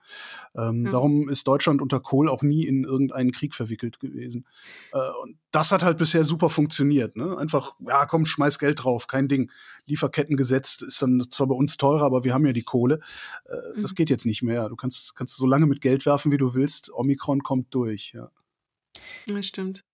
[0.56, 0.92] Ähm, ja.
[0.92, 4.46] Darum ist Deutschland unter Kohl auch nie in irgendeinen Krieg verwickelt gewesen.
[4.92, 7.16] Äh, und das hat halt bisher super funktioniert.
[7.16, 7.36] Ne?
[7.38, 9.50] Einfach, ja, komm, schmeiß Geld drauf, kein Ding.
[9.86, 13.00] Lieferkettengesetz ist dann zwar bei uns teurer, aber wir haben ja die Kohle.
[13.46, 13.82] Äh, mhm.
[13.82, 14.68] Das geht jetzt nicht mehr.
[14.68, 16.92] Du kannst, kannst so lange mit Geld werfen, wie du willst.
[16.92, 18.30] Omikron kommt durch, ja.
[19.26, 19.84] Das stimmt.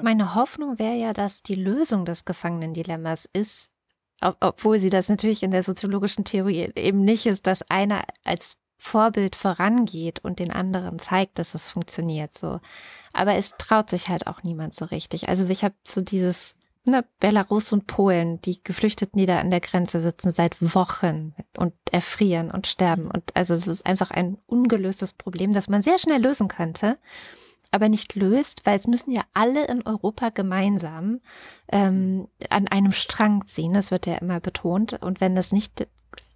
[0.00, 3.70] Meine Hoffnung wäre ja, dass die Lösung des Gefangenendilemmas ist,
[4.20, 9.36] obwohl sie das natürlich in der soziologischen Theorie eben nicht ist, dass einer als Vorbild
[9.36, 12.60] vorangeht und den anderen zeigt, dass es funktioniert so.
[13.12, 15.28] Aber es traut sich halt auch niemand so richtig.
[15.28, 19.60] Also ich habe so dieses ne, Belarus und Polen, die Geflüchteten, die da an der
[19.60, 23.10] Grenze sitzen seit Wochen und erfrieren und sterben.
[23.10, 26.98] Und also das ist einfach ein ungelöstes Problem, das man sehr schnell lösen könnte
[27.70, 31.20] aber nicht löst, weil es müssen ja alle in Europa gemeinsam
[31.70, 33.74] ähm, an einem Strang ziehen.
[33.74, 34.94] Das wird ja immer betont.
[35.02, 35.86] Und wenn das nicht,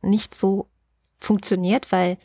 [0.03, 0.69] nicht so
[1.21, 2.19] funktioniert, weil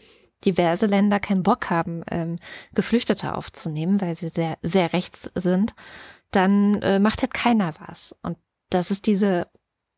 [0.46, 2.40] diverse Länder keinen Bock haben, ähm,
[2.74, 5.74] Geflüchtete aufzunehmen, weil sie sehr, sehr rechts sind,
[6.32, 8.16] dann äh, macht halt keiner was.
[8.22, 8.38] Und
[8.70, 9.48] das ist diese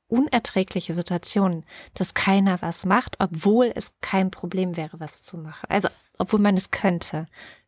[0.08, 5.68] unerträgliche Situation, dass keiner was macht, obwohl es kein Problem wäre, was zu machen.
[5.70, 7.26] Also, obwohl man es könnte.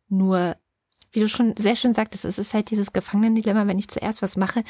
[0.08, 0.56] Nur,
[1.12, 4.36] wie du schon sehr schön sagtest, es ist halt dieses Gefangenendilemma, wenn ich zuerst was
[4.36, 4.64] mache.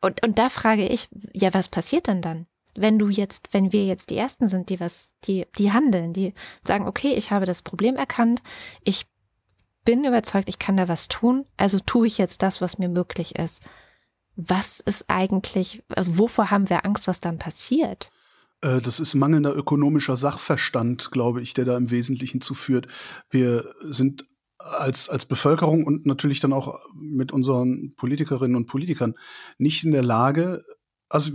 [0.00, 2.46] Und, und da frage ich, ja, was passiert denn dann?
[2.76, 6.34] Wenn du jetzt, wenn wir jetzt die Ersten sind, die was, die, die handeln, die
[6.62, 8.42] sagen, okay, ich habe das Problem erkannt,
[8.82, 9.06] ich
[9.84, 13.36] bin überzeugt, ich kann da was tun, also tue ich jetzt das, was mir möglich
[13.36, 13.62] ist
[14.48, 18.08] was ist eigentlich, also wovor haben wir Angst, was dann passiert?
[18.62, 22.86] Äh, das ist mangelnder ökonomischer Sachverstand, glaube ich, der da im Wesentlichen zuführt.
[23.28, 24.24] Wir sind
[24.58, 29.14] als, als Bevölkerung und natürlich dann auch mit unseren Politikerinnen und Politikern
[29.58, 30.64] nicht in der Lage,
[31.08, 31.32] also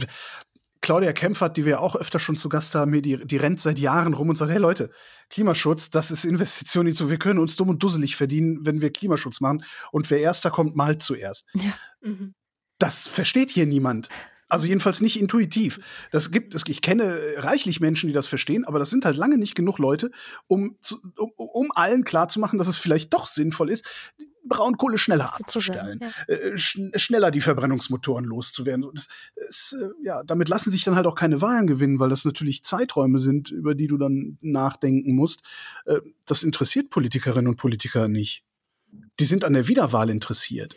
[0.85, 4.13] Claudia Kempfert, die wir auch öfter schon zu Gast haben, die, die rennt seit Jahren
[4.13, 4.91] rum und sagt, hey Leute,
[5.29, 9.41] Klimaschutz, das ist Investition, so, wir können uns dumm und dusselig verdienen, wenn wir Klimaschutz
[9.41, 11.45] machen und wer erster kommt, malt zuerst.
[11.55, 11.73] Ja.
[12.01, 12.35] Mhm
[12.79, 14.09] das versteht hier niemand.
[14.47, 15.79] Also jedenfalls nicht intuitiv.
[16.11, 16.63] Das gibt es.
[16.67, 20.11] Ich kenne reichlich Menschen, die das verstehen, aber das sind halt lange nicht genug Leute,
[20.47, 23.87] um, zu, um, um allen klarzumachen, dass es vielleicht doch sinnvoll ist,
[24.47, 26.33] Braunkohle schneller abzustellen, ja.
[26.33, 28.89] äh, sch schneller die Verbrennungsmotoren loszuwerden.
[28.93, 32.25] Das, das, äh, ja, damit lassen sich dann halt auch keine Wahlen gewinnen, weil das
[32.25, 35.43] natürlich Zeiträume sind, über die du dann nachdenken musst.
[35.85, 38.43] Äh, das interessiert Politikerinnen und Politiker nicht.
[39.19, 40.75] Die sind an der Wiederwahl interessiert.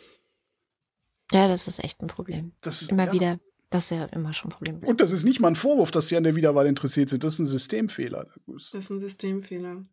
[1.31, 2.53] Ja, das ist echt ein Problem.
[2.61, 3.13] Das ist immer ja.
[3.13, 3.39] wieder.
[3.69, 4.79] Das ist ja immer schon ein Problem.
[4.79, 7.23] Und das ist nicht mal ein Vorwurf, dass sie an der Wiederwahl interessiert sind.
[7.23, 8.25] Das ist ein Systemfehler.
[8.47, 9.85] Das ist ein Systemfehler.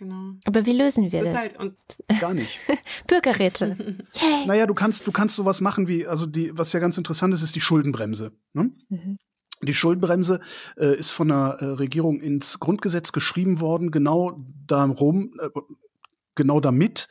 [0.00, 0.32] Genau.
[0.46, 1.50] Aber wie lösen wir das?
[1.50, 1.58] das?
[1.58, 2.58] Halt Gar nicht.
[3.06, 3.76] Bürgerräte.
[4.22, 4.46] yeah.
[4.46, 7.42] Naja, du kannst, du kannst sowas machen wie, also die, was ja ganz interessant ist,
[7.42, 8.32] ist die Schuldenbremse.
[8.54, 8.70] Ne?
[8.88, 9.18] Mhm.
[9.60, 10.40] Die Schuldenbremse
[10.78, 15.50] äh, ist von der äh, Regierung ins Grundgesetz geschrieben worden, genau darum, äh,
[16.34, 17.08] genau damit,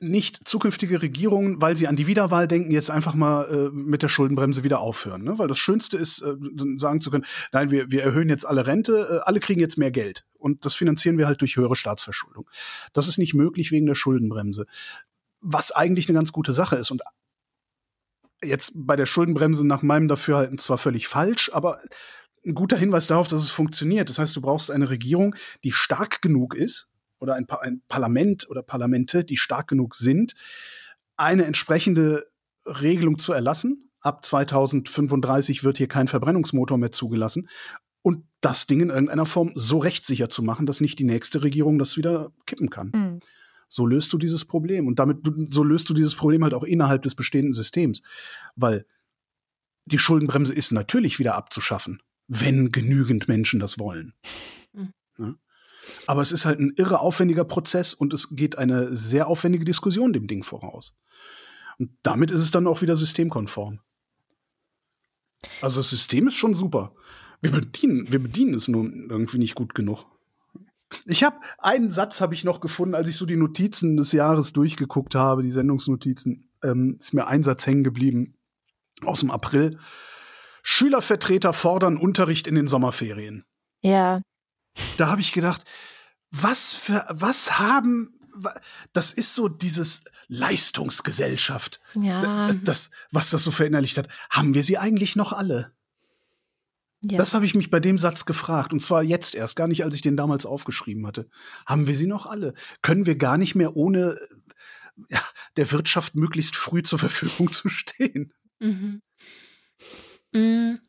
[0.00, 4.08] nicht zukünftige Regierungen, weil sie an die Wiederwahl denken, jetzt einfach mal äh, mit der
[4.08, 5.24] Schuldenbremse wieder aufhören.
[5.24, 5.38] Ne?
[5.38, 6.34] Weil das Schönste ist, äh,
[6.76, 9.90] sagen zu können, nein, wir, wir erhöhen jetzt alle Rente, äh, alle kriegen jetzt mehr
[9.90, 10.24] Geld.
[10.38, 12.48] Und das finanzieren wir halt durch höhere Staatsverschuldung.
[12.92, 14.66] Das ist nicht möglich wegen der Schuldenbremse.
[15.40, 16.90] Was eigentlich eine ganz gute Sache ist.
[16.90, 17.02] Und
[18.42, 21.80] jetzt bei der Schuldenbremse nach meinem Dafürhalten zwar völlig falsch, aber
[22.44, 24.08] ein guter Hinweis darauf, dass es funktioniert.
[24.08, 28.48] Das heißt, du brauchst eine Regierung, die stark genug ist, oder ein, pa ein Parlament
[28.48, 30.34] oder Parlamente, die stark genug sind,
[31.16, 32.26] eine entsprechende
[32.66, 33.90] Regelung zu erlassen.
[34.00, 37.48] Ab 2035 wird hier kein Verbrennungsmotor mehr zugelassen.
[38.02, 41.78] Und das Ding in irgendeiner Form so rechtssicher zu machen, dass nicht die nächste Regierung
[41.78, 42.92] das wieder kippen kann.
[42.94, 43.20] Mhm.
[43.68, 44.86] So löst du dieses Problem.
[44.86, 45.18] Und damit,
[45.50, 48.02] so löst du dieses Problem halt auch innerhalb des bestehenden Systems.
[48.54, 48.86] Weil
[49.86, 54.14] die Schuldenbremse ist natürlich wieder abzuschaffen, wenn genügend Menschen das wollen.
[54.72, 54.92] Mhm.
[55.18, 55.34] Ja?
[56.06, 60.12] Aber es ist halt ein irre aufwendiger Prozess und es geht eine sehr aufwendige Diskussion
[60.12, 60.96] dem Ding voraus.
[61.78, 63.80] Und damit ist es dann auch wieder systemkonform.
[65.60, 66.94] Also das System ist schon super.
[67.40, 70.06] Wir bedienen, wir bedienen es nur irgendwie nicht gut genug.
[71.06, 74.52] Ich habe einen Satz habe ich noch gefunden, als ich so die Notizen des Jahres
[74.52, 78.34] durchgeguckt habe, die Sendungsnotizen, ähm, ist mir ein Satz hängen geblieben
[79.04, 79.78] aus dem April.
[80.62, 83.44] Schülervertreter fordern Unterricht in den Sommerferien.
[83.82, 84.22] Ja,
[84.96, 85.62] da habe ich gedacht,
[86.30, 88.18] was für, was haben,
[88.92, 91.80] das ist so dieses Leistungsgesellschaft.
[91.94, 92.52] Ja.
[92.52, 94.08] Das, was das so verinnerlicht hat.
[94.30, 95.72] Haben wir sie eigentlich noch alle?
[97.02, 97.18] Ja.
[97.18, 98.72] Das habe ich mich bei dem Satz gefragt.
[98.72, 101.28] Und zwar jetzt erst, gar nicht, als ich den damals aufgeschrieben hatte.
[101.66, 102.54] Haben wir sie noch alle?
[102.82, 104.18] Können wir gar nicht mehr ohne
[105.08, 105.22] ja,
[105.56, 108.32] der Wirtschaft möglichst früh zur Verfügung zu stehen?
[108.58, 109.02] Mhm.
[110.32, 110.80] Mhm.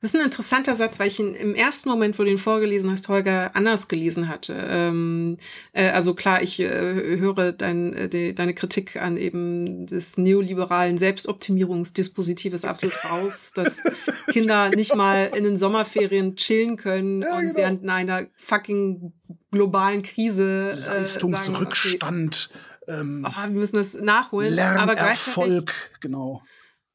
[0.00, 2.90] Das ist ein interessanter Satz, weil ich ihn im ersten Moment, wo du ihn vorgelesen
[2.90, 4.54] hast, Holger, anders gelesen hatte.
[4.68, 5.38] Ähm,
[5.72, 10.98] äh, also klar, ich äh, höre dein, äh, de, deine Kritik an eben des neoliberalen
[10.98, 13.82] Selbstoptimierungsdispositives absolut raus, dass
[14.28, 17.56] Kinder nicht mal in den Sommerferien chillen können ja, und genau.
[17.56, 19.12] während einer fucking
[19.50, 22.34] globalen Krise äh, Leistungsrückstand.
[22.34, 22.50] Sagen,
[22.82, 24.54] okay, ähm, oh, wir müssen das nachholen.
[24.54, 26.42] Lernerfolg, genau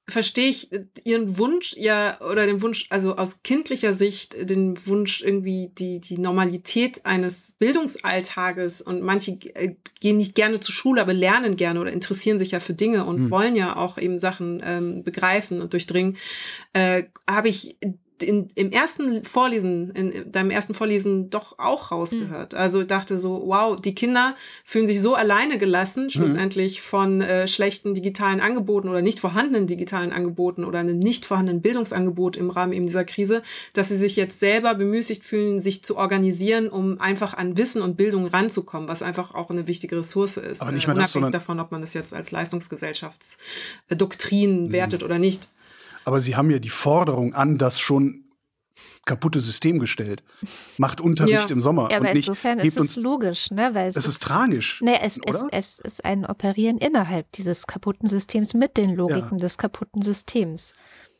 [0.08, 0.70] verstehe ich
[1.06, 6.18] ihren Wunsch, ja, oder den Wunsch, also aus kindlicher Sicht, den Wunsch irgendwie die, die
[6.18, 11.94] Normalität eines Bildungsalltages und manche äh, gehen nicht gerne zur Schule, aber lernen gerne oder
[11.94, 13.32] interessieren sich ja für Dinge und hm.
[13.32, 16.18] wollen ja auch eben Sachen ähm, begreifen und durchdringen,
[16.74, 17.78] äh, habe ich
[18.24, 22.54] in, im ersten Vorlesen, in deinem ersten Vorlesen doch auch rausgehört.
[22.54, 22.60] Mhm.
[22.60, 26.10] Also dachte so, wow, die Kinder fühlen sich so alleine gelassen, mhm.
[26.10, 26.84] schlussendlich mhm.
[26.84, 32.38] von äh, schlechten digitalen Angeboten oder nicht vorhandenen digitalen Angeboten oder einem nicht vorhandenen Bildungsangebot
[32.38, 33.44] im Rahmen eben dieser Krise,
[33.74, 37.98] dass sie sich jetzt selber bemüßigt fühlen, sich zu organisieren, um einfach an Wissen und
[37.98, 40.62] Bildung ranzukommen, was einfach auch eine wichtige Ressource ist.
[40.62, 44.72] Aber nicht äh, unabhängig das, davon, ob man das jetzt als Leistungsgesellschaftsdoktrin mhm.
[44.72, 45.50] wertet oder nicht.
[46.06, 48.24] Aber sie haben ja die Forderung an das schon
[49.06, 50.24] kaputte System gestellt.
[50.78, 51.56] Macht Unterricht ja.
[51.56, 51.90] im Sommer.
[51.92, 53.76] Ja, aber und nicht, insofern ist es logisch, ne?
[53.76, 54.82] Weil es, es ist, ist, tragisch.
[54.82, 59.44] Ne, es, es, es, ist ein Operieren innerhalb dieses kaputten Systems mit den Logiken ja.
[59.44, 60.74] des kaputten Systems.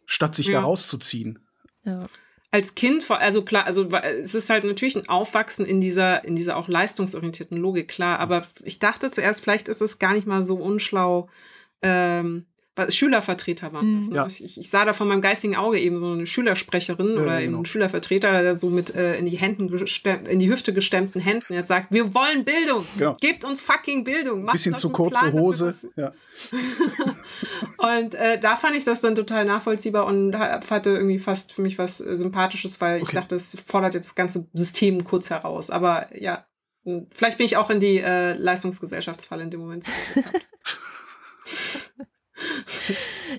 [0.06, 0.54] Statt sich ja.
[0.54, 1.40] da rauszuziehen.
[1.84, 2.08] Ja.
[2.52, 6.56] Als Kind, also klar, also es ist halt natürlich ein Aufwachsen in dieser, in dieser
[6.56, 8.20] auch leistungsorientierten Logik, klar.
[8.20, 11.30] Aber ich dachte zuerst, vielleicht ist es gar nicht mal so unschlau,
[11.82, 12.46] ähm,
[12.90, 14.10] Schülervertreter waren das.
[14.10, 14.16] Ne?
[14.16, 14.26] Ja.
[14.26, 17.58] Ich, ich, sah da von meinem geistigen Auge eben so eine Schülersprecherin ja, oder genau.
[17.58, 19.70] einen Schülervertreter, der so mit äh, in die Händen
[20.28, 23.16] in die Hüfte gestemmten Händen jetzt sagt, wir wollen Bildung, genau.
[23.22, 24.44] gebt uns fucking Bildung.
[24.44, 25.74] Macht Bisschen zu kurze Plan, Hose.
[25.96, 26.14] Ja.
[27.78, 31.78] und äh, da fand ich das dann total nachvollziehbar und hatte irgendwie fast für mich
[31.78, 33.06] was äh, Sympathisches, weil okay.
[33.08, 35.70] ich dachte, es fordert jetzt das ganze System kurz heraus.
[35.70, 36.46] Aber ja,
[36.86, 39.86] hm, vielleicht bin ich auch in die äh, Leistungsgesellschaftsfalle in dem Moment.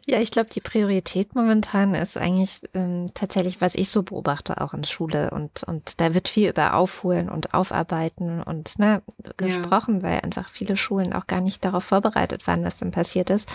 [0.07, 4.75] Ja, ich glaube, die Priorität momentan ist eigentlich ähm, tatsächlich, was ich so beobachte, auch
[4.75, 5.31] in der Schule.
[5.31, 9.03] Und, und da wird viel über Aufholen und Aufarbeiten und ne,
[9.37, 10.03] gesprochen, ja.
[10.03, 13.49] weil einfach viele Schulen auch gar nicht darauf vorbereitet waren, was dann passiert ist.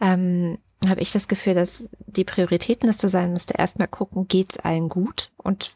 [0.00, 0.58] Ähm,
[0.88, 5.30] habe ich das Gefühl, dass die Prioritätenliste sein müsste, erstmal gucken, geht's allen gut?
[5.36, 5.74] Und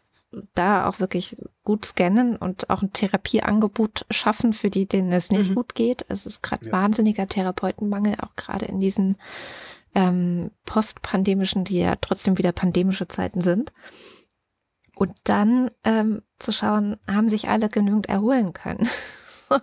[0.55, 5.51] da auch wirklich gut scannen und auch ein Therapieangebot schaffen für die, denen es nicht
[5.51, 5.55] mhm.
[5.55, 6.05] gut geht.
[6.09, 6.73] Es ist gerade ja.
[6.73, 9.17] wahnsinniger Therapeutenmangel, auch gerade in diesen
[9.95, 13.73] ähm, postpandemischen, die ja trotzdem wieder pandemische Zeiten sind.
[14.95, 18.89] Und dann ähm, zu schauen, haben sich alle genügend erholen können.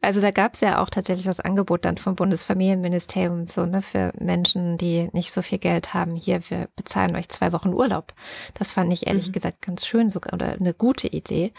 [0.00, 4.12] Also da gab es ja auch tatsächlich das Angebot dann vom Bundesfamilienministerium so ne für
[4.18, 6.14] Menschen, die nicht so viel Geld haben.
[6.14, 8.14] Hier, wir bezahlen euch zwei Wochen Urlaub.
[8.54, 9.32] Das fand ich ehrlich mhm.
[9.32, 11.52] gesagt ganz schön sogar oder eine gute Idee.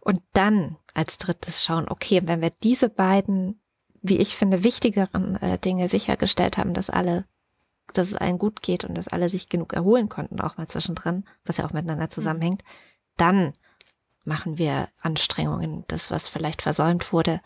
[0.00, 3.60] Und dann als drittes schauen, okay, wenn wir diese beiden,
[4.02, 7.24] wie ich finde, wichtigeren äh, Dinge sichergestellt haben, dass alle
[7.92, 11.24] dass es allen gut geht und dass alle sich genug erholen konnten, auch mal zwischendrin,
[11.44, 12.10] was ja auch miteinander mhm.
[12.10, 12.64] zusammenhängt,
[13.16, 13.52] dann
[14.24, 17.40] machen wir Anstrengungen, das, was vielleicht versäumt wurde,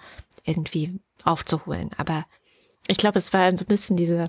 [0.44, 1.90] irgendwie aufzuholen.
[1.96, 2.26] Aber
[2.86, 4.24] ich glaube, es war so ein bisschen diese,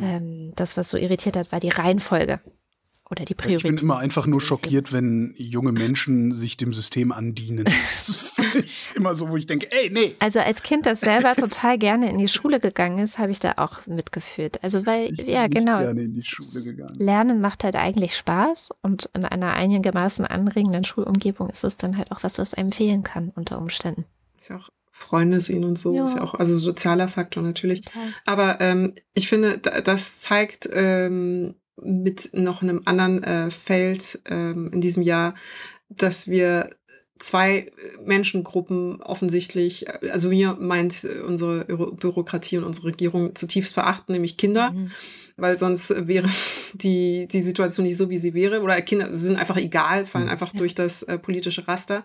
[0.00, 2.40] ähm, das, was so irritiert hat, war die Reihenfolge
[3.10, 3.70] oder die Priorität.
[3.70, 7.64] Ich bin immer einfach nur schockiert, wenn junge Menschen sich dem System andienen.
[7.98, 10.14] Das finde ich immer so, wo ich denke, ey, nee.
[10.20, 13.54] Also als Kind, das selber total gerne in die Schule gegangen ist, habe ich da
[13.56, 14.62] auch mitgeführt.
[14.62, 15.80] Also weil, ich ja genau,
[16.96, 22.12] Lernen macht halt eigentlich Spaß und in einer einigermaßen anregenden Schulumgebung ist es dann halt
[22.12, 24.04] auch was, was einem fehlen kann unter Umständen.
[24.40, 24.68] Ist auch
[24.98, 26.06] Freunde sehen und so, ja.
[26.06, 27.82] ist ja auch, also sozialer Faktor natürlich.
[27.82, 28.12] Total.
[28.24, 34.80] Aber ähm, ich finde, das zeigt ähm, mit noch einem anderen äh, Feld ähm, in
[34.80, 35.34] diesem Jahr,
[35.88, 36.70] dass wir
[37.18, 37.72] zwei
[38.04, 44.70] Menschengruppen offensichtlich, also wir meint unsere Bürokratie und unsere Regierung zutiefst verachten, nämlich Kinder.
[44.70, 44.92] Mhm
[45.38, 46.28] weil sonst wäre
[46.74, 48.60] die, die Situation nicht so, wie sie wäre.
[48.60, 50.30] Oder Kinder sind einfach egal, fallen mhm.
[50.30, 50.58] einfach ja.
[50.58, 52.04] durch das äh, politische Raster.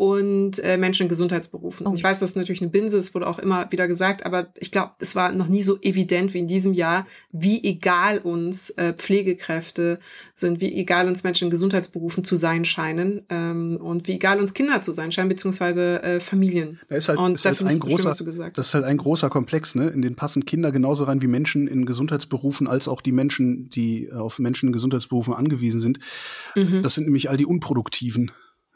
[0.00, 1.86] Und äh, Menschen in Gesundheitsberufen.
[1.86, 1.92] Oh.
[1.94, 4.72] Ich weiß, das ist natürlich eine Binse, es wurde auch immer wieder gesagt, aber ich
[4.72, 8.94] glaube, es war noch nie so evident wie in diesem Jahr, wie egal uns äh,
[8.94, 9.98] Pflegekräfte
[10.34, 14.54] sind, wie egal uns Menschen in Gesundheitsberufen zu sein scheinen ähm, und wie egal uns
[14.54, 16.80] Kinder zu sein scheinen, beziehungsweise äh, Familien.
[16.88, 18.14] Da ist halt, und ist halt ein großer,
[18.54, 19.88] das ist halt ein großer Komplex, ne?
[19.88, 24.10] In den passen Kinder genauso rein wie Menschen in Gesundheitsberufen als auch die Menschen, die
[24.10, 25.98] auf Menschen in Gesundheitsberufen angewiesen sind.
[26.56, 26.80] Mhm.
[26.80, 28.30] Das sind nämlich all die Unproduktiven.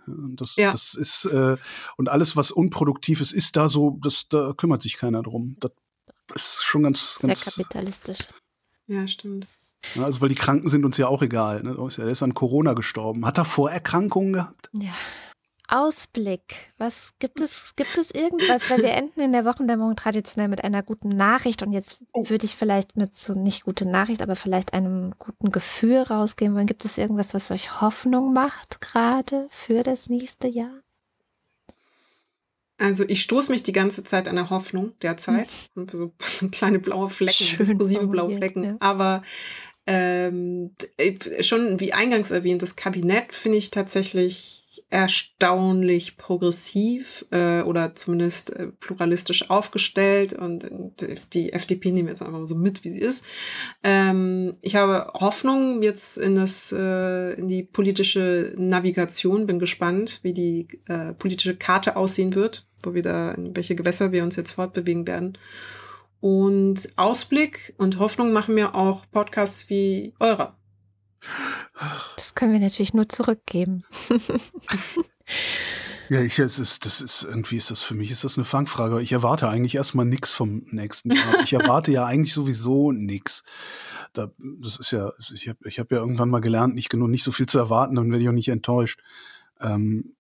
[0.07, 0.73] Das, ja.
[0.73, 1.57] das ist, äh,
[1.97, 5.57] und alles, was unproduktiv ist, ist da so, das, da kümmert sich keiner drum.
[5.61, 5.73] Das
[6.37, 7.41] ist schon ganz, ganz.
[7.45, 8.29] Sehr kapitalistisch.
[8.87, 9.49] Ja, stimmt.
[9.95, 11.63] Ja, also, weil die Kranken sind uns ja auch egal.
[11.63, 11.77] Ne?
[11.77, 13.27] Er ist an Corona gestorben.
[13.27, 14.71] Hat er Vorerkrankungen gehabt?
[14.73, 14.95] Ja.
[15.69, 16.73] Ausblick.
[16.79, 18.71] Was gibt es, gibt es irgendwas?
[18.71, 22.29] Weil wir enden in der Wochendämmerung traditionell mit einer guten Nachricht und jetzt oh.
[22.29, 26.67] würde ich vielleicht mit so nicht gute Nachricht, aber vielleicht einem guten Gefühl rausgehen wollen.
[26.67, 30.81] Gibt es irgendwas, was euch Hoffnung macht gerade für das nächste Jahr?
[32.77, 35.49] Also ich stoße mich die ganze Zeit an der Hoffnung derzeit.
[35.75, 35.89] Hm.
[35.89, 36.13] So
[36.53, 38.65] kleine blaue Flecken, Schön diskursive blaue Flecken.
[38.65, 38.77] Ja.
[38.81, 39.23] Aber
[39.87, 40.75] ähm,
[41.41, 48.69] schon wie eingangs erwähnt, das Kabinett finde ich tatsächlich erstaunlich progressiv äh, oder zumindest äh,
[48.69, 50.65] pluralistisch aufgestellt und
[51.03, 53.25] äh, die FDP nehmen wir jetzt einfach mal so mit, wie sie ist.
[53.83, 60.33] Ähm, ich habe Hoffnung jetzt in das äh, in die politische Navigation, bin gespannt, wie
[60.33, 64.53] die äh, politische Karte aussehen wird, wo wir da in welche Gewässer wir uns jetzt
[64.53, 65.39] fortbewegen werden.
[66.21, 70.57] Und Ausblick und Hoffnung machen mir auch Podcasts wie eurer.
[72.17, 73.85] Das können wir natürlich nur zurückgeben.
[76.11, 79.01] Ja, ich, es ist, das ist irgendwie ist das für mich ist das eine Fangfrage.
[79.01, 81.41] Ich erwarte eigentlich erstmal nichts vom nächsten Jahr.
[81.43, 83.45] Ich erwarte ja eigentlich sowieso nichts.
[84.13, 87.25] Da, das ist ja, ich habe ich hab ja irgendwann mal gelernt, nicht genug, nicht
[87.25, 89.01] so viel zu erwarten, dann werde ich auch nicht enttäuscht.
[89.61, 90.15] Ähm,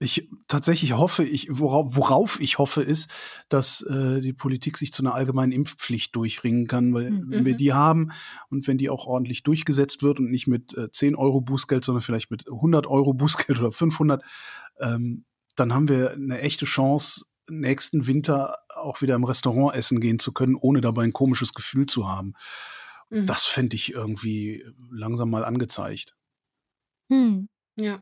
[0.00, 3.10] ich tatsächlich hoffe, ich, worauf, worauf ich hoffe, ist,
[3.48, 7.30] dass äh, die Politik sich zu einer allgemeinen Impfpflicht durchringen kann, weil mhm.
[7.30, 8.12] wenn wir die haben
[8.48, 12.02] und wenn die auch ordentlich durchgesetzt wird und nicht mit äh, 10 Euro Bußgeld, sondern
[12.02, 14.22] vielleicht mit 100 Euro Bußgeld oder 500,
[14.80, 15.24] ähm,
[15.56, 20.32] dann haben wir eine echte Chance, nächsten Winter auch wieder im Restaurant essen gehen zu
[20.32, 22.34] können, ohne dabei ein komisches Gefühl zu haben.
[23.10, 23.26] Mhm.
[23.26, 26.14] Das fände ich irgendwie langsam mal angezeigt.
[27.10, 27.48] Hm.
[27.76, 28.00] Ja.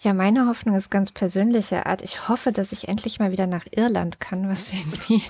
[0.00, 2.02] Ja, meine Hoffnung ist ganz persönlicher Art.
[2.02, 5.22] Ich hoffe, dass ich endlich mal wieder nach Irland kann, was irgendwie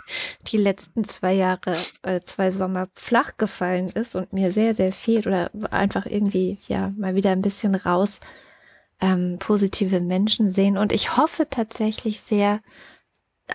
[0.48, 5.26] die letzten zwei Jahre, äh, zwei Sommer flach gefallen ist und mir sehr, sehr fehlt
[5.26, 8.20] oder einfach irgendwie, ja, mal wieder ein bisschen raus
[9.00, 10.76] ähm, positive Menschen sehen.
[10.76, 12.60] Und ich hoffe tatsächlich sehr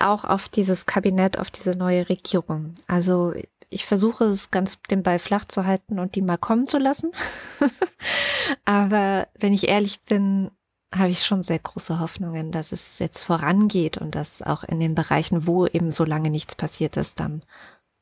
[0.00, 2.74] auch auf dieses Kabinett, auf diese neue Regierung.
[2.88, 3.34] Also
[3.70, 7.12] ich versuche es ganz den Ball flach zu halten und die mal kommen zu lassen.
[8.64, 10.50] Aber wenn ich ehrlich bin,
[10.94, 14.94] habe ich schon sehr große Hoffnungen, dass es jetzt vorangeht und dass auch in den
[14.94, 17.42] Bereichen, wo eben so lange nichts passiert ist, dann.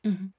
[0.03, 0.33] Mhm.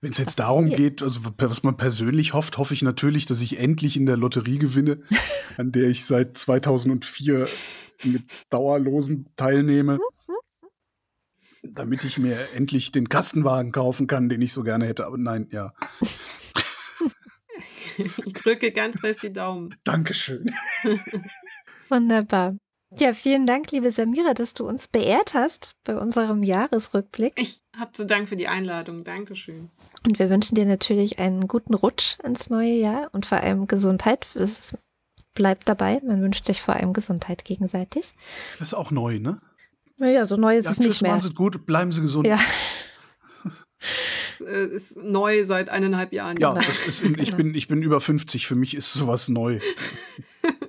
[0.00, 3.58] Wenn es jetzt darum geht, also was man persönlich hofft, hoffe ich natürlich, dass ich
[3.58, 5.00] endlich in der Lotterie gewinne,
[5.56, 7.48] an der ich seit 2004
[8.04, 9.98] mit Dauerlosen teilnehme,
[11.62, 15.06] damit ich mir endlich den Kastenwagen kaufen kann, den ich so gerne hätte.
[15.06, 15.72] Aber nein, ja.
[17.98, 19.74] Ich drücke ganz fest die Daumen.
[19.84, 20.54] Dankeschön.
[21.88, 22.56] Wunderbar.
[22.98, 27.32] Ja, vielen Dank, liebe Samira, dass du uns beehrt hast bei unserem Jahresrückblick.
[27.36, 29.04] Ich habe zu Dank für die Einladung.
[29.04, 29.70] Dankeschön.
[30.04, 34.26] Und wir wünschen dir natürlich einen guten Rutsch ins neue Jahr und vor allem Gesundheit.
[34.34, 34.74] Es
[35.34, 36.00] bleibt dabei.
[36.06, 38.14] Man wünscht sich vor allem Gesundheit gegenseitig.
[38.58, 39.38] Das ist auch neu, ne?
[39.98, 41.12] Naja, so neu ist ja, es nicht mehr.
[41.12, 42.26] Machen Sie gut, bleiben Sie gesund.
[42.26, 42.38] Ja.
[44.38, 46.36] Das äh, ist neu seit eineinhalb Jahren.
[46.38, 47.36] Ja, das ist, ich, genau.
[47.36, 48.46] bin, ich bin über 50.
[48.46, 49.58] Für mich ist sowas neu.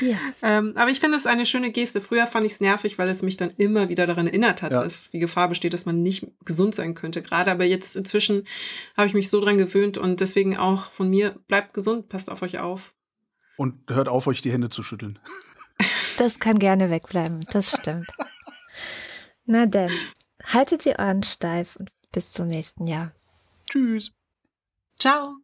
[0.00, 0.16] Ja.
[0.42, 2.00] Ähm, aber ich finde es eine schöne Geste.
[2.00, 4.82] Früher fand ich es nervig, weil es mich dann immer wieder daran erinnert hat, ja.
[4.82, 7.22] dass die Gefahr besteht, dass man nicht gesund sein könnte.
[7.22, 8.46] Gerade aber jetzt inzwischen
[8.96, 12.42] habe ich mich so dran gewöhnt und deswegen auch von mir, bleibt gesund, passt auf
[12.42, 12.94] euch auf.
[13.56, 15.18] Und hört auf, euch die Hände zu schütteln.
[16.16, 18.06] Das kann gerne wegbleiben, das stimmt.
[19.46, 19.90] Na denn,
[20.44, 23.12] haltet die Ohren steif und bis zum nächsten Jahr.
[23.68, 24.12] Tschüss.
[24.98, 25.43] Ciao.